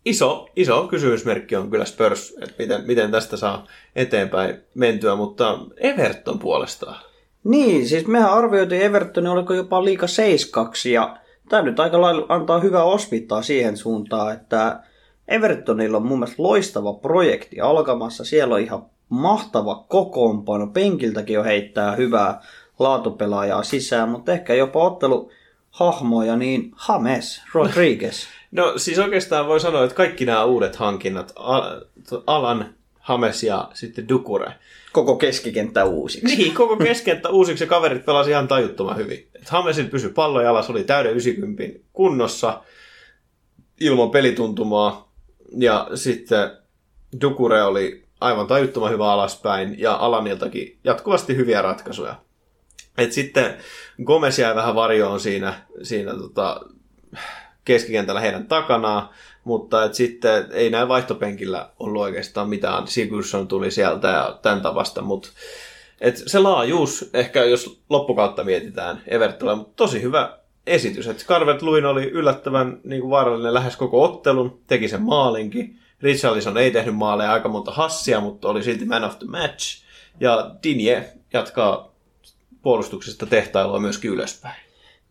iso, 0.05 0.49
iso 0.57 0.89
kysymysmerkki 0.89 1.57
on 1.57 1.71
kyllä 1.71 1.85
Spurs, 1.85 2.35
että 2.43 2.55
miten, 2.59 2.87
miten 2.87 3.11
tästä 3.11 3.37
saa 3.37 3.67
eteenpäin 3.97 4.59
mentyä, 4.75 5.17
mutta 5.17 5.59
Everton 5.77 6.39
puolestaan. 6.39 7.01
Niin, 7.45 7.89
siis 7.89 8.07
mehän 8.07 8.33
arvioitiin 8.33 8.83
Evertonin, 8.83 9.31
oliko 9.31 9.55
jopa 9.55 9.85
liika 9.85 10.07
7 10.07 10.67
ja 10.93 11.17
tämä 11.49 11.63
nyt 11.63 11.81
aika 11.81 12.01
lailla 12.01 12.27
antaa 12.29 12.61
hyvää 12.61 12.85
osvittaa 12.85 13.43
siihen 13.43 13.77
suuntaan, 13.77 14.33
että 14.33 14.81
Evertonilla 15.29 15.97
on 15.97 16.07
mun 16.07 16.19
mielestä 16.19 16.43
loistava 16.43 16.93
projekti 16.93 17.61
alkamassa. 17.61 18.25
Siellä 18.25 18.55
on 18.55 18.61
ihan 18.61 18.87
mahtava 19.09 19.85
kokoonpano. 19.89 20.67
Penkiltäkin 20.67 21.35
jo 21.35 21.45
heittää 21.45 21.97
hyvää 21.97 22.41
laatupelaajaa 22.79 23.63
sisään, 23.63 24.09
mutta 24.09 24.33
ehkä 24.33 24.55
jopa 24.55 24.85
otteluhahmoja, 24.85 26.37
niin 26.37 26.73
James 26.89 27.43
Rodriguez. 27.55 28.27
No 28.51 28.73
siis 28.77 28.99
oikeastaan 28.99 29.47
voi 29.47 29.61
sanoa, 29.61 29.85
että 29.85 29.97
kaikki 29.97 30.27
nämä 30.27 30.45
uudet 30.45 30.77
hankinnat, 30.77 31.33
Al- 31.37 31.81
Alan, 32.27 32.75
Hames 32.99 33.43
ja 33.43 33.69
sitten 33.75 34.09
Dukure, 34.09 34.53
Koko 34.93 35.17
keskikenttä 35.17 35.85
uusiksi. 35.85 36.37
Niin, 36.37 36.55
koko 36.55 36.77
keskenttä 36.77 37.29
uusiksi 37.29 37.65
ja 37.65 37.69
kaverit 37.69 38.05
pelasi 38.05 38.31
ihan 38.31 38.49
tajuttoman 38.49 38.97
hyvin. 38.97 39.29
Et 39.35 39.49
Hamesin 39.49 39.91
pysyi 39.91 40.11
pallo 40.11 40.41
jalas, 40.41 40.71
oli 40.71 40.85
täyden 40.85 41.11
90 41.11 41.63
kunnossa 41.93 42.63
ilman 43.81 44.11
pelituntumaa. 44.11 45.08
Ja 45.57 45.89
sitten 45.95 46.51
Dukure 47.21 47.63
oli 47.63 48.09
aivan 48.21 48.47
tajuttoman 48.47 48.91
hyvä 48.91 49.13
alaspäin 49.13 49.79
ja 49.79 49.95
Alaniltakin 49.95 50.79
jatkuvasti 50.85 51.37
hyviä 51.37 51.63
ratkaisuja. 51.63 52.15
Et 52.99 53.13
sitten 53.13 53.57
Gomez 54.05 54.39
jäi 54.39 54.55
vähän 54.55 54.75
varjoon 54.75 55.21
siinä, 55.21 55.55
siinä 55.83 56.15
tota, 56.15 56.61
keskikentällä 57.65 58.21
heidän 58.21 58.47
takanaan, 58.47 59.09
mutta 59.45 59.85
et 59.85 59.95
sitten 59.95 60.47
ei 60.51 60.71
näin 60.71 60.89
vaihtopenkillä 60.89 61.71
ollut 61.79 62.03
oikeastaan 62.03 62.49
mitään. 62.49 62.87
Sigurdsson 62.87 63.49
tuli 63.49 63.71
sieltä 63.71 64.09
ja 64.09 64.39
tämän 64.43 64.61
tavasta, 64.61 65.03
mutta 65.03 65.29
et 66.01 66.23
se 66.27 66.39
laajuus, 66.39 67.11
ehkä 67.15 67.45
jos 67.45 67.81
loppukautta 67.91 68.45
mietitään 68.45 69.03
Evertonilla, 69.07 69.57
mutta 69.57 69.77
tosi 69.77 70.03
hyvä 70.03 70.39
esitys. 70.69 71.09
Et 71.09 71.25
Carvet 71.27 71.63
Luin 71.63 71.87
oli 71.87 72.05
yllättävän 72.05 72.81
niin 72.85 73.01
kuin 73.01 73.11
vaarallinen 73.11 73.55
lähes 73.55 73.77
koko 73.77 74.05
ottelun, 74.05 74.61
teki 74.67 74.89
sen 74.89 75.03
maalinkin. 75.03 75.79
Richarlison 76.03 76.57
ei 76.57 76.71
tehnyt 76.71 76.97
maaleja 76.97 77.33
aika 77.33 77.49
monta 77.49 77.71
hassia, 77.71 78.21
mutta 78.21 78.49
oli 78.49 78.63
silti 78.63 78.85
man 78.85 79.05
of 79.05 79.19
the 79.19 79.27
match. 79.27 79.83
Ja 80.21 80.51
Dinje 80.63 81.13
jatkaa 81.33 81.93
puolustuksesta 82.63 83.27
tehtailua 83.27 83.81
myöskin 83.81 84.11
ylöspäin. 84.11 84.57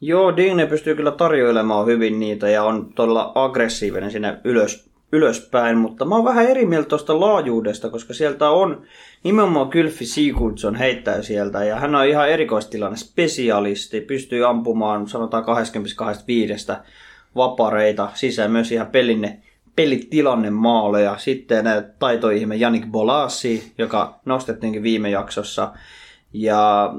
Joo, 0.02 0.36
Digne 0.38 0.66
pystyy 0.66 0.96
kyllä 0.96 1.12
tarjoilemaan 1.12 1.88
hyvin 1.88 2.20
niitä 2.20 2.50
ja 2.50 2.64
on 2.64 2.94
todella 2.94 3.32
aggressiivinen 3.36 4.12
sinne 4.12 4.38
ylös, 4.44 4.87
ylöspäin, 5.12 5.78
mutta 5.78 6.06
mä 6.06 6.16
oon 6.16 6.26
vähän 6.26 6.46
eri 6.46 6.66
mieltä 6.66 6.90
tuosta 6.90 7.20
laajuudesta, 7.20 7.90
koska 7.90 8.14
sieltä 8.14 8.50
on 8.50 8.82
nimenomaan 9.24 9.70
Kylfi 9.70 10.06
Sigurdsson 10.06 10.76
heittää 10.76 11.22
sieltä 11.22 11.64
ja 11.64 11.76
hän 11.76 11.96
on 11.96 12.06
ihan 12.06 12.30
erikoistilanne 12.30 12.98
spesialisti, 12.98 14.02
pystyy 14.02 14.48
ampumaan 14.50 15.08
sanotaan 15.08 15.46
25 15.46 16.68
vapareita 17.36 18.10
sisään 18.14 18.52
myös 18.52 18.72
ihan 18.72 18.88
pelinne 18.88 19.40
pelitilanne 19.78 20.50
maaleja. 20.50 21.18
Sitten 21.18 21.66
taitoihme 22.00 22.56
Janik 22.56 22.86
Bolasi, 22.86 23.74
joka 23.78 24.20
nostettiinkin 24.26 24.84
viime 24.84 25.10
jaksossa. 25.10 25.74
Ja 26.34 26.94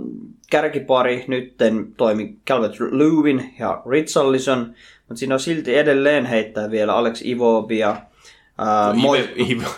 kärkipari 0.50 1.24
nytten 1.28 1.86
toimi 1.96 2.34
Calvert 2.48 2.74
Lewin 2.90 3.54
ja 3.58 3.82
Richarlison, 3.90 4.74
mutta 5.08 5.18
siinä 5.18 5.34
on 5.34 5.40
silti 5.40 5.76
edelleen 5.78 6.26
heittää 6.26 6.70
vielä 6.70 6.94
Alex 6.94 7.22
Ivobia. 7.24 7.96
Ää, 8.60 8.92
Ivo- 8.92 9.42
Ivo- 9.52 9.68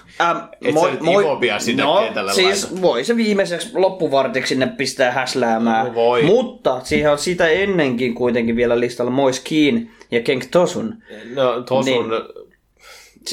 Et 0.64 0.74
sä 0.80 0.90
nyt 0.90 1.00
Ivobia 1.20 1.58
sinne 1.58 1.82
no, 1.82 2.00
kentälle 2.04 2.32
siis 2.32 2.64
laita. 2.70 2.82
voi 2.82 3.04
se 3.04 3.16
viimeiseksi 3.16 3.70
loppuvartiksi 3.74 4.48
sinne 4.48 4.66
pistää 4.66 5.10
häsläämään. 5.12 5.86
No 5.86 5.94
voi. 5.94 6.22
Mutta 6.22 6.80
siihen 6.84 7.12
on 7.12 7.18
sitä 7.18 7.48
ennenkin 7.48 8.14
kuitenkin 8.14 8.56
vielä 8.56 8.80
listalla 8.80 9.10
Mois 9.10 9.40
Keane 9.40 9.86
ja 10.10 10.20
Kenk 10.20 10.44
Tosun. 10.50 10.94
No 11.34 11.62
tosun, 11.62 11.84
Niin. 12.08 12.22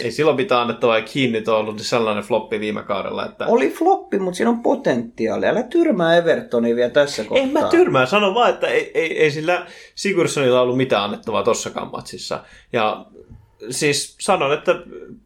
Ei 0.03 0.11
silloin 0.11 0.37
pitää 0.37 0.61
annettavaa 0.61 1.01
kiinni, 1.01 1.43
on 1.47 1.55
ollut 1.55 1.79
sellainen 1.79 2.23
floppi 2.23 2.59
viime 2.59 2.83
kaudella, 2.83 3.25
että... 3.25 3.45
Oli 3.45 3.69
floppi, 3.69 4.19
mutta 4.19 4.37
siinä 4.37 4.49
on 4.49 4.63
potentiaalia. 4.63 5.49
Älä 5.49 5.63
tyrmää 5.63 6.17
Evertonia 6.17 6.75
vielä 6.75 6.89
tässä 6.89 7.23
kohtaa. 7.23 7.43
En 7.43 7.53
mä 7.53 7.63
tyrmää, 7.63 8.05
sano 8.05 8.33
vaan, 8.33 8.49
että 8.49 8.67
ei, 8.67 8.91
ei, 8.93 9.23
ei 9.23 9.31
sillä 9.31 9.65
Sigurdssonilla 9.95 10.61
ollut 10.61 10.77
mitään 10.77 11.03
annettavaa 11.03 11.43
tossakaan 11.43 11.91
matsissa. 11.91 12.43
Ja 12.73 13.05
siis 13.69 14.15
sanon, 14.19 14.53
että 14.53 14.75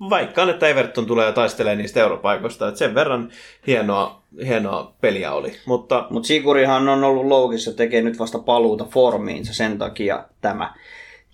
vaikka 0.10 0.50
että 0.50 0.68
Everton 0.68 1.06
tulee 1.06 1.26
ja 1.26 1.32
taistelee 1.32 1.76
niistä 1.76 2.00
europaikoista, 2.00 2.68
että 2.68 2.80
sen 2.80 2.96
verran 2.96 3.32
hienoa, 3.68 4.24
hienoa 4.46 4.94
peliä 5.02 5.34
oli. 5.34 5.54
Mutta 5.66 6.08
Mutta 6.10 6.28
Sigurihan 6.28 6.90
on 6.90 7.04
ollut 7.04 7.26
loukissa, 7.26 7.74
tekee 7.74 8.02
nyt 8.02 8.20
vasta 8.20 8.40
paluuta 8.40 8.86
formiinsa, 8.86 9.54
sen 9.54 9.78
takia 9.78 10.24
tämä, 10.42 10.74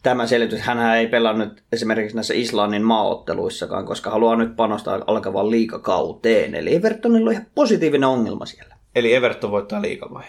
tämä 0.07 0.27
selitys. 0.27 0.61
Hän 0.61 0.95
ei 0.95 1.07
pelannut 1.07 1.63
esimerkiksi 1.71 2.15
näissä 2.15 2.33
Islannin 2.33 2.83
maaotteluissakaan, 2.83 3.85
koska 3.85 4.09
haluaa 4.09 4.35
nyt 4.35 4.55
panostaa 4.55 4.99
alkavaan 5.07 5.51
liikakauteen. 5.51 6.55
Eli 6.55 6.75
Evertonilla 6.75 7.29
on 7.29 7.33
ihan 7.33 7.45
positiivinen 7.55 8.09
ongelma 8.09 8.45
siellä. 8.45 8.75
eli 8.95 9.13
Everton 9.13 9.51
voittaa 9.51 9.81
liiga 9.81 10.09
vai? 10.13 10.23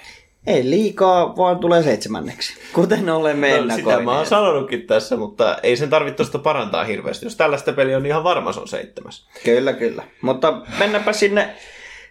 Ei 0.47 0.71
liikaa, 0.71 1.37
vaan 1.37 1.59
tulee 1.59 1.83
seitsemänneksi, 1.83 2.55
kuten 2.75 3.11
olemme 3.11 3.49
No, 3.51 3.57
sitä 3.57 3.67
mä 3.69 3.89
oon 3.89 3.99
ennakoineet. 4.01 4.29
sanonutkin 4.29 4.87
tässä, 4.87 5.17
mutta 5.17 5.57
ei 5.63 5.77
sen 5.77 5.91
tarvitse 5.91 6.17
tuosta 6.17 6.39
parantaa 6.39 6.85
hirveästi. 6.85 7.27
Jos 7.27 7.37
tällaista 7.37 7.73
peliä 7.73 7.97
on, 7.97 8.03
niin 8.03 8.11
ihan 8.11 8.25
varma 8.25 8.53
se 8.53 8.61
on 8.61 8.69
seitsemäs. 8.69 9.29
Kyllä, 9.45 9.73
kyllä. 9.73 10.03
Mutta 10.23 10.63
mennäpä 10.79 11.13
sinne 11.13 11.55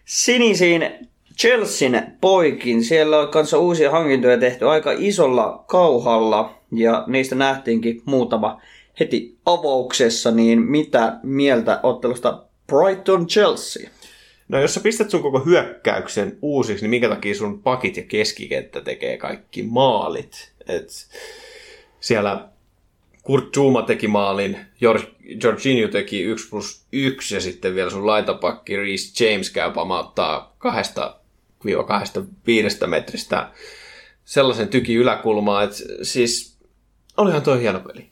sinisiin 0.06 1.10
Chelsean 1.40 2.08
poikin. 2.22 2.84
Siellä 2.84 3.20
on 3.20 3.28
kanssa 3.28 3.58
uusia 3.58 3.92
hankintoja 3.92 4.38
tehty 4.38 4.70
aika 4.70 4.92
isolla 4.98 5.64
kauhalla 5.68 6.56
ja 6.72 7.04
niistä 7.08 7.36
nähtiinkin 7.36 8.02
muutama 8.06 8.62
heti 9.00 9.36
avauksessa, 9.46 10.32
niin 10.32 10.62
mitä 10.62 11.20
mieltä 11.24 11.80
ottelusta 11.84 12.44
Brighton 12.68 13.28
Chelsea? 13.28 13.90
No 14.48 14.60
jos 14.60 14.74
sä 14.74 14.80
pistät 14.80 15.10
sun 15.10 15.22
koko 15.22 15.40
hyökkäyksen 15.40 16.38
uusiksi, 16.42 16.84
niin 16.84 16.90
minkä 16.90 17.10
takia 17.10 17.36
sun 17.36 17.62
pakit 17.62 17.98
ja 17.98 18.04
keskikenttä 18.04 18.82
tekee 18.82 19.18
kaikki 19.18 19.64
maalit? 19.64 20.52
Et 20.68 20.90
siellä 22.00 22.48
Kurt 23.24 23.54
Zuma 23.54 23.82
teki 23.82 24.08
maalin, 24.08 24.58
Jor- 24.82 25.08
Jorginho 25.44 25.88
teki 25.88 26.22
1 26.22 26.50
plus 26.50 26.86
1 26.92 27.36
ja 27.36 27.42
sitten 27.42 27.76
vielä 27.76 27.90
sun 27.90 28.08
laitapakki 28.08 28.76
Reece 28.76 29.26
James 29.26 29.50
käy 29.50 29.72
pamauttaa 29.72 30.56
2-5 32.84 32.88
metristä 32.88 33.50
sellaisen 34.26 34.68
tyki 34.68 34.96
yläkulmaa, 34.96 35.64
että 35.64 35.76
siis 36.02 36.58
olihan 37.18 37.42
toi 37.42 37.62
hieno 37.62 37.80
peli. 37.80 38.10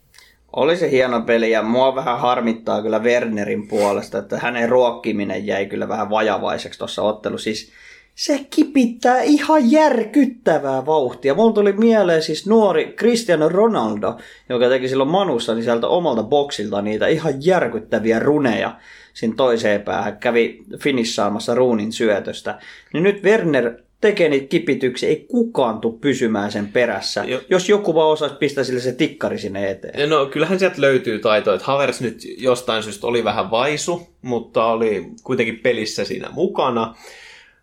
Oli 0.52 0.76
se 0.76 0.90
hieno 0.90 1.22
peli 1.22 1.50
ja 1.50 1.62
mua 1.62 1.94
vähän 1.94 2.20
harmittaa 2.20 2.82
kyllä 2.82 2.98
Wernerin 2.98 3.68
puolesta, 3.68 4.18
että 4.18 4.38
hänen 4.38 4.68
ruokkiminen 4.68 5.46
jäi 5.46 5.66
kyllä 5.66 5.88
vähän 5.88 6.10
vajavaiseksi 6.10 6.78
tuossa 6.78 7.02
ottelussa. 7.02 7.44
Siis 7.44 7.72
se 8.14 8.46
kipittää 8.50 9.22
ihan 9.22 9.70
järkyttävää 9.70 10.86
vauhtia. 10.86 11.34
Mulla 11.34 11.52
tuli 11.52 11.72
mieleen 11.72 12.22
siis 12.22 12.46
nuori 12.46 12.94
Cristiano 12.98 13.48
Ronaldo, 13.48 14.16
joka 14.48 14.68
teki 14.68 14.88
silloin 14.88 15.10
Manussa 15.10 15.54
niin 15.54 15.64
sieltä 15.64 15.86
omalta 15.86 16.22
boksilta 16.22 16.82
niitä 16.82 17.06
ihan 17.06 17.34
järkyttäviä 17.40 18.18
runeja 18.18 18.76
siinä 19.16 19.34
toiseen 19.36 19.82
päähän. 19.82 20.16
Kävi 20.18 20.62
finissaamassa 20.78 21.54
ruunin 21.54 21.92
syötöstä. 21.92 22.58
Niin 22.92 23.02
nyt 23.02 23.22
Werner 23.22 23.74
tekee 24.00 24.28
niitä 24.28 24.46
kipityksiä, 24.46 25.08
ei 25.08 25.26
kukaan 25.28 25.80
tule 25.80 25.94
pysymään 26.00 26.52
sen 26.52 26.68
perässä. 26.68 27.24
Jo- 27.24 27.40
Jos 27.50 27.68
joku 27.68 27.94
vaan 27.94 28.08
osaisi 28.10 28.36
pistää 28.36 28.64
sille 28.64 28.80
se 28.80 28.92
tikkari 28.92 29.38
sinne 29.38 29.70
eteen. 29.70 30.10
No 30.10 30.26
kyllähän 30.26 30.58
sieltä 30.58 30.80
löytyy 30.80 31.18
taito, 31.18 31.54
että 31.54 31.66
Havers 31.66 32.00
nyt 32.00 32.18
jostain 32.38 32.82
syystä 32.82 33.06
oli 33.06 33.24
vähän 33.24 33.50
vaisu, 33.50 34.06
mutta 34.22 34.64
oli 34.66 35.06
kuitenkin 35.22 35.58
pelissä 35.58 36.04
siinä 36.04 36.28
mukana. 36.32 36.94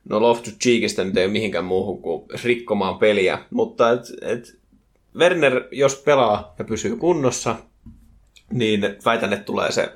No 0.10 0.22
Loftus 0.22 0.58
Cheekistä 0.58 1.04
nyt 1.04 1.18
ei 1.18 1.26
ole 1.26 1.32
mihinkään 1.32 1.66
muuhun 1.66 2.02
kuin 2.02 2.24
rikkomaan 2.44 2.98
peliä, 2.98 3.40
mutta 3.50 3.92
et, 3.92 4.02
et 4.22 4.58
Werner, 5.20 5.64
jos 5.72 5.96
pelaa 5.96 6.56
ja 6.60 6.66
pysyy 6.66 6.96
kunnossa, 6.96 7.56
niin 8.54 8.96
väitän, 9.06 9.34
että 9.34 9.46
tulee 9.46 9.72
se 9.72 9.94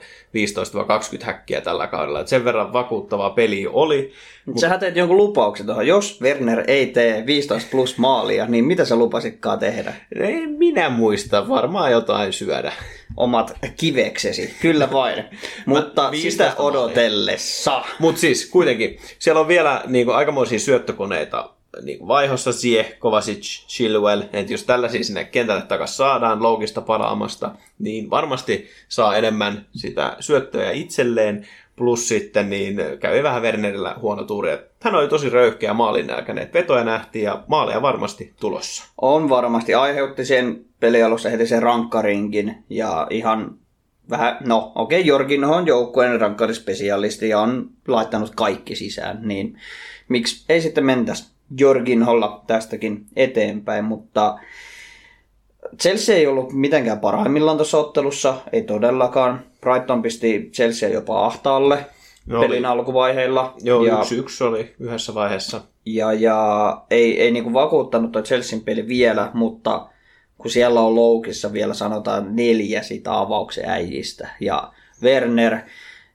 15-20 1.22 1.24
häkkiä 1.24 1.62
tällä 1.62 1.88
kaudella. 1.88 2.20
Et 2.20 2.28
sen 2.28 2.46
verran 2.46 2.74
vakuuttavaa 2.74 3.30
peli 3.30 3.68
oli. 3.70 4.14
Mut 4.46 4.60
Sähän 4.60 4.80
teet 4.80 4.96
jonkun 4.96 5.18
lupauksen 5.18 5.66
tuohon. 5.66 5.88
Jos 5.88 6.22
Werner 6.22 6.64
ei 6.68 6.86
tee 6.86 7.26
15 7.26 7.70
plus 7.72 7.98
maalia, 7.98 8.46
niin 8.46 8.66
mitä 8.66 8.86
sä 8.86 8.96
lupasitkaan 8.96 9.60
tehdä? 9.60 9.94
En 10.20 10.50
minä 10.50 10.90
muista, 10.90 11.50
varmaan 11.50 11.92
jotain 11.92 12.34
syödä. 12.34 12.74
Omat 13.18 13.58
kiveksesi. 13.78 14.56
Kyllä 14.62 14.92
vain. 14.92 15.24
Mutta 15.66 16.12
15 16.12 16.52
sitä 16.52 16.62
odotellessa. 16.64 17.86
Mutta 18.00 18.22
siis 18.22 18.50
kuitenkin, 18.50 19.00
siellä 19.20 19.42
on 19.42 19.48
vielä 19.48 19.84
niin 19.88 20.06
kuin, 20.06 20.16
aikamoisia 20.16 20.60
syöttökoneita 20.60 21.57
niin 21.82 22.08
vaihossa 22.08 22.52
Sie, 22.52 22.96
Kovacic, 23.00 23.68
Chilwell, 23.68 24.22
että 24.34 24.54
jos 24.54 24.64
tällaisia 24.64 25.04
sinne 25.04 25.24
kentälle 25.24 25.62
takaisin 25.62 25.96
saadaan 25.96 26.44
loukista 26.44 26.82
palaamasta, 26.82 27.56
niin 27.80 28.10
varmasti 28.10 28.68
saa 28.88 29.16
enemmän 29.16 29.66
sitä 29.76 30.18
syöttöjä 30.20 30.72
itselleen, 30.72 31.48
plus 31.76 32.08
sitten 32.08 32.50
niin 32.50 32.82
kävi 33.00 33.24
vähän 33.24 33.42
Wernerillä 33.42 33.96
huono 34.02 34.24
tuuri. 34.24 34.58
Hän 34.82 34.96
oli 34.96 35.08
tosi 35.08 35.30
röyhkeä 35.30 35.74
maalin 35.74 36.08
nälkäinen, 36.08 36.50
vetoja 36.54 36.84
nähtiin 36.84 37.26
ja 37.26 37.44
maaleja 37.48 37.82
varmasti 37.82 38.34
tulossa. 38.40 38.84
On 39.02 39.30
varmasti. 39.30 39.74
Aiheutti 39.74 40.26
sen 40.26 40.66
pelialussa 40.80 41.30
heti 41.30 41.48
sen 41.48 41.64
rankkarinkin. 41.64 42.64
Ja 42.70 43.08
ihan 43.10 43.56
vähän, 44.10 44.38
no 44.46 44.72
okei, 44.76 45.00
okay, 45.00 45.08
Jorginho 45.08 45.56
on 45.56 45.68
joukkueen 45.68 46.22
rankkarispesialisti 46.22 47.30
ja 47.30 47.40
on 47.40 47.70
laittanut 47.88 48.32
kaikki 48.36 48.76
sisään. 48.76 49.20
Niin 49.22 49.60
miksi 50.10 50.46
ei 50.50 50.62
sitten 50.62 50.86
mentäisi 50.86 51.37
Jorginholla 51.60 52.44
tästäkin 52.48 53.06
eteenpäin, 53.16 53.86
mutta 53.86 54.40
Chelsea 55.82 56.16
ei 56.16 56.28
ollut 56.28 56.54
mitenkään 56.54 57.00
parhaimmillaan 57.00 57.58
tuossa 57.58 57.78
ottelussa, 57.78 58.36
ei 58.52 58.62
todellakaan. 58.62 59.40
Brighton 59.62 60.02
pisti 60.02 60.50
Chelsea 60.54 60.90
jopa 60.90 61.26
ahtaalle 61.26 61.86
No, 62.26 62.40
pelin 62.40 62.66
oli- 62.66 62.66
alkuvaiheilla. 62.74 63.54
Joo, 63.64 63.86
ja, 63.86 64.00
yksi 64.00 64.16
yksi 64.18 64.44
oli 64.44 64.76
yhdessä 64.80 65.14
vaiheessa. 65.14 65.62
ja, 65.86 66.14
ja 66.14 66.82
ei, 66.90 67.22
ei 67.22 67.32
niinku 67.32 67.54
vakuuttanut 67.54 68.12
tuo 68.12 68.22
Chelsean 68.22 68.62
peli 68.62 68.88
vielä, 68.88 69.32
mutta 69.34 69.88
kun 70.38 70.52
siellä 70.52 70.82
on 70.82 70.96
loukissa 70.96 71.54
vielä 71.54 71.74
sanotaan 71.74 72.36
neljä 72.36 72.82
sitä 72.82 73.20
avauksen 73.20 73.70
äijistä. 73.70 74.30
Ja 74.42 74.72
Werner 75.04 75.58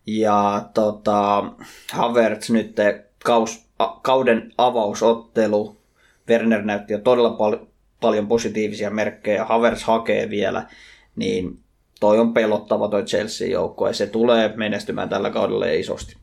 ja 0.07 0.62
tota, 0.74 1.45
Havertz 1.93 2.51
nyt 2.51 2.76
kaus, 3.24 3.64
kauden 4.03 4.53
avausottelu. 4.59 5.76
Werner 6.28 6.62
näytti 6.62 6.93
jo 6.93 6.99
todella 6.99 7.30
pal- 7.30 7.66
paljon 8.01 8.28
positiivisia 8.28 8.91
merkkejä. 8.91 9.45
Havertz 9.45 9.83
hakee 9.83 10.30
vielä. 10.30 10.66
Niin 11.16 11.59
toi 12.01 12.18
on 12.18 12.35
pelottava 12.35 12.89
toi 12.89 13.03
Chelsea-joukko 13.05 13.87
ja 13.87 13.93
se 13.93 14.07
tulee 14.07 14.53
menestymään 14.57 15.09
tällä 15.09 15.30
kaudella 15.30 15.66
isosti. 15.66 16.16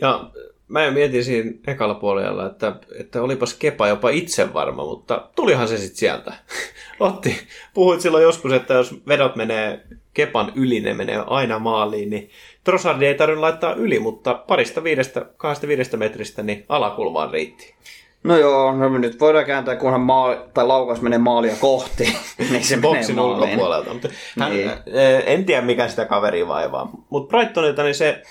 Ja 0.00 0.30
mä 0.68 0.84
jo 0.84 0.90
mietin 0.90 1.24
siinä 1.24 1.50
ekalla 1.66 1.94
puolella, 1.94 2.46
että, 2.46 2.76
että 3.00 3.22
olipas 3.22 3.54
Kepa 3.54 3.88
jopa 3.88 4.10
itse 4.10 4.54
varma, 4.54 4.84
mutta 4.84 5.28
tulihan 5.36 5.68
se 5.68 5.76
sitten 5.78 5.96
sieltä. 5.98 6.32
Otti, 7.00 7.36
puhuit 7.74 8.00
silloin 8.00 8.22
joskus, 8.24 8.52
että 8.52 8.74
jos 8.74 8.94
vedot 9.08 9.36
menee 9.36 9.80
Kepan 10.14 10.52
yli, 10.54 10.80
ne 10.80 10.94
menee 10.94 11.22
aina 11.26 11.58
maaliin, 11.58 12.10
niin 12.10 12.30
Trossardi 12.64 13.06
ei 13.06 13.14
tarvinnut 13.14 13.40
laittaa 13.42 13.74
yli, 13.74 13.98
mutta 13.98 14.34
parista 14.34 14.84
viidestä, 14.84 15.26
kahdesta 15.36 15.68
viidestä 15.68 15.96
metristä, 15.96 16.42
niin 16.42 16.64
alakulmaan 16.68 17.30
riitti. 17.30 17.74
No 18.24 18.36
joo, 18.36 18.72
no 18.76 18.88
me 18.90 18.98
nyt 18.98 19.20
voidaan 19.20 19.44
kääntää, 19.44 19.76
kunhan 19.76 20.00
maali, 20.00 20.36
tai 20.54 20.66
laukaus 20.66 21.00
menee 21.00 21.18
maalia 21.18 21.54
kohti, 21.60 22.04
niin 22.50 22.64
se 22.64 22.76
Boksin 22.76 23.16
menee 23.16 23.28
maaliin. 23.30 23.42
ulkopuolelta. 23.50 23.92
Mutta 23.92 24.08
hän, 24.40 24.50
Niin. 24.52 24.66
niin. 24.66 24.78
En 25.26 25.44
tiedä, 25.44 25.62
mikä 25.62 25.88
sitä 25.88 26.04
kaveria 26.04 26.48
vaivaa. 26.48 26.90
Mutta 27.10 27.36
Brightonilta 27.36 27.82
niin 27.82 27.94
se 27.94 28.22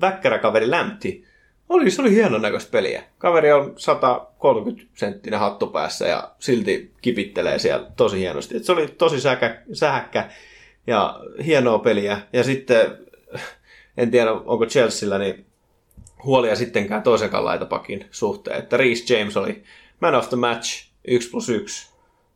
väkkärä 0.00 0.38
kaveri 0.38 0.70
Lämpti, 0.70 1.24
oli, 1.72 1.90
se 1.90 2.02
oli 2.02 2.10
hienon 2.10 2.42
näköistä 2.42 2.70
peliä. 2.70 3.02
Kaveri 3.18 3.52
on 3.52 3.72
130 3.76 4.84
senttinen 4.94 5.40
hattu 5.40 5.66
päässä 5.66 6.06
ja 6.06 6.30
silti 6.38 6.92
kipittelee 7.02 7.58
siellä 7.58 7.90
tosi 7.96 8.18
hienosti. 8.18 8.56
Et 8.56 8.64
se 8.64 8.72
oli 8.72 8.88
tosi 8.88 9.20
säkä, 9.20 9.62
sähäkkä 9.72 10.30
ja 10.86 11.20
hienoa 11.44 11.78
peliä. 11.78 12.20
Ja 12.32 12.44
sitten, 12.44 12.98
en 13.96 14.10
tiedä 14.10 14.32
onko 14.32 14.66
Chelsealla, 14.66 15.18
niin 15.18 15.46
huolia 16.24 16.56
sittenkään 16.56 17.02
toisenkaan 17.02 17.44
laitapakin 17.44 18.06
suhteen. 18.10 18.58
Että 18.58 18.76
Reece 18.76 19.18
James 19.18 19.36
oli 19.36 19.62
man 20.00 20.14
of 20.14 20.28
the 20.28 20.36
match 20.36 20.86
1 21.04 21.30
plus 21.30 21.48
1 21.48 21.91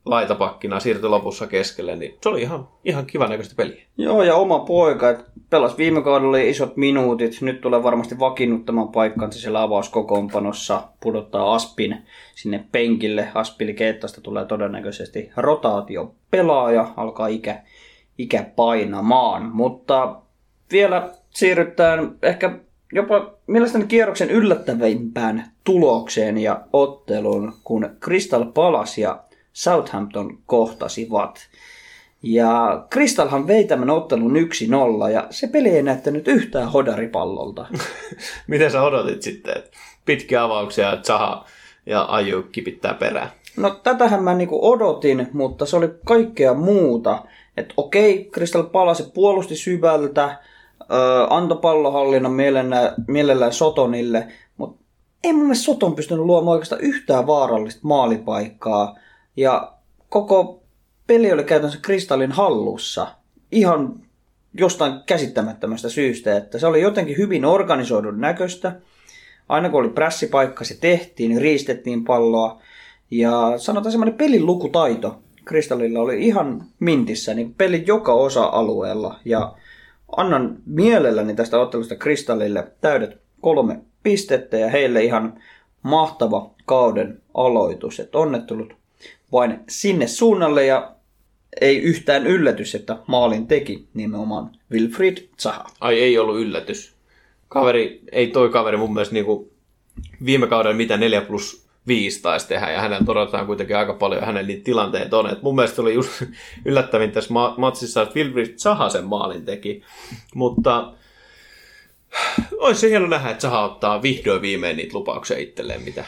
laitapakkina 0.07 0.81
siirtyi 0.81 1.09
lopussa 1.09 1.47
keskelle, 1.47 1.97
niin 1.97 2.19
se 2.23 2.29
oli 2.29 2.43
ihan, 2.43 2.69
ihan 2.85 3.07
kivan 3.07 3.31
näköistä 3.31 3.55
peliä. 3.57 3.83
Joo, 3.97 4.23
ja 4.23 4.35
oma 4.35 4.59
poika, 4.59 5.11
että 5.11 5.25
pelas 5.51 5.79
viime 5.79 6.03
kaudella 6.03 6.37
isot 6.37 6.77
minuutit, 6.77 7.41
nyt 7.41 7.61
tulee 7.61 7.83
varmasti 7.83 8.19
vakiinnuttamaan 8.19 8.89
paikkansa 8.89 9.41
siellä 9.41 9.63
avauskokoonpanossa, 9.63 10.83
pudottaa 11.03 11.55
Aspin 11.55 12.03
sinne 12.35 12.65
penkille. 12.73 13.29
Aspili 13.35 13.75
Keettasta 13.75 14.21
tulee 14.21 14.45
todennäköisesti 14.45 15.31
rotaatio 15.37 16.15
pelaaja, 16.31 16.93
alkaa 16.97 17.27
ikä, 17.27 17.63
ikä 18.19 18.47
painamaan, 18.57 19.51
mutta 19.55 20.17
vielä 20.73 21.11
siirrytään 21.31 22.19
ehkä 22.23 22.59
jopa 22.93 23.35
mielestäni 23.47 23.87
kierroksen 23.87 24.31
yllättävimpään 24.31 25.53
tulokseen 25.65 26.39
ja 26.39 26.61
otteluun, 26.73 27.53
kun 27.65 27.91
Crystal 28.05 28.45
Palace 28.45 29.01
ja 29.01 29.26
Southampton 29.57 30.39
kohtasivat. 30.47 31.49
Ja 32.23 32.85
Kristalhan 32.91 33.47
vei 33.47 33.65
tämän 33.65 33.91
ottelun 33.91 34.37
1-0 35.07 35.11
ja 35.13 35.27
se 35.31 35.47
peli 35.47 35.69
ei 35.69 35.83
näyttänyt 35.83 36.29
yhtään 36.29 36.69
hodaripallolta. 36.69 37.67
Miten 38.47 38.71
sä 38.71 38.83
odotit 38.83 39.23
sitten, 39.23 39.63
pitkiä 40.05 40.43
avauksia, 40.43 40.99
Zaha 41.03 41.45
ja 41.87 42.07
Aju 42.09 42.43
kipittää 42.53 42.95
perään? 42.95 43.29
No 43.57 43.71
tätähän 43.71 44.25
mä 44.25 44.35
niinku 44.35 44.73
odotin, 44.73 45.29
mutta 45.33 45.67
se 45.67 45.77
oli 45.77 45.89
kaikkea 46.05 46.55
muuta. 46.55 47.25
Että 47.57 47.75
okei, 47.77 48.31
Crystal 48.33 48.63
Palace 48.63 49.05
puolusti 49.15 49.57
syvältä, 49.57 50.39
antoi 51.31 51.59
pallohallinnan 51.59 52.33
mielellään, 52.33 52.95
mielellään 53.09 53.53
Sotonille, 53.53 54.29
mutta 54.57 54.85
ei 55.25 55.33
mun 55.33 55.43
mielestä 55.43 55.65
Soton 55.65 55.95
pystynyt 55.95 56.25
luomaan 56.25 56.53
oikeastaan 56.53 56.81
yhtään 56.81 57.27
vaarallista 57.27 57.81
maalipaikkaa. 57.83 59.06
Ja 59.37 59.73
koko 60.09 60.63
peli 61.07 61.33
oli 61.33 61.45
käytännössä 61.45 61.81
Kristallin 61.83 62.33
hallussa. 62.33 63.07
Ihan 63.53 63.95
jostain 64.55 64.93
käsittämättömästä 65.07 65.89
syystä, 65.89 66.37
että 66.37 66.59
se 66.59 66.67
oli 66.67 66.81
jotenkin 66.81 67.17
hyvin 67.17 67.45
organisoidun 67.45 68.21
näköistä. 68.21 68.73
Aina 69.49 69.69
kun 69.69 69.81
oli 69.81 69.89
prässipaikka, 69.89 70.65
se 70.65 70.77
tehtiin, 70.81 71.29
niin 71.29 71.41
riistettiin 71.41 72.05
palloa. 72.05 72.63
Ja 73.11 73.53
sanotaan 73.57 73.93
semmoinen 73.93 74.19
pelin 74.19 74.47
lukutaito 74.47 75.19
Kristallilla 75.45 76.01
oli 76.01 76.27
ihan 76.27 76.65
mintissä, 76.81 77.35
niin 77.35 77.55
peli 77.55 77.85
joka 77.87 78.13
osa-alueella. 78.13 79.21
Ja 79.25 79.55
annan 80.17 80.57
mielelläni 80.67 81.35
tästä 81.35 81.61
ottelusta 81.61 81.97
Kristallille 81.97 82.73
täydet 82.81 83.19
kolme 83.41 83.81
pistettä 84.03 84.57
ja 84.57 84.71
heille 84.71 85.05
ihan 85.05 85.43
mahtava 85.83 86.51
kauden 86.65 87.23
aloitus. 87.35 88.01
Että 88.01 88.19
onnettelut 88.19 88.75
vain 89.33 89.61
sinne 89.69 90.07
suunnalle 90.07 90.67
ja 90.67 90.97
ei 91.61 91.79
yhtään 91.79 92.27
yllätys, 92.27 92.75
että 92.75 92.99
maalin 93.07 93.47
teki 93.47 93.89
nimenomaan 93.95 94.51
Wilfried 94.73 95.29
Zaha. 95.43 95.65
Ai 95.81 96.01
ei 96.01 96.19
ollut 96.19 96.41
yllätys. 96.41 96.95
Kaveri, 97.49 98.01
ei 98.13 98.27
toi 98.27 98.49
kaveri 98.49 98.77
mun 98.77 98.95
mielestä 98.95 99.15
niinku 99.15 99.53
viime 100.25 100.47
kaudella 100.47 100.77
mitä 100.77 100.97
4 100.97 101.21
plus 101.21 101.67
5 101.87 102.23
taisi 102.23 102.49
tehdä, 102.49 102.71
ja 102.71 102.81
hänellä 102.81 103.05
todetaan 103.05 103.47
kuitenkin 103.47 103.77
aika 103.77 103.95
paljon, 103.95 104.21
ja 104.21 104.27
hänen 104.27 104.47
niitä 104.47 104.65
tilanteet 104.65 105.15
on. 105.15 105.31
Et 105.31 105.43
mun 105.43 105.55
mielestä 105.55 105.83
oli 105.83 105.95
just 105.95 106.23
yllättävin 106.65 107.13
tässä 107.13 107.33
ma- 107.33 107.55
matsissa, 107.59 108.03
että 108.03 108.15
Wilfried 108.15 108.59
Zaha 108.59 108.89
sen 108.89 109.05
maalin 109.05 109.45
teki, 109.45 109.83
mutta 110.35 110.93
olisi 112.59 112.81
se 112.81 112.89
hieno 112.89 113.07
nähdä, 113.07 113.31
että 113.31 113.43
Zaha 113.43 113.65
ottaa 113.65 114.03
vihdoin 114.03 114.43
viimein 114.43 114.77
niitä 114.77 114.99
lupauksia 114.99 115.39
itselleen, 115.39 115.83
mitä 115.83 116.05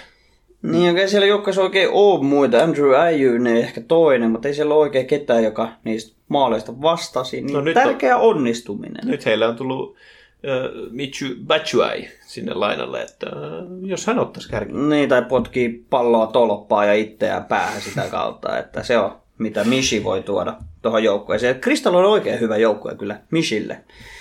Niin, 0.63 0.93
okei, 0.93 1.09
siellä 1.09 1.27
joukkueessa 1.27 1.63
oikein 1.63 1.89
ole 1.93 2.25
muita. 2.25 2.63
Andrew 2.63 2.95
Ayew 2.95 3.47
ehkä 3.47 3.81
toinen, 3.81 4.31
mutta 4.31 4.49
ei 4.49 4.55
siellä 4.55 4.75
ole 4.75 4.83
oikein 4.83 5.07
ketään, 5.07 5.45
joka 5.45 5.69
niistä 5.85 6.17
maaleista 6.29 6.83
vastasi. 6.83 7.41
Niin 7.41 7.55
No 7.55 7.61
nyt 7.61 7.75
tärkeä 7.75 8.17
on... 8.17 8.37
onnistuminen. 8.37 9.01
Nyt 9.05 9.27
heille 9.27 9.47
on 9.47 9.57
tullut 9.57 9.97
äh, 10.49 10.91
Michu 10.91 11.27
Batshuayi 11.47 12.09
sinne 12.27 12.55
lainalle, 12.55 13.03
että 13.03 13.27
äh, 13.27 13.89
jos 13.89 14.07
hän 14.07 14.19
ottaisi 14.19 14.49
kärki. 14.49 14.73
Niin, 14.73 15.09
tai 15.09 15.23
potkii 15.23 15.85
palloa 15.91 16.27
tolppaa 16.27 16.85
ja 16.85 16.95
itseään 16.95 17.45
päähän 17.45 17.81
sitä 17.81 18.07
kautta, 18.11 18.59
että 18.59 18.83
se 18.83 18.99
on 18.99 19.17
mitä 19.39 19.65
Mishi 19.65 20.05
voi 20.05 20.23
tuoda 20.23 20.57
tuohon 20.83 21.05
joukkueeseen. 21.05 21.61
Crystal 21.61 21.95
on 21.95 22.05
oikein 22.05 22.41
hyvä 22.41 22.57
joukkue 22.57 22.95
kyllä 22.95 23.21
Mishille. 23.31 23.81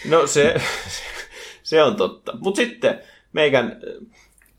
No 0.10 0.28
se, 0.28 0.56
se 1.64 1.84
on 1.84 1.96
totta. 1.96 2.38
Mutta 2.40 2.58
sitten 2.58 3.00
meikän 3.34 3.82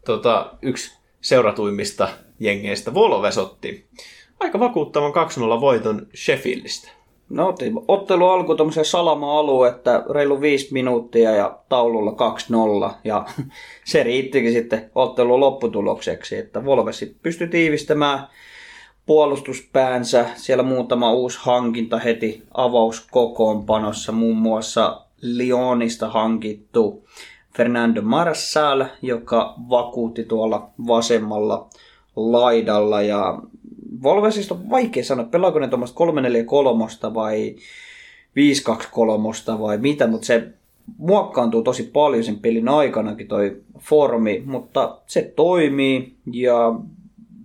tota, 0.04 0.52
yksi 0.62 0.97
seuratuimmista 1.20 2.08
jengeistä 2.40 2.94
Volves 2.94 3.38
otti 3.38 3.86
aika 4.40 4.60
vakuuttavan 4.60 5.12
2-0 5.56 5.60
voiton 5.60 6.06
Sheffieldistä. 6.16 6.90
No 7.28 7.54
ottelu 7.88 8.28
alku 8.28 8.54
tuommoiseen 8.54 8.84
salama-alue, 8.84 9.68
että 9.68 10.04
reilu 10.14 10.40
viisi 10.40 10.72
minuuttia 10.72 11.30
ja 11.30 11.58
taululla 11.68 12.16
2-0. 12.90 12.94
Ja 13.04 13.24
se 13.84 14.02
riittikin 14.02 14.52
sitten 14.52 14.90
ottelun 14.94 15.40
lopputulokseksi, 15.40 16.36
että 16.36 16.64
Volvesi 16.64 17.16
pystyi 17.22 17.48
tiivistämään 17.48 18.28
puolustuspäänsä. 19.06 20.26
Siellä 20.34 20.62
muutama 20.62 21.12
uusi 21.12 21.38
hankinta 21.42 21.98
heti 21.98 22.42
avauskokoonpanossa, 22.54 24.12
muun 24.12 24.36
muassa 24.36 25.00
Lyonista 25.22 26.08
hankittu 26.08 27.04
Fernando 27.58 28.02
Marçal, 28.02 28.84
joka 29.02 29.54
vakuutti 29.70 30.24
tuolla 30.24 30.70
vasemmalla 30.86 31.68
laidalla. 32.16 33.02
Ja 33.02 33.38
Volvesista 34.02 34.54
on 34.54 34.70
vaikea 34.70 35.04
sanoa, 35.04 35.26
pelaako 35.26 35.58
ne 35.58 35.68
tuommoista 35.68 35.96
343 35.96 37.14
vai 37.14 37.56
523 38.36 39.28
vai 39.60 39.78
mitä, 39.78 40.06
mutta 40.06 40.26
se 40.26 40.48
muokkaantuu 40.98 41.62
tosi 41.62 41.82
paljon 41.82 42.24
sen 42.24 42.38
pelin 42.38 42.68
aikanakin 42.68 43.28
toi 43.28 43.62
formi, 43.78 44.42
mutta 44.46 44.98
se 45.06 45.32
toimii 45.36 46.14
ja 46.32 46.74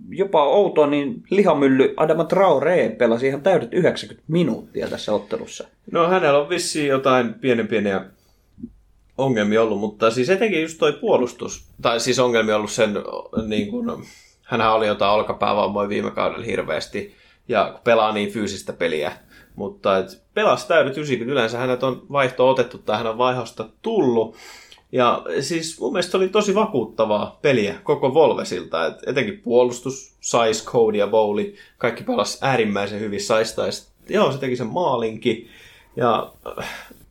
jopa 0.09 0.43
outoa, 0.43 0.87
niin 0.87 1.23
lihamylly 1.29 1.93
Adama 1.97 2.23
Traore 2.23 2.95
pelasi 2.97 3.27
ihan 3.27 3.41
täydet 3.41 3.73
90 3.73 4.23
minuuttia 4.27 4.87
tässä 4.87 5.13
ottelussa. 5.13 5.67
No 5.91 6.07
hänellä 6.07 6.39
on 6.39 6.49
vissiin 6.49 6.87
jotain 6.87 7.33
pienen 7.33 7.67
pieniä 7.67 8.05
ongelmia 9.17 9.61
ollut, 9.61 9.79
mutta 9.79 10.11
siis 10.11 10.29
etenkin 10.29 10.61
just 10.61 10.77
toi 10.77 10.93
puolustus, 10.93 11.65
tai 11.81 11.99
siis 11.99 12.19
ongelmia 12.19 12.55
ollut 12.55 12.71
sen 12.71 12.93
niin 13.47 13.67
kuin, 13.69 14.05
Hänhän 14.43 14.73
oli 14.73 14.87
jotain 14.87 15.11
olkapäävammoja 15.11 15.89
viime 15.89 16.11
kaudella 16.11 16.45
hirveästi 16.45 17.15
ja 17.47 17.79
pelaa 17.83 18.11
niin 18.11 18.31
fyysistä 18.31 18.73
peliä. 18.73 19.11
Mutta 19.55 19.97
et 19.97 20.23
pelasi 20.33 20.67
täydet 20.67 20.97
90. 20.97 21.31
Yleensä 21.31 21.57
hänet 21.57 21.83
on 21.83 22.05
vaihto 22.11 22.49
otettu 22.49 22.77
tai 22.77 22.97
hän 22.97 23.07
on 23.07 23.17
vaihosta 23.17 23.69
tullut. 23.81 24.35
Ja 24.91 25.21
siis 25.39 25.79
mun 25.79 25.93
mielestä 25.93 26.17
oli 26.17 26.29
tosi 26.29 26.55
vakuuttavaa 26.55 27.39
peliä 27.41 27.75
koko 27.83 28.13
Volvesilta. 28.13 28.85
Et 28.85 28.93
etenkin 29.07 29.41
puolustus, 29.43 30.15
Sais, 30.21 30.65
Cody 30.65 30.97
ja 30.97 31.07
Bowley, 31.07 31.55
kaikki 31.77 32.03
pelasi 32.03 32.37
äärimmäisen 32.41 32.99
hyvin. 32.99 33.21
Sais 33.21 33.55
joo 34.09 34.31
se 34.31 34.37
teki 34.37 34.55
sen 34.55 34.67
maalinkin. 34.67 35.49
Ja 35.95 36.31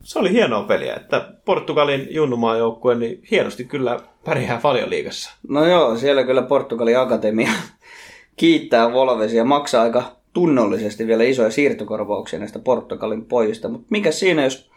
se 0.03 0.19
oli 0.19 0.31
hienoa 0.31 0.63
peliä, 0.63 0.95
että 0.95 1.33
Portugalin 1.45 2.07
junnumaan 2.09 2.57
joukkue 2.57 2.95
niin 2.95 3.23
hienosti 3.31 3.63
kyllä 3.63 3.99
pärjää 4.25 4.59
paljon 4.61 4.89
liigassa. 4.89 5.31
No 5.47 5.65
joo, 5.65 5.97
siellä 5.97 6.23
kyllä 6.23 6.41
Portugalin 6.41 6.99
akatemia 6.99 7.51
kiittää 8.35 8.93
Volvesia 8.93 9.43
maksaa 9.43 9.83
aika 9.83 10.03
tunnollisesti 10.33 11.07
vielä 11.07 11.23
isoja 11.23 11.51
siirtokorvauksia 11.51 12.39
näistä 12.39 12.59
Portugalin 12.59 13.25
pojista. 13.25 13.69
Mutta 13.69 13.87
mikä 13.89 14.11
siinä, 14.11 14.43
jos 14.43 14.71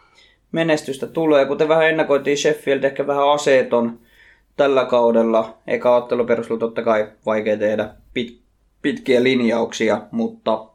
menestystä 0.52 1.06
tulee, 1.06 1.46
kuten 1.46 1.68
vähän 1.68 1.88
ennakoitiin 1.88 2.38
Sheffield, 2.38 2.84
ehkä 2.84 3.06
vähän 3.06 3.32
aseeton 3.32 3.98
tällä 4.56 4.84
kaudella. 4.84 5.58
Eka 5.66 5.96
otteluperusteella 5.96 6.60
totta 6.60 6.82
kai 6.82 7.08
vaikea 7.26 7.56
tehdä 7.56 7.88
pit, 8.14 8.40
pitkiä 8.82 9.22
linjauksia, 9.22 10.02
mutta 10.10 10.66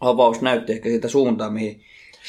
avaus 0.00 0.40
näytti 0.40 0.72
ehkä 0.72 0.88
siitä 0.88 1.08
suuntaan, 1.08 1.52
mihin 1.52 1.80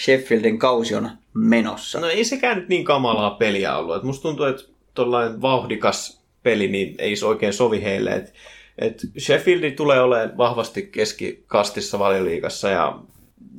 Sheffieldin 0.04 0.60
kausi 0.60 0.96
on 0.96 1.10
menossa. 1.34 2.00
No 2.00 2.08
ei 2.08 2.24
sekään 2.24 2.58
nyt 2.58 2.70
niin 2.70 2.86
kamalaa 2.86 3.32
peliä 3.32 3.78
ollut. 3.78 3.96
Et 3.96 4.04
musta 4.04 4.22
tuntuu, 4.22 4.46
että 4.46 4.64
tuollainen 4.94 5.42
vauhdikas 5.42 6.22
peli 6.44 6.68
niin 6.68 6.96
ei 6.98 7.16
se 7.16 7.26
oikein 7.26 7.54
sovi 7.54 7.84
heille. 7.84 8.14
Et, 8.14 8.34
et 8.78 9.02
Sheffieldi 9.20 9.72
tulee 9.72 10.02
olemaan 10.02 10.38
vahvasti 10.38 10.82
keskikastissa 10.82 12.00
valioliigassa 12.00 12.70
ja 12.70 13.00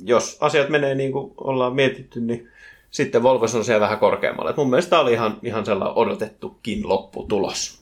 jos 0.03 0.37
asiat 0.41 0.69
menee 0.69 0.95
niin 0.95 1.11
kuin 1.11 1.33
ollaan 1.37 1.75
mietitty, 1.75 2.21
niin 2.21 2.49
sitten 2.91 3.23
Volvos 3.23 3.55
on 3.55 3.65
siellä 3.65 3.81
vähän 3.81 3.99
korkeammalla. 3.99 4.49
Et 4.49 4.57
mun 4.57 4.69
mielestä 4.69 4.99
oli 4.99 5.13
ihan, 5.13 5.37
ihan 5.43 5.65
sellainen 5.65 5.97
odotettukin 5.97 6.89
lopputulos. 6.89 7.79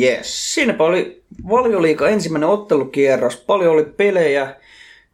Yes. 0.00 0.54
Siinäpä 0.54 0.84
oli 0.84 1.22
valioliika 1.48 2.08
ensimmäinen 2.08 2.48
ottelukierros. 2.48 3.36
Paljon 3.36 3.72
oli 3.72 3.84
pelejä. 3.84 4.56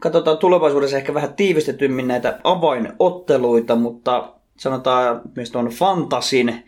Katsotaan 0.00 0.38
tulevaisuudessa 0.38 0.96
ehkä 0.96 1.14
vähän 1.14 1.34
tiivistetymmin 1.34 2.08
näitä 2.08 2.40
avainotteluita, 2.44 3.76
mutta 3.76 4.32
sanotaan 4.56 5.20
myös 5.36 5.50
tuon 5.50 5.68
fantasin 5.68 6.64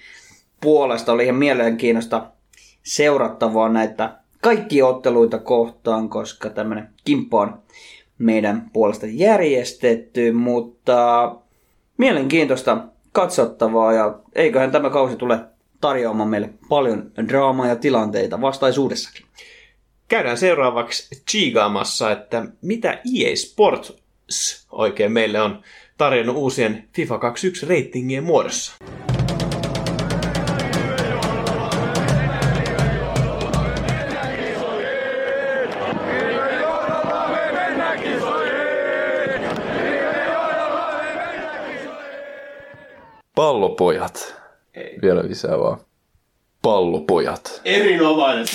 puolesta 0.61 1.13
oli 1.13 1.25
ihan 1.25 1.37
mielenkiinnosta 1.37 2.27
seurattavaa 2.83 3.69
näitä 3.69 4.17
kaikki 4.41 4.83
otteluita 4.83 5.39
kohtaan, 5.39 6.09
koska 6.09 6.51
tämmöinen 6.51 6.89
kimppa 7.05 7.41
on 7.41 7.59
meidän 8.19 8.71
puolesta 8.73 9.07
järjestetty, 9.07 10.33
mutta 10.33 11.35
mielenkiintoista 11.97 12.79
katsottavaa 13.13 13.93
ja 13.93 14.19
eiköhän 14.35 14.71
tämä 14.71 14.91
kausi 14.91 15.17
tule 15.17 15.39
tarjoamaan 15.81 16.29
meille 16.29 16.51
paljon 16.69 17.11
draamaa 17.29 17.67
ja 17.67 17.77
tilanteita 17.77 18.41
vastaisuudessakin. 18.41 19.27
Käydään 20.11 20.39
seuraavaksi 20.39 21.23
chigaamassa, 21.31 22.11
että 22.11 22.47
mitä 22.63 22.93
EA 22.93 23.37
Sports 23.37 23.93
oikein 24.71 25.13
meille 25.13 25.41
on 25.41 25.63
tarjonnut 25.99 26.37
uusien 26.37 26.89
FIFA 26.95 27.19
21 27.19 27.67
reitingien 27.67 28.25
muodossa. 28.25 28.73
Pallopojat. 43.35 44.37
Ei. 44.75 44.99
Vielä 45.03 45.29
lisää 45.29 45.59
vaan. 45.59 45.90
Pallopojat. 46.63 47.61
Erinomainen. 47.65 48.47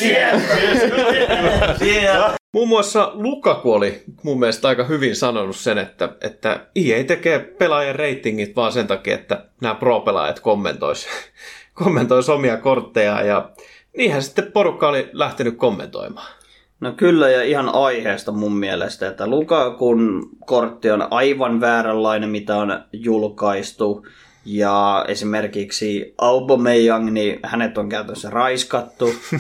Muun 2.52 2.68
muassa 2.68 3.12
Lukaku 3.14 3.74
oli 3.74 4.04
mun 4.24 4.40
mielestä 4.40 4.68
aika 4.68 4.84
hyvin 4.84 5.16
sanonut 5.16 5.56
sen, 5.56 5.78
että, 5.78 6.10
että 6.22 6.68
EA 6.76 7.04
tekee 7.04 7.40
pelaajien 7.40 7.96
reitingit 7.96 8.56
vaan 8.56 8.72
sen 8.72 8.88
takia, 8.88 9.16
että 9.16 9.46
nämä 9.62 9.76
pro-pelaajat 9.76 10.40
kommentois, 10.40 11.08
kommentois 11.84 12.30
omia 12.30 12.58
kortteja 12.58 13.22
ja 13.22 13.50
niinhän 13.98 14.24
sitten 14.24 14.52
porukka 14.52 14.88
oli 14.88 15.10
lähtenyt 15.14 15.58
kommentoimaan. 15.58 16.36
No 16.80 16.92
kyllä 16.92 17.30
ja 17.30 17.44
ihan 17.44 17.70
aiheesta 17.76 18.32
mun 18.32 18.58
mielestä, 18.58 19.08
että 19.08 19.28
Lukakun 19.28 20.30
kortti 20.46 20.92
on 20.92 21.08
aivan 21.12 21.62
vääränlainen, 21.62 22.30
mitä 22.30 22.56
on 22.58 22.84
julkaistu. 22.94 24.06
Ja 24.46 25.06
esimerkiksi 25.08 26.14
Aubameyang, 26.18 27.10
niin 27.10 27.40
hänet 27.44 27.78
on 27.78 27.90
käytössä 27.90 28.30
raiskattu. 28.30 29.14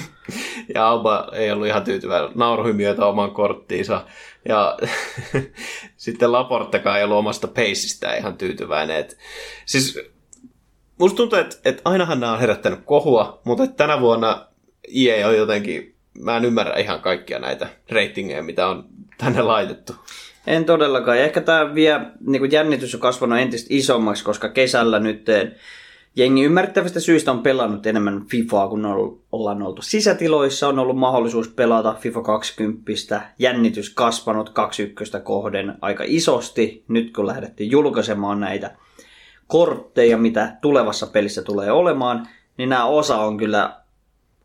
Ja 0.74 0.89
Alba 0.89 1.28
ei 1.34 1.51
ollut 1.51 1.68
ihan 1.68 1.84
tyytyväinen 1.84 2.32
nauruhymiöitä 2.36 3.06
oman 3.06 3.32
korttiinsa. 3.32 4.06
Ja 4.47 4.78
sitten 5.97 6.32
Laportekaan 6.32 6.97
ei 6.97 7.03
ollut 7.03 7.18
omasta 7.18 7.47
peisistä 7.47 8.16
ihan 8.16 8.38
tyytyväinen. 8.38 8.95
Et, 8.95 9.18
siis 9.66 9.99
musta 10.99 11.18
tuntuu, 11.18 11.39
että, 11.39 11.56
että 11.66 11.82
ainahan 11.86 12.20
nämä 12.20 12.34
on 12.34 12.39
herättänyt 12.39 12.80
kohua, 12.86 13.41
mutta 13.43 13.68
tänä 13.68 13.99
vuonna 14.01 14.45
EA 14.95 15.28
on 15.28 15.38
jotenkin, 15.38 15.95
mä 16.20 16.38
en 16.38 16.45
ymmärrä 16.45 16.76
ihan 16.76 17.01
kaikkia 17.01 17.39
näitä 17.39 17.68
ratingeja, 17.91 18.43
mitä 18.43 18.68
on 18.68 18.89
tänne 19.18 19.41
laitettu. 19.41 19.95
En 20.48 20.66
todellakaan. 20.66 21.18
Ehkä 21.18 21.41
tämä 21.41 21.76
vie, 21.76 22.00
niin 22.28 22.39
kuin 22.39 22.52
jännitys 22.52 22.96
on 22.96 23.02
kasvanut 23.02 23.39
entistä 23.39 23.68
isommaksi, 23.70 24.24
koska 24.24 24.50
kesällä 24.50 25.00
nyt 25.00 25.26
jengi 26.16 26.43
ymmärrettävästä 26.43 27.00
syystä 27.00 27.32
on 27.32 27.43
pelannut 27.43 27.86
enemmän 27.86 28.26
FIFAa, 28.26 28.68
kun 28.68 28.86
on 28.86 29.20
ollaan 29.32 29.62
oltu 29.62 29.82
sisätiloissa. 29.82 30.68
On 30.68 30.80
ollut 30.80 30.98
mahdollisuus 30.98 31.48
pelata 31.48 31.96
FIFA 32.00 32.22
20. 32.22 33.22
Jännitys 33.39 33.89
kasvanut 33.89 34.50
21 34.50 35.18
kohden 35.24 35.76
aika 35.82 36.04
isosti. 36.08 36.84
Nyt 36.88 37.14
kun 37.14 37.28
lähdettiin 37.28 37.72
julkaisemaan 37.72 38.39
näitä 38.39 38.72
kortteja, 39.48 40.18
mitä 40.18 40.58
tulevassa 40.62 41.08
pelissä 41.08 41.41
tulee 41.41 41.72
olemaan, 41.72 42.28
niin 42.58 42.70
nämä 42.70 42.86
osa 42.86 43.18
on 43.18 43.38
kyllä 43.38 43.76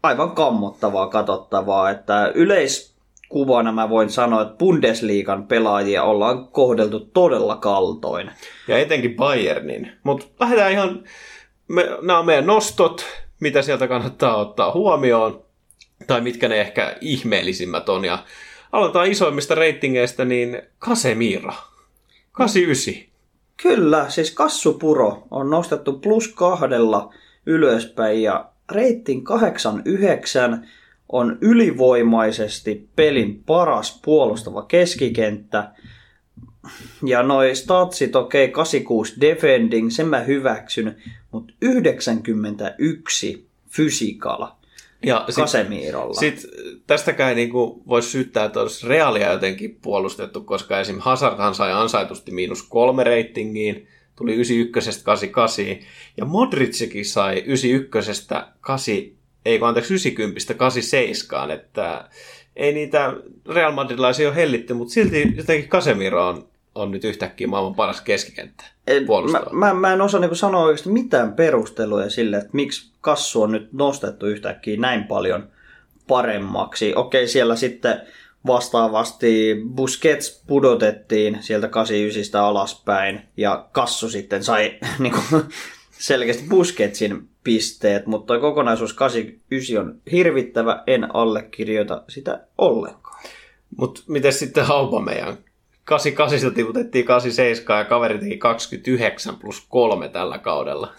aivan 0.02 0.30
kammottavaa 0.30 1.08
katsottavaa, 1.08 1.90
että 1.90 2.32
yleiskuvana 3.30 3.72
mä 3.72 3.88
voin 3.88 4.10
sanoa, 4.10 4.42
että 4.42 4.54
Bundesliigan 4.58 5.46
pelaajia 5.46 6.02
ollaan 6.02 6.48
kohdeltu 6.48 7.00
todella 7.00 7.56
kaltoin. 7.56 8.30
Ja 8.68 8.78
etenkin 8.78 9.16
Bayernin. 9.16 9.92
Mutta 10.02 10.26
lähdetään 10.40 10.72
ihan, 10.72 11.04
me, 11.68 11.88
nämä 12.02 12.18
on 12.18 12.26
meidän 12.26 12.46
nostot, 12.46 13.06
mitä 13.40 13.62
sieltä 13.62 13.88
kannattaa 13.88 14.36
ottaa 14.36 14.72
huomioon, 14.72 15.44
tai 16.06 16.20
mitkä 16.20 16.48
ne 16.48 16.60
ehkä 16.60 16.96
ihmeellisimmät 17.00 17.88
on. 17.88 18.04
Ja 18.04 18.24
aloitetaan 18.72 19.10
isoimmista 19.10 19.54
reitingeistä, 19.54 20.24
niin 20.24 20.62
Casemiro. 20.80 21.52
89. 22.32 23.10
Kyllä, 23.62 24.06
siis 24.08 24.30
Kassupuro 24.30 25.26
on 25.30 25.50
nostettu 25.50 25.92
plus 25.92 26.28
kahdella 26.28 27.14
ylöspäin 27.46 28.22
ja 28.22 28.50
reitin 28.72 29.24
89 29.24 30.66
on 31.12 31.38
ylivoimaisesti 31.40 32.88
pelin 32.96 33.42
paras 33.46 34.00
puolustava 34.04 34.62
keskikenttä. 34.62 35.70
Ja 37.06 37.22
noi 37.22 37.54
statsit, 37.54 38.16
okei, 38.16 38.44
okay, 38.44 38.52
86 38.52 39.20
defending, 39.20 39.90
sen 39.90 40.08
mä 40.08 40.20
hyväksyn, 40.20 40.96
mutta 41.30 41.52
91 41.62 43.46
physical 43.76 44.46
Ja 45.06 45.24
sit, 45.28 45.36
Casemirolla. 45.36 46.14
sit 46.14 46.46
tästäkään 46.86 47.28
ei 47.28 47.34
niinku 47.34 47.82
voisi 47.88 48.10
syyttää, 48.10 48.44
että 48.44 48.60
olisi 48.60 48.88
Realia 48.88 49.32
jotenkin 49.32 49.78
puolustettu, 49.82 50.40
koska 50.40 50.80
esim. 50.80 50.98
Hazardhan 50.98 51.54
sai 51.54 51.72
ansaitusti 51.72 52.32
miinus 52.32 52.62
kolme 52.62 53.04
reitingiin, 53.04 53.88
tuli 54.16 54.34
91 54.34 55.04
88, 55.04 55.64
ja 56.16 56.24
Modricikin 56.24 57.06
sai 57.06 57.42
91 57.46 58.28
8, 58.60 58.94
ei 59.44 59.58
kun 59.58 59.68
anteeksi 59.68 59.94
90 59.94 60.54
87, 60.54 61.50
että 61.50 62.08
ei 62.56 62.72
niitä 62.72 63.12
Real 63.48 63.72
Madrilaisia 63.72 64.28
ole 64.28 64.36
hellitty, 64.36 64.74
mutta 64.74 64.94
silti 64.94 65.32
jotenkin 65.36 65.70
Casemiro 65.70 66.28
on, 66.28 66.48
on 66.74 66.90
nyt 66.90 67.04
yhtäkkiä 67.04 67.46
maailman 67.46 67.74
paras 67.74 68.00
keskikenttä. 68.00 68.64
Mä, 69.32 69.42
mä, 69.52 69.74
mä 69.74 69.92
en 69.92 70.00
osaa 70.00 70.20
niinku 70.20 70.34
sanoa 70.34 70.62
oikeasti 70.62 70.90
mitään 70.90 71.32
perusteluja 71.32 72.10
sille, 72.10 72.36
että 72.36 72.50
miksi 72.52 72.92
kassu 73.00 73.42
on 73.42 73.52
nyt 73.52 73.72
nostettu 73.72 74.26
yhtäkkiä 74.26 74.76
näin 74.76 75.04
paljon 75.04 75.48
paremmaksi. 76.08 76.94
Okei, 76.94 77.28
siellä 77.28 77.56
sitten 77.56 78.00
vastaavasti 78.46 79.56
Busquets 79.74 80.44
pudotettiin 80.46 81.38
sieltä 81.40 81.68
89 81.68 82.40
alaspäin 82.40 83.20
ja 83.36 83.68
kassu 83.72 84.08
sitten 84.08 84.44
sai 84.44 84.78
niinku, 84.98 85.20
selkeästi 85.90 86.46
Busquetsin 86.48 87.29
pisteet, 87.44 88.06
mutta 88.06 88.38
kokonaisuus 88.38 88.92
89 88.92 89.78
on 89.78 89.94
hirvittävä, 90.12 90.82
en 90.86 91.14
allekirjoita 91.14 92.02
sitä 92.08 92.40
ollenkaan. 92.58 93.24
Mutta 93.76 94.02
miten 94.08 94.32
sitten 94.32 94.64
meidän 95.04 95.38
88 95.84 96.54
tiputettiin 96.54 97.04
87 97.04 97.78
ja 97.78 97.84
kaveri 97.84 98.18
teki 98.18 98.36
29 98.36 99.36
plus 99.36 99.66
3 99.68 100.08
tällä 100.08 100.38
kaudella. 100.38 100.92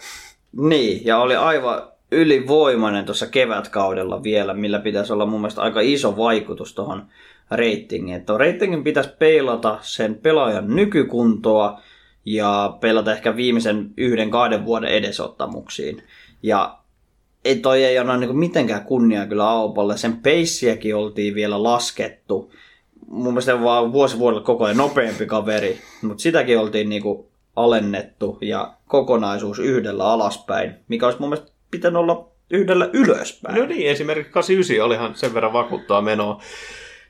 Niin, 0.51 1.05
ja 1.05 1.17
oli 1.17 1.35
aivan 1.35 1.81
ylivoimainen 2.11 3.05
tuossa 3.05 3.27
kevätkaudella 3.27 4.23
vielä, 4.23 4.53
millä 4.53 4.79
pitäisi 4.79 5.13
olla 5.13 5.25
mun 5.25 5.41
mielestä 5.41 5.61
aika 5.61 5.79
iso 5.81 6.17
vaikutus 6.17 6.73
tuohon 6.73 7.05
reitingiin. 7.51 8.17
Että 8.17 8.37
reitingin 8.37 8.83
pitäisi 8.83 9.09
peilata 9.19 9.77
sen 9.81 10.15
pelaajan 10.15 10.75
nykykuntoa 10.75 11.81
ja 12.25 12.77
pelata 12.79 13.13
ehkä 13.13 13.35
viimeisen 13.35 13.93
yhden 13.97 14.31
kahden 14.31 14.65
vuoden 14.65 14.89
edesottamuksiin. 14.89 16.03
Ja 16.43 16.77
ei 17.45 17.55
toi 17.55 17.83
ei 17.83 17.99
ole 17.99 18.17
niin 18.17 18.37
mitenkään 18.37 18.85
kunnia 18.85 19.25
kyllä 19.25 19.49
Aupalle. 19.49 19.97
Sen 19.97 20.17
peissiäkin 20.17 20.95
oltiin 20.95 21.35
vielä 21.35 21.63
laskettu. 21.63 22.53
Mun 23.07 23.33
mielestä 23.33 23.61
vaan 23.61 23.93
vuosi 23.93 24.19
vuodelle 24.19 24.43
koko 24.43 24.65
ajan 24.65 24.77
nopeampi 24.77 25.25
kaveri, 25.25 25.79
mutta 26.01 26.21
sitäkin 26.21 26.59
oltiin 26.59 26.89
niin 26.89 27.01
kuin 27.01 27.25
alennettu 27.55 28.37
ja 28.41 28.73
kokonaisuus 28.87 29.59
yhdellä 29.59 30.05
alaspäin, 30.05 30.75
mikä 30.87 31.05
olisi 31.05 31.19
mun 31.19 31.29
mielestä 31.29 31.51
pitänyt 31.71 31.99
olla 31.99 32.31
yhdellä 32.51 32.89
ylöspäin. 32.93 33.55
No 33.55 33.65
niin, 33.65 33.89
esimerkiksi 33.89 34.33
89 34.33 34.85
olihan 34.85 35.15
sen 35.15 35.33
verran 35.33 35.53
vakuuttaa 35.53 36.01
menoa. 36.01 36.41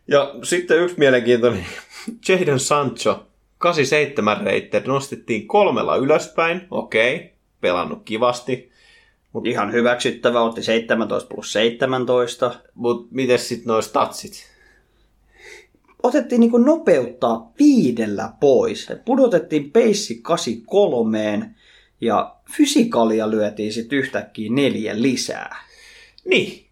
Ja 0.07 0.36
sitten 0.43 0.79
yksi 0.79 0.95
mielenkiintoinen, 0.99 1.65
Jadon 2.27 2.59
Sancho, 2.59 3.25
87 3.57 4.41
reitter, 4.41 4.82
nostettiin 4.86 5.47
kolmella 5.47 5.95
ylöspäin, 5.95 6.61
okei, 6.71 7.34
pelannut 7.61 8.01
kivasti. 8.05 8.70
Mut, 9.34 9.47
Ihan 9.47 9.71
hyväksyttävä, 9.71 10.41
otti 10.41 10.63
17 10.63 11.36
plus 11.36 11.53
17. 11.53 12.51
Mutta 12.75 13.07
miten 13.11 13.39
sitten 13.39 13.67
noin 13.67 13.84
statsit? 13.84 14.51
Otettiin 16.03 16.39
niinku 16.39 16.57
nopeuttaa 16.57 17.51
viidellä 17.59 18.34
pois. 18.39 18.88
pudotettiin 19.05 19.71
peissi 19.71 20.19
83 20.21 21.55
ja 22.01 22.36
fysikalia 22.57 23.32
lyötiin 23.32 23.73
sitten 23.73 23.99
yhtäkkiä 23.99 24.51
neljä 24.51 25.01
lisää. 25.01 25.55
Niin. 26.25 26.65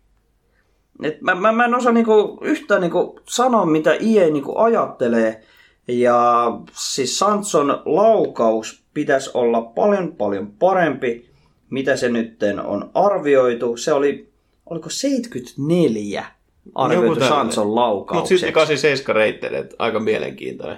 Et 1.03 1.22
mä, 1.22 1.36
mä, 1.36 1.51
mä 1.51 1.66
en 1.66 1.76
osaa 1.76 1.91
niinku 1.91 2.39
yhtään 2.41 2.82
niinku 2.82 3.20
sanoa, 3.30 3.66
mitä 3.66 3.93
IE 4.01 4.30
niinku 4.30 4.57
ajattelee. 4.57 5.43
Ja 5.88 6.45
siis 6.72 7.20
Sanson 7.20 7.82
laukaus 7.86 8.84
pitäisi 8.93 9.32
olla 9.34 9.62
paljon 9.62 10.16
paljon 10.16 10.51
parempi, 10.51 11.29
mitä 11.70 11.96
se 11.96 12.10
nyt 12.10 12.40
on 12.64 12.92
arvioitu. 12.94 13.78
Se 13.78 13.94
oli, 13.94 14.30
oliko 14.66 14.90
74 14.90 16.26
arvioitu 16.76 17.26
Sanson 17.26 17.76
laukaukseksi. 17.76 18.34
Mutta 18.34 18.40
sitten 18.40 18.54
87 18.54 19.16
reitteleet, 19.16 19.76
aika 19.80 20.00
mielenkiintoinen. 20.00 20.78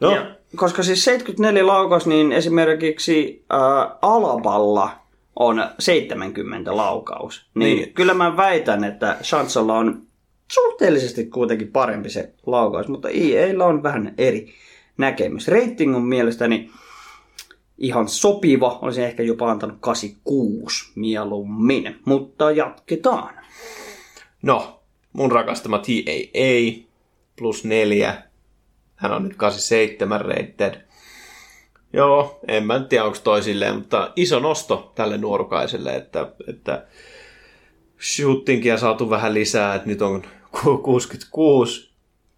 No. 0.00 0.10
Ja, 0.14 0.36
koska 0.56 0.82
siis 0.82 1.04
74 1.04 1.66
laukaus, 1.66 2.06
niin 2.06 2.32
esimerkiksi 2.32 3.44
ää, 3.50 3.96
Alaballa 4.02 4.90
on 5.36 5.66
70 5.78 6.76
laukaus. 6.76 7.46
Niin, 7.54 7.78
niin. 7.78 7.92
kyllä 7.92 8.14
mä 8.14 8.36
väitän, 8.36 8.84
että 8.84 9.16
Chansolla 9.22 9.78
on 9.78 10.02
suhteellisesti 10.52 11.24
kuitenkin 11.26 11.68
parempi 11.68 12.10
se 12.10 12.32
laukaus, 12.46 12.88
mutta 12.88 13.08
IEillä 13.08 13.64
on 13.64 13.82
vähän 13.82 14.14
eri 14.18 14.54
näkemys. 14.98 15.48
Rating 15.48 15.96
on 15.96 16.02
mielestäni 16.02 16.70
ihan 17.78 18.08
sopiva, 18.08 18.78
olisin 18.82 19.04
ehkä 19.04 19.22
jopa 19.22 19.50
antanut 19.50 19.76
86 19.80 20.92
mieluummin, 20.94 22.00
mutta 22.04 22.50
jatketaan. 22.50 23.34
No, 24.42 24.82
mun 25.12 25.32
rakastama 25.32 25.78
TAA 25.78 26.84
plus 27.36 27.64
4 27.64 28.22
hän 28.96 29.12
on 29.12 29.24
nyt 29.24 29.36
87 29.36 30.20
rated. 30.20 30.86
Joo, 31.92 32.40
en 32.48 32.66
mä 32.66 32.80
tiedä 32.80 33.04
onko 33.04 33.18
toisilleen, 33.24 33.74
mutta 33.74 34.12
iso 34.16 34.38
nosto 34.38 34.92
tälle 34.94 35.18
nuorukaiselle, 35.18 35.96
että, 35.96 36.32
että 36.48 36.86
shootingia 38.14 38.78
saatu 38.78 39.10
vähän 39.10 39.34
lisää, 39.34 39.74
että 39.74 39.88
nyt 39.88 40.02
on 40.02 40.22
66, 40.82 41.90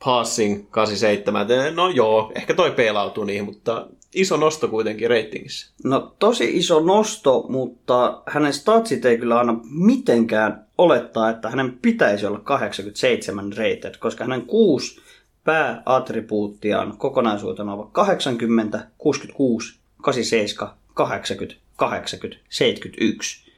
passing 0.05 0.71
87. 0.71 1.47
No 1.75 1.89
joo, 1.89 2.33
ehkä 2.35 2.55
toi 2.55 2.71
peilautuu 2.71 3.25
niihin, 3.25 3.45
mutta 3.45 3.87
iso 4.15 4.37
nosto 4.37 4.69
kuitenkin 4.69 5.11
reitingissä. 5.11 5.73
No 5.85 6.15
tosi 6.19 6.57
iso 6.57 6.81
nosto, 6.81 7.47
mutta 7.49 8.23
hänen 8.27 8.53
statsit 8.53 9.05
ei 9.05 9.19
kyllä 9.19 9.41
anna 9.41 9.61
mitenkään 9.71 10.67
olettaa, 10.79 11.31
että 11.31 11.51
hänen 11.51 11.79
pitäisi 11.83 12.27
olla 12.27 12.39
87 12.39 13.53
rated, 13.53 13.95
koska 13.99 14.25
hänen 14.25 14.43
kuusi 14.43 15.01
pääattribuuttiaan 15.45 16.97
kokonaisuutena 16.97 17.73
ovat 17.73 17.89
80, 17.93 18.87
66, 18.99 19.79
87, 20.03 20.75
80, 20.95 21.61
80, 21.77 22.43
71. 22.49 23.53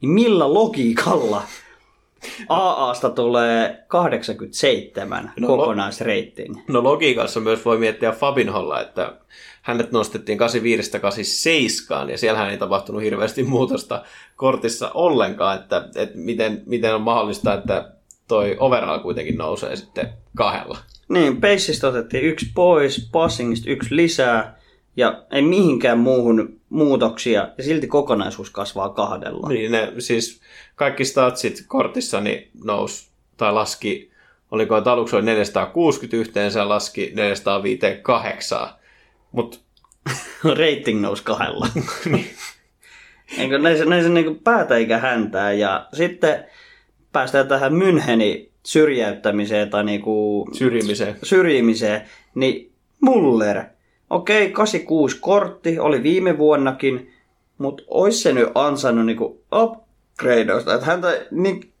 Niin 0.00 0.10
millä 0.10 0.54
logiikalla 0.54 1.42
AAsta 2.48 3.10
tulee 3.10 3.84
87 3.88 5.32
no, 5.40 5.46
kokonaisrating? 5.46 6.56
No 6.68 6.82
logiikassa 6.82 7.40
myös 7.40 7.64
voi 7.64 7.78
miettiä 7.78 8.12
Fabinholla, 8.12 8.80
että 8.80 9.12
hänet 9.62 9.92
nostettiin 9.92 10.38
85 10.38 11.00
87 11.00 12.10
ja 12.10 12.18
siellähän 12.18 12.50
ei 12.50 12.58
tapahtunut 12.58 13.02
hirveästi 13.02 13.42
muutosta 13.42 14.04
kortissa 14.36 14.90
ollenkaan, 14.94 15.58
että, 15.58 15.88
että 15.96 16.18
miten, 16.18 16.62
miten 16.66 16.94
on 16.94 17.02
mahdollista, 17.02 17.54
että 17.54 17.92
toi 18.28 18.56
overall 18.58 18.98
kuitenkin 18.98 19.36
nousee 19.36 19.76
sitten 19.76 20.08
kahdella. 20.36 20.78
Niin, 21.08 21.40
Paceista 21.40 21.88
otettiin 21.88 22.24
yksi 22.24 22.46
pois, 22.54 23.08
Passingista 23.12 23.70
yksi 23.70 23.96
lisää, 23.96 24.58
ja 24.96 25.22
ei 25.30 25.42
mihinkään 25.42 25.98
muuhun 25.98 26.55
muutoksia, 26.70 27.48
ja 27.58 27.64
silti 27.64 27.86
kokonaisuus 27.86 28.50
kasvaa 28.50 28.88
kahdella. 28.88 29.48
Niin, 29.48 29.72
ne, 29.72 29.92
siis 29.98 30.40
kaikki 30.74 31.04
statsit 31.04 31.64
kortissa 31.68 32.20
niin 32.20 32.50
nousi, 32.64 33.08
tai 33.36 33.52
laski, 33.52 34.10
oliko 34.50 34.76
että 34.76 34.92
aluksi 34.92 35.16
oli 35.16 35.24
460 35.24 36.16
yhteensä, 36.16 36.68
laski 36.68 37.12
458, 37.14 38.68
mutta... 39.32 39.58
Rating 40.44 41.00
nousi 41.00 41.22
kahdella. 41.22 41.68
niin. 42.12 42.30
Eikö 43.38 43.58
näin 43.58 44.02
se 44.02 44.08
niin 44.08 44.38
päätä 44.44 44.76
eikä 44.76 44.98
häntää, 44.98 45.52
ja 45.52 45.88
sitten 45.92 46.44
päästään 47.12 47.48
tähän 47.48 47.72
Müncheni 47.72 48.50
syrjäyttämiseen 48.66 49.70
tai 49.70 49.84
niinku 49.84 50.46
syrjimiseen. 50.52 51.16
syrjimiseen, 51.22 52.02
niin 52.34 52.72
Muller, 53.00 53.64
okei, 54.10 54.42
okay, 54.42 54.52
86 54.52 55.18
kortti, 55.20 55.78
oli 55.78 56.02
viime 56.02 56.38
vuonnakin, 56.38 57.12
mutta 57.58 57.82
olisi 57.88 58.18
se 58.18 58.32
nyt 58.32 58.48
ansainnut 58.54 59.06
niinku 59.06 59.42
upgradeosta, 59.54 60.74
että 60.74 60.86
häntä 60.86 61.26
niin, 61.30 61.72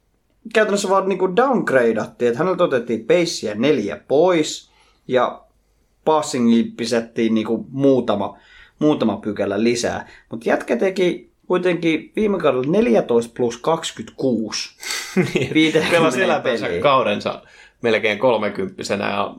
käytännössä 0.54 0.88
vaan 0.88 1.08
niinku 1.08 1.36
downgradeattiin, 1.36 2.28
että 2.28 2.38
häneltä 2.38 2.64
otettiin 2.64 3.04
peissiä 3.04 3.54
neljä 3.54 4.00
pois 4.08 4.70
ja 5.08 5.42
passingiin 6.04 6.72
pisettiin 6.72 7.34
niinku 7.34 7.66
muutama, 7.70 8.38
muutama 8.78 9.16
pykälä 9.16 9.62
lisää. 9.62 10.08
Mutta 10.30 10.48
jätkä 10.48 10.76
teki 10.76 11.30
kuitenkin 11.46 12.12
viime 12.16 12.38
kaudella 12.38 12.72
14 12.72 13.32
plus 13.36 13.56
26. 13.56 14.76
Pelasi 15.90 16.22
elämänsä 16.22 16.68
kaudensa 16.82 17.42
melkein 17.82 18.18
kolmekymppisenä 18.18 19.10
ja 19.10 19.34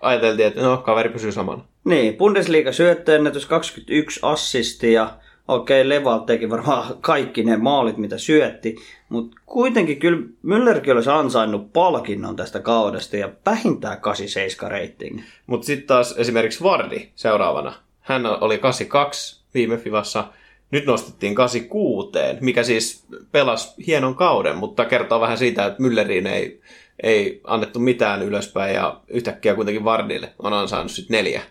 ajateltiin, 0.00 0.48
että 0.48 0.62
no, 0.62 0.76
kaveri 0.76 1.08
pysyy 1.08 1.32
samana. 1.32 1.64
Niin, 1.84 2.16
Bundesliga 2.16 2.72
syöttöennätys 2.72 3.46
21 3.46 4.20
assistia. 4.22 5.10
Okei, 5.48 5.88
Leval 5.88 6.18
teki 6.18 6.50
varmaan 6.50 6.96
kaikki 7.00 7.42
ne 7.42 7.56
maalit, 7.56 7.96
mitä 7.96 8.18
syötti, 8.18 8.76
mutta 9.08 9.36
kuitenkin 9.46 9.98
kyllä 9.98 10.18
Müllerkin 10.46 10.92
olisi 10.92 11.10
ansainnut 11.10 11.72
palkinnon 11.72 12.36
tästä 12.36 12.60
kaudesta 12.60 13.16
ja 13.16 13.28
vähintään 13.46 14.00
87 14.00 14.70
rating. 14.70 15.20
Mutta 15.46 15.66
sitten 15.66 15.86
taas 15.86 16.14
esimerkiksi 16.18 16.64
Vardi 16.64 17.08
seuraavana. 17.14 17.74
Hän 18.00 18.26
oli 18.26 18.58
82 18.58 19.40
viime 19.54 19.76
Fivassa, 19.76 20.24
nyt 20.70 20.86
nostettiin 20.86 21.34
86, 21.34 22.10
mikä 22.40 22.62
siis 22.62 23.04
pelasi 23.32 23.86
hienon 23.86 24.14
kauden, 24.14 24.56
mutta 24.56 24.84
kertoo 24.84 25.20
vähän 25.20 25.38
siitä, 25.38 25.66
että 25.66 25.82
Mülleriin 25.82 26.26
ei, 26.26 26.60
ei 27.02 27.40
annettu 27.44 27.78
mitään 27.78 28.22
ylöspäin 28.22 28.74
ja 28.74 29.00
yhtäkkiä 29.08 29.54
kuitenkin 29.54 29.84
Vardille 29.84 30.32
on 30.38 30.52
ansainnut 30.52 30.92
sitten 30.92 31.14
neljä. 31.16 31.42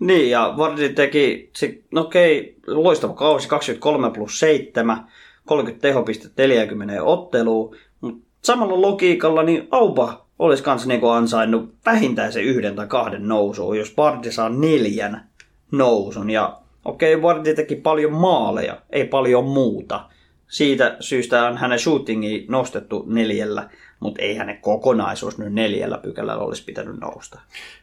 Niin, 0.00 0.30
ja 0.30 0.54
Vardi 0.56 0.88
teki, 0.88 1.50
no 1.90 2.00
okei, 2.00 2.56
loistava 2.66 3.14
kausi, 3.14 3.48
23 3.48 4.10
plus 4.10 4.40
7, 4.40 5.06
30 5.46 5.82
tehopistettä 5.82 6.42
40 6.42 7.02
otteluun, 7.02 7.76
mutta 8.00 8.26
samalla 8.42 8.80
logiikalla 8.80 9.42
niin 9.42 9.68
Aupa 9.70 10.26
olisi 10.38 10.62
kanssa 10.62 10.88
niinku 10.88 11.08
ansainnut 11.08 11.74
vähintään 11.86 12.32
se 12.32 12.42
yhden 12.42 12.76
tai 12.76 12.86
kahden 12.86 13.28
nousuun, 13.28 13.78
jos 13.78 13.96
Vardi 13.96 14.32
saa 14.32 14.48
neljän 14.48 15.28
nousun. 15.70 16.30
Ja 16.30 16.60
Okei, 16.84 17.22
Vardy 17.22 17.54
teki 17.54 17.76
paljon 17.76 18.12
maaleja, 18.12 18.82
ei 18.90 19.04
paljon 19.04 19.44
muuta. 19.44 20.04
Siitä 20.48 20.96
syystä 21.00 21.46
on 21.46 21.56
hänen 21.56 21.78
shootingi 21.78 22.46
nostettu 22.48 23.04
neljällä, 23.06 23.70
mutta 24.00 24.22
ei 24.22 24.36
hänen 24.36 24.60
kokonaisuus 24.60 25.38
nyt 25.38 25.52
neljällä 25.52 25.98
pykälällä 25.98 26.42
olisi 26.42 26.64
pitänyt 26.64 27.00
nousta. 27.00 27.40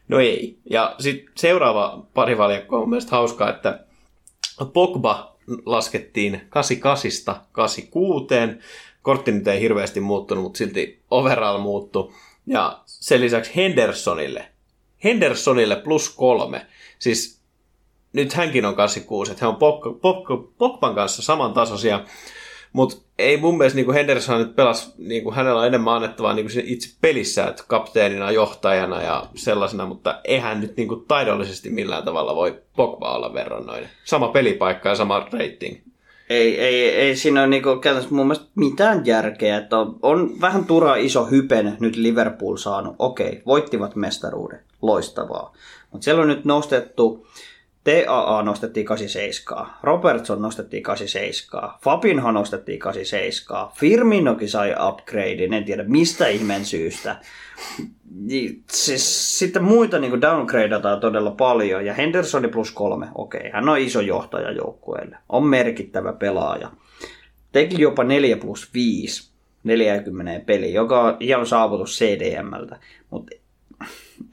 No 0.07 0.20
ei. 0.20 0.57
Ja 0.70 0.95
sitten 0.99 1.34
seuraava 1.36 2.05
parivaljakko 2.13 2.80
on 2.82 2.89
mielestäni 2.89 3.11
hauskaa, 3.11 3.49
että 3.49 3.80
Pogba 4.74 5.36
laskettiin 5.65 6.41
88 6.49 7.36
86. 7.51 8.28
Kortti 9.01 9.32
nyt 9.32 9.47
ei 9.47 9.61
hirveästi 9.61 9.99
muuttunut, 9.99 10.43
mutta 10.43 10.57
silti 10.57 11.01
overall 11.11 11.57
muuttu. 11.57 12.13
Ja 12.47 12.82
sen 12.86 13.22
lisäksi 13.22 13.55
Hendersonille. 13.55 14.45
Hendersonille 15.03 15.76
plus 15.76 16.09
kolme. 16.09 16.65
Siis 16.99 17.39
nyt 18.13 18.34
hänkin 18.34 18.65
on 18.65 18.76
86, 18.76 19.32
että 19.32 19.45
he 19.45 19.49
on 19.49 19.55
Pog- 19.55 19.95
Pog- 19.95 20.51
Pogban 20.57 20.95
kanssa 20.95 21.22
samantasoisia. 21.22 22.03
Mutta 22.78 22.97
ei 23.17 23.38
mun 23.38 23.57
mielestä 23.57 23.75
niin 23.75 23.93
Henderson 23.93 24.39
nyt 24.39 24.55
pelas, 24.55 24.93
niin 24.97 25.23
kuin 25.23 25.36
hänellä 25.36 25.59
on 25.59 25.67
enemmän 25.67 25.93
annettavaa 25.93 26.34
niin 26.34 26.47
kuin 26.47 26.65
itse 26.65 26.97
pelissä, 27.01 27.45
että 27.45 27.63
kapteenina, 27.67 28.32
johtajana 28.32 29.01
ja 29.01 29.25
sellaisena, 29.36 29.86
mutta 29.86 30.21
eihän 30.23 30.61
nyt 30.61 30.78
niin 30.78 30.88
kuin 30.88 31.05
taidollisesti 31.07 31.69
millään 31.69 32.03
tavalla 32.03 32.36
voi 32.36 32.61
Pogba 32.75 33.15
olla 33.15 33.34
verrannoinen. 33.34 33.89
Sama 34.03 34.28
pelipaikka 34.28 34.89
ja 34.89 34.95
sama 34.95 35.19
rating. 35.19 35.78
Ei, 36.30 36.59
ei, 36.59 36.89
ei 36.89 37.15
siinä 37.15 37.39
ole 37.39 37.47
niinku 37.47 37.75
käytännössä 37.75 38.15
mun 38.15 38.28
mielestä 38.28 38.47
mitään 38.55 39.05
järkeä, 39.05 39.57
että 39.57 39.78
on, 39.78 39.99
on 40.01 40.41
vähän 40.41 40.65
turha 40.65 40.95
iso 40.95 41.25
hypen 41.25 41.78
nyt 41.80 41.95
Liverpool 41.95 42.57
saanut. 42.57 42.95
Okei, 42.99 43.41
voittivat 43.45 43.95
mestaruuden, 43.95 44.59
loistavaa. 44.82 45.53
Mutta 45.91 46.05
siellä 46.05 46.21
on 46.21 46.28
nyt 46.28 46.45
nostettu, 46.45 47.28
TAA 47.88 48.43
nostettiin 48.43 48.85
87, 48.85 49.65
Robertson 49.83 50.41
nostettiin 50.41 50.83
87, 50.83 51.69
Fabinho 51.83 52.31
nostettiin 52.31 52.79
87, 52.79 53.69
Firminokin 53.75 54.49
sai 54.49 54.75
upgradein, 54.89 55.53
en 55.53 55.65
tiedä 55.65 55.83
mistä 55.83 56.27
ihmeen 56.27 56.65
syystä. 56.65 57.15
Niin, 58.11 58.63
Siis, 58.71 59.39
sitten 59.39 59.63
muita 59.63 59.99
niin 59.99 60.21
downgradeataan 60.21 60.99
todella 60.99 61.31
paljon, 61.31 61.85
ja 61.85 61.93
Hendersoni 61.93 62.47
plus 62.47 62.71
kolme, 62.71 63.07
okei, 63.15 63.49
hän 63.53 63.69
on 63.69 63.79
iso 63.79 64.01
johtaja 64.01 64.51
joukkueelle, 64.51 65.17
on 65.29 65.43
merkittävä 65.43 66.13
pelaaja. 66.13 66.71
Teki 67.51 67.81
jopa 67.81 68.03
4 68.03 68.38
plus 68.38 68.73
5 68.73 69.31
40 69.63 70.45
peli, 70.45 70.73
joka 70.73 71.01
on 71.01 71.17
hieno 71.21 71.45
saavutus 71.45 71.99
CDMltä, 71.99 72.79
mutta 73.09 73.35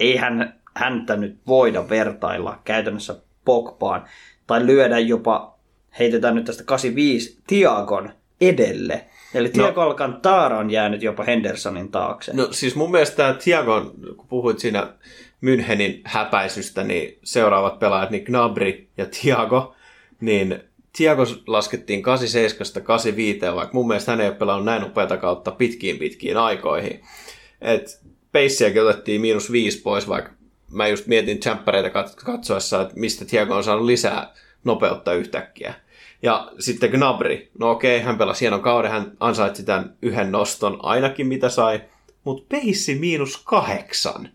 eihän 0.01 0.55
häntä 0.77 1.17
nyt 1.17 1.39
voida 1.47 1.89
vertailla 1.89 2.61
käytännössä 2.65 3.24
Pogbaan, 3.45 4.05
tai 4.47 4.67
lyödä 4.67 4.99
jopa, 4.99 5.59
heitetään 5.99 6.35
nyt 6.35 6.45
tästä 6.45 6.65
85 6.65 7.39
Tiagon 7.47 8.11
edelle. 8.41 9.05
Eli 9.35 9.49
Tiago 9.49 9.81
no. 9.81 9.87
Alcantara 9.87 10.59
on 10.59 10.71
jäänyt 10.71 11.03
jopa 11.03 11.25
Hendersonin 11.25 11.91
taakse. 11.91 12.33
No 12.33 12.49
siis 12.51 12.75
mun 12.75 12.91
mielestä 12.91 13.17
tämä 13.17 13.35
Thiago, 13.35 13.93
kun 14.17 14.27
puhuit 14.29 14.59
siinä 14.59 14.93
Münchenin 15.45 16.01
häpäisystä, 16.05 16.85
niin 16.85 17.19
seuraavat 17.25 17.79
pelaajat, 17.79 18.11
niin 18.11 18.25
Gnabry 18.25 18.87
ja 18.97 19.07
Thiago, 19.07 19.75
niin 20.21 20.61
Thiago 20.97 21.23
laskettiin 21.47 22.03
87 22.03 22.85
85, 22.85 23.41
vaikka 23.55 23.75
mun 23.75 23.89
mielestä 23.89 24.13
hän 24.13 24.21
ei 24.21 24.29
ole 24.29 24.37
pelannut 24.37 24.65
näin 24.65 24.85
upeata 24.85 25.17
kautta 25.17 25.51
pitkiin 25.51 25.99
pitkiin 25.99 26.37
aikoihin. 26.37 27.01
Et 27.61 28.01
peissiäkin 28.33 28.83
otettiin 28.83 29.21
miinus 29.21 29.53
viisi 29.53 29.83
pois, 29.83 30.09
vaikka 30.09 30.31
mä 30.75 30.89
just 30.89 31.07
mietin 31.07 31.41
jämppäreitä 31.47 31.91
katsoessa, 32.25 32.83
että 32.83 32.95
mistä 32.97 33.25
Thiago 33.25 33.57
on 33.57 33.65
saanut 33.65 33.87
lisää 33.87 34.33
nopeutta 34.65 35.13
yhtäkkiä. 35.13 35.75
Ja 36.23 36.53
sitten 36.59 36.91
Gnabry, 36.91 37.49
no 37.59 37.71
okei, 37.71 38.01
hän 38.01 38.19
pelasi 38.19 38.41
hienon 38.41 38.63
kauden, 38.63 38.91
hän 38.91 39.13
ansaitsi 39.21 39.65
tämän 39.65 39.97
yhden 40.03 40.33
noston 40.33 40.79
ainakin 40.83 41.27
mitä 41.27 41.49
sai, 41.49 41.81
mutta 42.25 42.47
peissi 42.49 42.95
miinus 42.95 43.43
kahdeksan. 43.45 44.29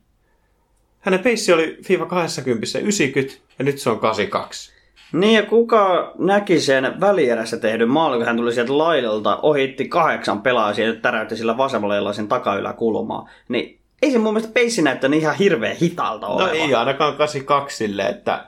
Hänen 0.99 1.19
peissi 1.19 1.53
oli 1.53 1.77
FIFA 1.85 2.05
20 2.05 2.79
90 2.79 3.35
ja 3.59 3.65
nyt 3.65 3.79
se 3.79 3.89
on 3.89 3.99
82. 3.99 4.71
Niin 5.13 5.33
ja 5.33 5.45
kuka 5.45 6.13
näki 6.17 6.59
sen 6.59 6.99
välierässä 6.99 7.57
tehdyn 7.57 7.89
maalin, 7.89 8.19
kun 8.19 8.25
hän 8.25 8.37
tuli 8.37 8.53
sieltä 8.53 8.77
laidalta, 8.77 9.39
ohitti 9.41 9.87
kahdeksan 9.87 10.41
pelaajaa 10.41 10.87
ja 10.87 10.95
täräytti 10.95 11.37
sillä 11.37 11.57
vasemmalla 11.57 12.13
sen 12.13 12.27
takayläkulmaa. 12.27 13.29
Niin 13.49 13.78
ei 14.01 14.11
se 14.11 14.17
mun 14.17 14.33
mielestä 14.33 14.53
peissi 14.53 14.81
näyttänyt 14.81 15.19
ihan 15.19 15.35
hirveän 15.35 15.75
hitalta 15.75 16.27
No 16.27 16.33
olevan. 16.33 16.55
ei 16.55 16.73
ainakaan 16.75 17.13
82 17.17 17.77
sille, 17.77 18.03
että 18.03 18.45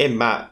en 0.00 0.12
mä 0.12 0.50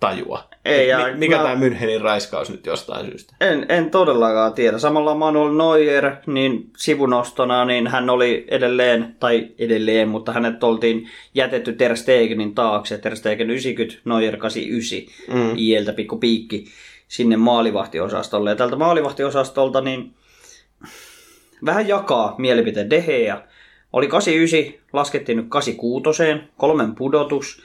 tajua. 0.00 0.44
Ei, 0.64 0.88
ja 0.88 0.98
mi- 1.06 1.14
mikä 1.18 1.36
mä- 1.36 1.42
tämä 1.42 1.54
Münchenin 1.68 2.00
raiskaus 2.02 2.50
nyt 2.50 2.66
jostain 2.66 3.06
syystä? 3.06 3.34
En, 3.40 3.66
en 3.68 3.90
todellakaan 3.90 4.52
tiedä. 4.52 4.78
Samalla 4.78 5.14
Manuel 5.14 5.52
Neuer, 5.56 6.12
niin 6.26 6.70
sivunostona, 6.76 7.64
niin 7.64 7.86
hän 7.86 8.10
oli 8.10 8.44
edelleen, 8.48 9.16
tai 9.20 9.48
edelleen, 9.58 10.08
mutta 10.08 10.32
hänet 10.32 10.64
oltiin 10.64 11.08
jätetty 11.34 11.72
Ter 11.72 11.96
Stegenin 11.96 12.54
taakse. 12.54 12.98
Ter 12.98 13.16
Stegen 13.16 13.50
90, 13.50 14.00
Neuer 14.04 14.36
89, 14.36 14.98
mm. 15.36 15.52
ieltä 15.56 15.92
pikku 15.92 16.16
piikki 16.16 16.64
sinne 17.08 17.36
maalivahtiosastolle. 17.36 18.50
Ja 18.50 18.56
tältä 18.56 18.76
maalivahtiosastolta, 18.76 19.80
niin 19.80 20.14
vähän 21.64 21.88
jakaa 21.88 22.34
mielipiteen 22.38 22.90
Deheä. 22.90 23.42
Oli 23.92 24.08
89, 24.08 24.80
laskettiin 24.92 25.38
nyt 25.38 25.46
86, 25.48 26.22
kolmen 26.56 26.94
pudotus. 26.94 27.62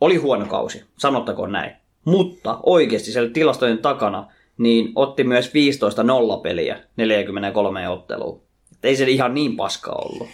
Oli 0.00 0.16
huono 0.16 0.46
kausi, 0.46 0.84
sanottakoon 0.96 1.52
näin. 1.52 1.72
Mutta 2.04 2.58
oikeasti 2.62 3.12
siellä 3.12 3.30
tilastojen 3.30 3.78
takana 3.78 4.26
niin 4.58 4.92
otti 4.94 5.24
myös 5.24 5.54
15 5.54 6.02
nollapeliä 6.02 6.80
43 6.96 7.88
otteluun. 7.88 8.42
Et 8.72 8.84
Ei 8.84 8.96
se 8.96 9.04
ihan 9.04 9.34
niin 9.34 9.56
paska 9.56 9.92
ollut. 9.92 10.28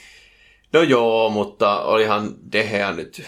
No 0.72 0.82
joo, 0.82 1.30
mutta 1.30 1.82
olihan 1.82 2.34
Dehea 2.52 2.92
nyt... 2.92 3.22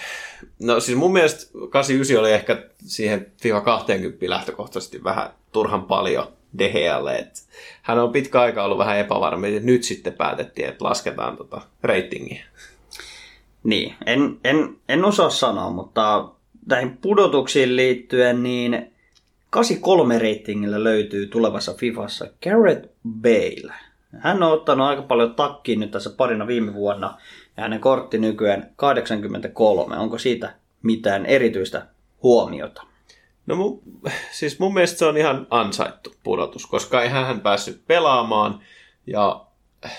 No 0.61 0.81
siis 0.81 0.99
mun 0.99 1.13
mielestä 1.13 1.59
89 1.71 2.21
oli 2.21 2.33
ehkä 2.33 2.65
siihen 2.79 3.33
FIFA 3.43 3.61
20 3.61 4.31
lähtökohtaisesti 4.31 5.05
vähän 5.05 5.31
turhan 5.53 5.85
paljon 5.85 6.37
Dehealle. 6.59 7.17
Et 7.17 7.47
hän 7.87 7.99
on 7.99 8.13
pitkä 8.13 8.41
aika 8.41 8.65
ollut 8.65 8.79
vähän 8.79 8.99
epävarma, 8.99 9.47
että 9.47 9.67
nyt 9.67 9.83
sitten 9.83 10.13
päätettiin, 10.13 10.69
että 10.69 10.85
lasketaan 10.85 11.37
tota 11.37 11.61
ratingia. 11.83 12.45
Niin, 13.65 13.95
en, 14.07 14.39
en, 14.45 14.77
en 14.89 15.05
osaa 15.05 15.31
sanoa, 15.31 15.71
mutta 15.71 16.29
näihin 16.67 16.97
pudotuksiin 16.97 17.77
liittyen, 17.77 18.43
niin 18.43 18.93
83 19.51 20.19
reitingillä 20.19 20.85
löytyy 20.85 21.27
tulevassa 21.27 21.75
Fifassa 21.75 22.27
Garrett 22.43 22.87
Bale. 23.23 23.73
Hän 24.19 24.43
on 24.43 24.53
ottanut 24.53 24.87
aika 24.87 25.03
paljon 25.03 25.35
takkiin 25.35 25.81
nyt 25.81 25.91
tässä 25.91 26.11
parina 26.11 26.47
viime 26.47 26.75
vuonna, 26.75 27.19
ja 27.57 27.63
hänen 27.63 27.81
kortti 27.81 28.19
nykyään 28.19 28.71
83. 28.77 29.97
Onko 29.97 30.19
siitä 30.19 30.55
mitään 30.83 31.27
erityistä 31.27 31.87
huomiota? 32.23 32.83
No 33.47 33.57
mun, 33.57 33.83
siis 34.33 34.59
mun 34.59 34.75
mielestä 34.75 34.99
se 34.99 35.07
on 35.07 35.17
ihan 35.17 35.47
ansaittu 35.51 36.15
pudotus, 36.23 36.67
koska 36.67 37.03
ei 37.03 37.09
hän 37.09 37.41
päässyt 37.41 37.87
pelaamaan. 37.87 38.61
Ja 39.07 39.47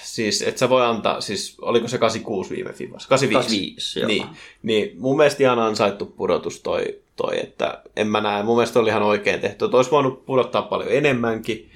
siis, 0.01 0.41
että 0.41 0.59
sä 0.59 0.69
voi 0.69 0.85
antaa, 0.85 1.21
siis 1.21 1.57
oliko 1.61 1.87
se 1.87 1.97
86 1.97 2.55
viime 2.55 2.73
Fivassa? 2.73 3.09
85. 3.09 3.73
85, 3.89 3.99
joo. 3.99 4.07
niin, 4.07 4.27
niin, 4.63 5.01
mun 5.01 5.17
mielestä 5.17 5.43
ihan 5.43 5.59
ansaittu 5.59 6.05
pudotus 6.05 6.61
toi, 6.61 6.99
toi, 7.15 7.39
että 7.39 7.81
en 7.95 8.07
mä 8.07 8.21
näe, 8.21 8.43
mun 8.43 8.55
mielestä 8.55 8.79
oli 8.79 8.89
ihan 8.89 9.03
oikein 9.03 9.39
tehty. 9.39 9.65
Että 9.65 9.77
olisi 9.77 9.91
voinut 9.91 10.25
pudottaa 10.25 10.61
paljon 10.61 10.91
enemmänkin. 10.91 11.71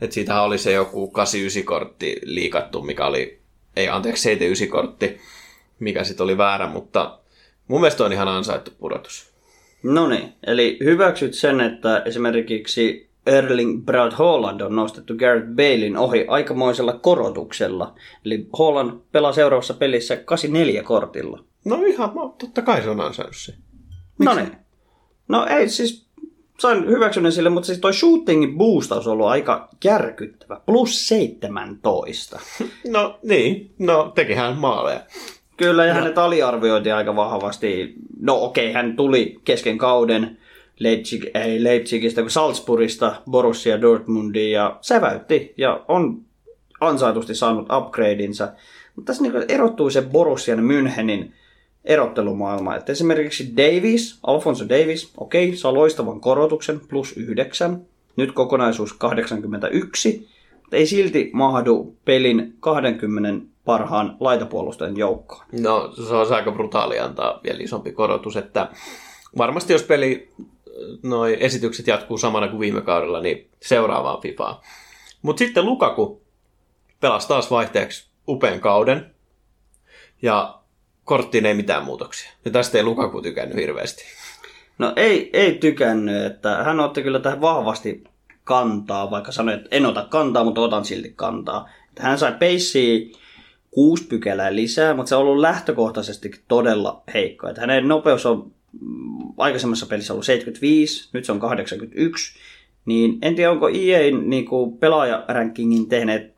Että 0.00 0.14
siitähän 0.14 0.44
oli 0.44 0.58
se 0.58 0.72
joku 0.72 1.12
89-kortti 1.18 2.20
liikattu, 2.22 2.82
mikä 2.82 3.06
oli, 3.06 3.38
ei 3.76 3.88
anteeksi, 3.88 4.34
79-kortti, 4.34 5.20
mikä 5.78 6.04
sitten 6.04 6.24
oli 6.24 6.38
väärä, 6.38 6.68
mutta 6.68 7.18
mun 7.68 7.80
mielestä 7.80 8.04
on 8.04 8.12
ihan 8.12 8.28
ansaittu 8.28 8.70
pudotus. 8.78 9.35
No 9.82 10.08
niin, 10.08 10.32
eli 10.46 10.78
hyväksyt 10.84 11.34
sen, 11.34 11.60
että 11.60 12.02
esimerkiksi 12.04 13.06
Erling 13.26 13.84
Brad 13.84 14.12
Haaland 14.12 14.60
on 14.60 14.76
nostettu 14.76 15.14
Gareth 15.14 15.46
Balein 15.46 15.96
ohi 15.96 16.24
aikamoisella 16.28 16.92
korotuksella. 16.92 17.94
Eli 18.24 18.48
Haaland 18.58 19.00
pelaa 19.12 19.32
seuraavassa 19.32 19.74
pelissä 19.74 20.16
84 20.16 20.82
kortilla. 20.82 21.44
No 21.64 21.82
ihan, 21.86 22.12
no, 22.14 22.34
totta 22.38 22.62
kai 22.62 22.82
se 22.82 22.90
on 22.90 23.00
ansainnut 23.00 23.36
se. 23.36 23.54
No 24.18 24.34
niin. 24.34 24.56
No 25.28 25.46
ei 25.46 25.68
siis, 25.68 26.06
sain 26.58 26.86
hyväksynnän 26.86 27.32
sille, 27.32 27.48
mutta 27.48 27.66
siis 27.66 27.78
toi 27.78 27.94
shootingin 27.94 28.58
boostaus 28.58 29.06
on 29.06 29.12
ollut 29.12 29.26
aika 29.26 29.68
järkyttävä. 29.84 30.60
Plus 30.66 31.08
17. 31.08 32.40
No 32.88 33.18
niin, 33.22 33.74
no 33.78 34.12
tekihän 34.14 34.58
maaleja. 34.58 35.00
Kyllä, 35.56 35.84
ja 35.84 35.94
hänet 35.94 36.18
aliarvioitiin 36.18 36.94
aika 36.94 37.16
vahvasti. 37.16 37.94
No 38.20 38.44
okei, 38.44 38.72
hän 38.72 38.96
tuli 38.96 39.40
kesken 39.44 39.78
kauden 39.78 40.38
Leipzig, 40.78 41.24
ei 41.34 41.64
Leipzigistä, 41.64 42.20
kun 42.20 42.30
Salzburgista, 42.30 43.14
Borussia 43.30 43.80
Dortmundiin 43.80 44.52
ja 44.52 44.78
säväytti 44.80 45.54
ja 45.56 45.84
on 45.88 46.20
ansaitusti 46.80 47.34
saanut 47.34 47.66
upgradeinsa. 47.72 48.48
Mutta 48.96 49.12
tässä 49.12 49.22
niin 49.22 49.44
erottuu 49.48 49.90
se 49.90 50.02
Borussian 50.02 50.58
Münchenin 50.58 51.32
erottelumaailma. 51.84 52.76
Että 52.76 52.92
esimerkiksi 52.92 53.52
Davis, 53.56 54.18
Alfonso 54.22 54.68
Davis, 54.68 55.12
okei, 55.16 55.56
saa 55.56 55.74
loistavan 55.74 56.20
korotuksen, 56.20 56.80
plus 56.88 57.16
yhdeksän. 57.16 57.80
Nyt 58.16 58.32
kokonaisuus 58.32 58.92
81. 58.92 60.28
Ei 60.72 60.86
silti 60.86 61.30
mahdu 61.32 61.96
pelin 62.04 62.56
20 62.60 63.46
parhaan 63.64 64.16
laitapuolustajan 64.20 64.96
joukkoon. 64.96 65.44
No, 65.60 65.92
se 65.92 66.14
on 66.14 66.32
aika 66.32 66.52
brutaali 66.52 66.98
antaa 66.98 67.40
vielä 67.44 67.58
isompi 67.62 67.92
korotus, 67.92 68.36
että 68.36 68.68
varmasti 69.38 69.72
jos 69.72 69.82
peli, 69.82 70.30
noi 71.02 71.36
esitykset 71.40 71.86
jatkuu 71.86 72.18
samana 72.18 72.48
kuin 72.48 72.60
viime 72.60 72.80
kaudella, 72.80 73.20
niin 73.20 73.50
seuraavaan 73.62 74.22
FIFAan. 74.22 74.56
Mutta 75.22 75.38
sitten 75.38 75.64
Lukaku 75.64 76.22
pelasi 77.00 77.28
taas 77.28 77.50
vaihteeksi 77.50 78.08
upean 78.28 78.60
kauden, 78.60 79.14
ja 80.22 80.58
korttiin 81.04 81.46
ei 81.46 81.54
mitään 81.54 81.84
muutoksia. 81.84 82.30
Ja 82.44 82.50
tästä 82.50 82.78
ei 82.78 82.84
Lukaku 82.84 83.22
tykännyt 83.22 83.56
hirveästi. 83.56 84.04
No 84.78 84.92
ei, 84.96 85.30
ei 85.32 85.58
tykännyt, 85.58 86.24
että 86.24 86.64
hän 86.64 86.80
otti 86.80 87.02
kyllä 87.02 87.20
tähän 87.20 87.40
vahvasti 87.40 88.04
kantaa, 88.46 89.10
vaikka 89.10 89.32
sanoi, 89.32 89.54
että 89.54 89.68
en 89.70 89.86
ota 89.86 90.06
kantaa, 90.10 90.44
mutta 90.44 90.60
otan 90.60 90.84
silti 90.84 91.12
kantaa. 91.16 91.68
Että 91.88 92.02
hän 92.02 92.18
sai 92.18 92.32
peissiä 92.38 93.00
kuusi 93.70 94.06
pykälää 94.06 94.54
lisää, 94.54 94.94
mutta 94.94 95.08
se 95.08 95.16
on 95.16 95.22
ollut 95.22 95.40
lähtökohtaisesti 95.40 96.30
todella 96.48 97.02
heikko. 97.14 97.48
Että 97.48 97.60
hänen 97.60 97.88
nopeus 97.88 98.26
on 98.26 98.52
mm, 98.80 99.32
aikaisemmassa 99.36 99.86
pelissä 99.86 100.12
ollut 100.12 100.26
75, 100.26 101.08
nyt 101.12 101.24
se 101.24 101.32
on 101.32 101.40
81. 101.40 102.38
Niin 102.84 103.18
en 103.22 103.34
tiedä, 103.34 103.50
onko 103.50 103.68
EA 103.68 104.10
niin 104.22 104.46
pelaajarankingin 104.80 105.88
tehneet 105.88 106.34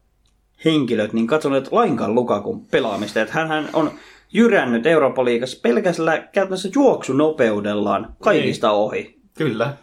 henkilöt 0.65 1.13
niin 1.13 1.27
katsonut 1.27 1.73
lainkaan 1.73 2.15
Lukakun 2.15 2.67
pelaamista. 2.67 3.21
Että 3.21 3.35
hän 3.35 3.69
on 3.73 3.91
jyrännyt 4.33 4.87
Euroopan 4.87 5.25
liigassa 5.25 5.59
pelkästään 5.63 6.29
käytännössä 6.33 6.69
juoksunopeudellaan 6.75 8.17
kaikista 8.21 8.69
niin. 8.69 8.77
ohi. 8.77 9.19
Kyllä. 9.35 9.77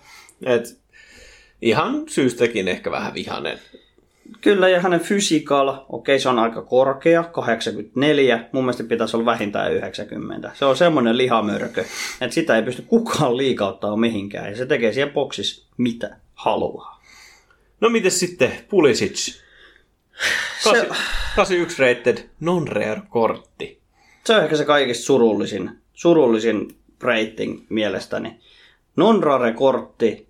Et 0.45 0.84
ihan 1.61 2.03
syystäkin 2.07 2.67
ehkä 2.67 2.91
vähän 2.91 3.13
vihanen. 3.13 3.59
Kyllä, 4.41 4.69
ja 4.69 4.81
hänen 4.81 4.99
fysiikalla, 4.99 5.85
okei 5.89 6.19
se 6.19 6.29
on 6.29 6.39
aika 6.39 6.61
korkea, 6.61 7.23
84, 7.23 8.49
mun 8.51 8.63
mielestä 8.63 8.83
pitäisi 8.83 9.17
olla 9.17 9.25
vähintään 9.25 9.73
90. 9.73 10.51
Se 10.53 10.65
on 10.65 10.77
semmoinen 10.77 11.17
lihamörkö, 11.17 11.85
että 12.21 12.33
sitä 12.33 12.55
ei 12.55 12.63
pysty 12.63 12.81
kukaan 12.81 13.37
liikauttaa 13.37 13.97
mihinkään, 13.97 14.49
ja 14.49 14.57
se 14.57 14.65
tekee 14.65 14.93
siellä 14.93 15.13
boksissa 15.13 15.67
mitä 15.77 16.17
haluaa. 16.33 17.03
No 17.81 17.89
miten 17.89 18.11
sitten 18.11 18.51
Pulisic? 18.69 19.41
81 21.35 21.81
rated 21.81 22.17
non-rare 22.39 23.01
kortti. 23.09 23.79
Se 24.23 24.35
on 24.35 24.43
ehkä 24.43 24.57
se 24.57 24.65
kaikista 24.65 25.03
surullisin, 25.03 25.71
surullisin 25.93 26.77
rating 27.01 27.65
mielestäni. 27.69 28.39
Non-rare 28.95 29.53
kortti 29.53 30.24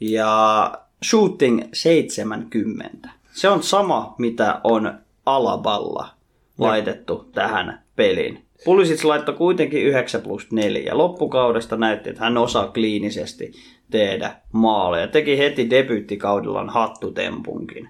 ja 0.00 0.72
shooting 1.04 1.62
70. 1.72 3.10
Se 3.32 3.48
on 3.48 3.62
sama, 3.62 4.14
mitä 4.18 4.60
on 4.64 4.98
Alaballa 5.26 6.08
laitettu 6.58 7.14
no. 7.14 7.24
tähän 7.32 7.82
peliin. 7.96 8.44
Pulisic 8.64 9.04
laittoi 9.04 9.34
kuitenkin 9.34 9.82
9 9.82 10.22
plus 10.22 10.52
4. 10.52 10.98
Loppukaudesta 10.98 11.76
näytti, 11.76 12.10
että 12.10 12.24
hän 12.24 12.38
osaa 12.38 12.68
kliinisesti 12.68 13.52
tehdä 13.90 14.36
maaleja. 14.52 15.08
Teki 15.08 15.38
heti 15.38 15.70
debyyttikaudellaan 15.70 16.68
hattutempunkin. 16.68 17.88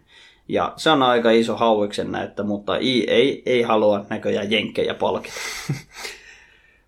Ja 0.49 0.73
se 0.77 0.91
on 0.91 1.03
aika 1.03 1.31
iso 1.31 1.57
hauiksen 1.57 2.12
näyttö, 2.12 2.43
mutta 2.43 2.78
ei, 2.78 3.11
ei, 3.11 3.43
ei 3.47 3.62
halua 3.62 4.07
näköjään 4.11 4.51
jenkkejä 4.51 4.95
palkita. 4.95 5.35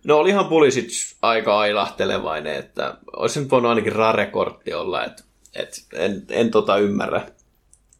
No 0.03 0.17
olihan 0.17 0.45
Pulisic 0.45 1.15
aika 1.21 1.59
ailahtelevainen, 1.59 2.55
että 2.55 2.97
olisi 3.17 3.39
nyt 3.39 3.51
voinut 3.51 3.69
ainakin 3.69 3.93
rarekortti 3.93 4.73
olla, 4.73 5.05
että, 5.05 5.23
että 5.55 5.77
en, 5.93 6.23
en 6.29 6.51
tota 6.51 6.77
ymmärrä. 6.77 7.21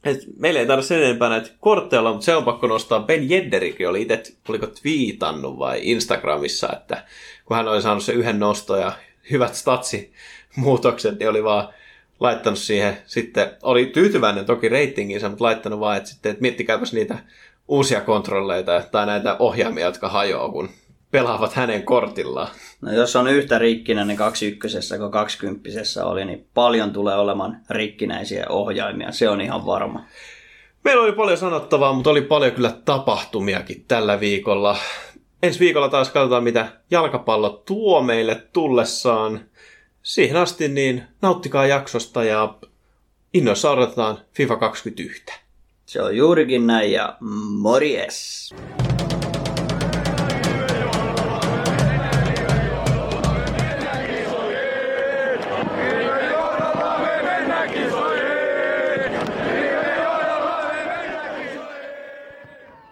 Et 0.03 0.19
meillä 0.37 0.59
ei 0.59 0.65
tarvitse 0.65 0.87
sen 0.87 1.03
enempää 1.03 1.29
näitä 1.29 1.49
kortteja 1.59 1.99
olla, 1.99 2.11
mutta 2.11 2.25
se 2.25 2.35
on 2.35 2.43
pakko 2.43 2.67
nostaa. 2.67 2.99
Ben 2.99 3.29
Jedderikin 3.29 3.89
oli 3.89 4.01
itse, 4.01 4.23
oliko 4.49 4.67
twiitannut 4.67 5.59
vai 5.59 5.79
Instagramissa, 5.83 6.69
että 6.73 7.03
kun 7.45 7.57
hän 7.57 7.67
oli 7.67 7.81
saanut 7.81 8.03
se 8.03 8.13
yhden 8.13 8.39
nosto 8.39 8.75
ja 8.75 8.91
hyvät 9.31 9.55
statsimuutokset, 9.55 11.19
niin 11.19 11.29
oli 11.29 11.43
vaan 11.43 11.69
laittanut 12.19 12.59
siihen, 12.59 12.97
sitten 13.05 13.51
oli 13.61 13.85
tyytyväinen 13.85 14.45
toki 14.45 14.69
reitinginsä, 14.69 15.29
mutta 15.29 15.43
laittanut 15.43 15.79
vaan, 15.79 15.97
että, 15.97 16.09
sitten, 16.09 16.29
että 16.29 16.41
miettikääpäs 16.41 16.93
niitä 16.93 17.17
uusia 17.67 18.01
kontrolleita 18.01 18.83
tai 18.91 19.05
näitä 19.05 19.35
ohjaimia, 19.39 19.85
jotka 19.85 20.09
hajoaa, 20.09 20.49
kun 20.49 20.69
pelaavat 21.13 21.53
hänen 21.53 21.83
kortillaan. 21.83 22.47
No 22.81 22.91
jos 22.91 23.15
on 23.15 23.27
yhtä 23.27 23.59
rikkinäinen 23.59 24.07
niin 24.07 24.17
kaksi 24.17 24.47
ykkösessä 24.47 24.97
kuin 24.97 25.11
kaksikymppisessä 25.11 26.05
oli, 26.05 26.25
niin 26.25 26.47
paljon 26.53 26.93
tulee 26.93 27.15
olemaan 27.15 27.57
rikkinäisiä 27.69 28.45
ohjaimia, 28.49 29.11
se 29.11 29.29
on 29.29 29.41
ihan 29.41 29.65
varma. 29.65 30.05
Meillä 30.83 31.03
oli 31.03 31.11
paljon 31.11 31.37
sanottavaa, 31.37 31.93
mutta 31.93 32.09
oli 32.09 32.21
paljon 32.21 32.51
kyllä 32.51 32.71
tapahtumiakin 32.85 33.85
tällä 33.87 34.19
viikolla. 34.19 34.77
Ensi 35.43 35.59
viikolla 35.59 35.89
taas 35.89 36.09
katsotaan, 36.09 36.43
mitä 36.43 36.67
jalkapallo 36.91 37.49
tuo 37.49 38.01
meille 38.01 38.43
tullessaan 38.53 39.39
siihen 40.03 40.37
asti 40.37 40.67
niin 40.67 41.03
nauttikaa 41.21 41.65
jaksosta 41.65 42.23
ja 42.23 42.53
innoissa 43.33 43.71
odotetaan 43.71 44.17
FIFA 44.33 44.55
21. 44.55 45.23
Se 45.85 46.01
on 46.01 46.17
juurikin 46.17 46.67
näin 46.67 46.91
ja 46.91 47.17
morjes! 47.61 48.53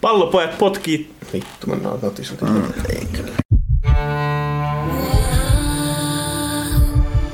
Pallopojat 0.02 0.57
potkii... 0.57 1.14
Vittu, 1.34 1.68
mennään 1.68 1.99
kotiin. 1.99 2.28
Mm, 2.41 2.73
ei 2.90 3.06
kyllä. 3.06 3.32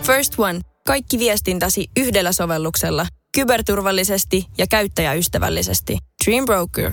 First 0.03 0.33
One. 0.39 0.59
Kaikki 0.87 1.19
viestintäsi 1.19 1.87
yhdellä 1.99 2.31
sovelluksella. 2.31 3.05
Kyberturvallisesti 3.35 4.45
ja 4.57 4.65
käyttäjäystävällisesti. 4.67 5.97
Dream 6.25 6.45
Broker. 6.45 6.91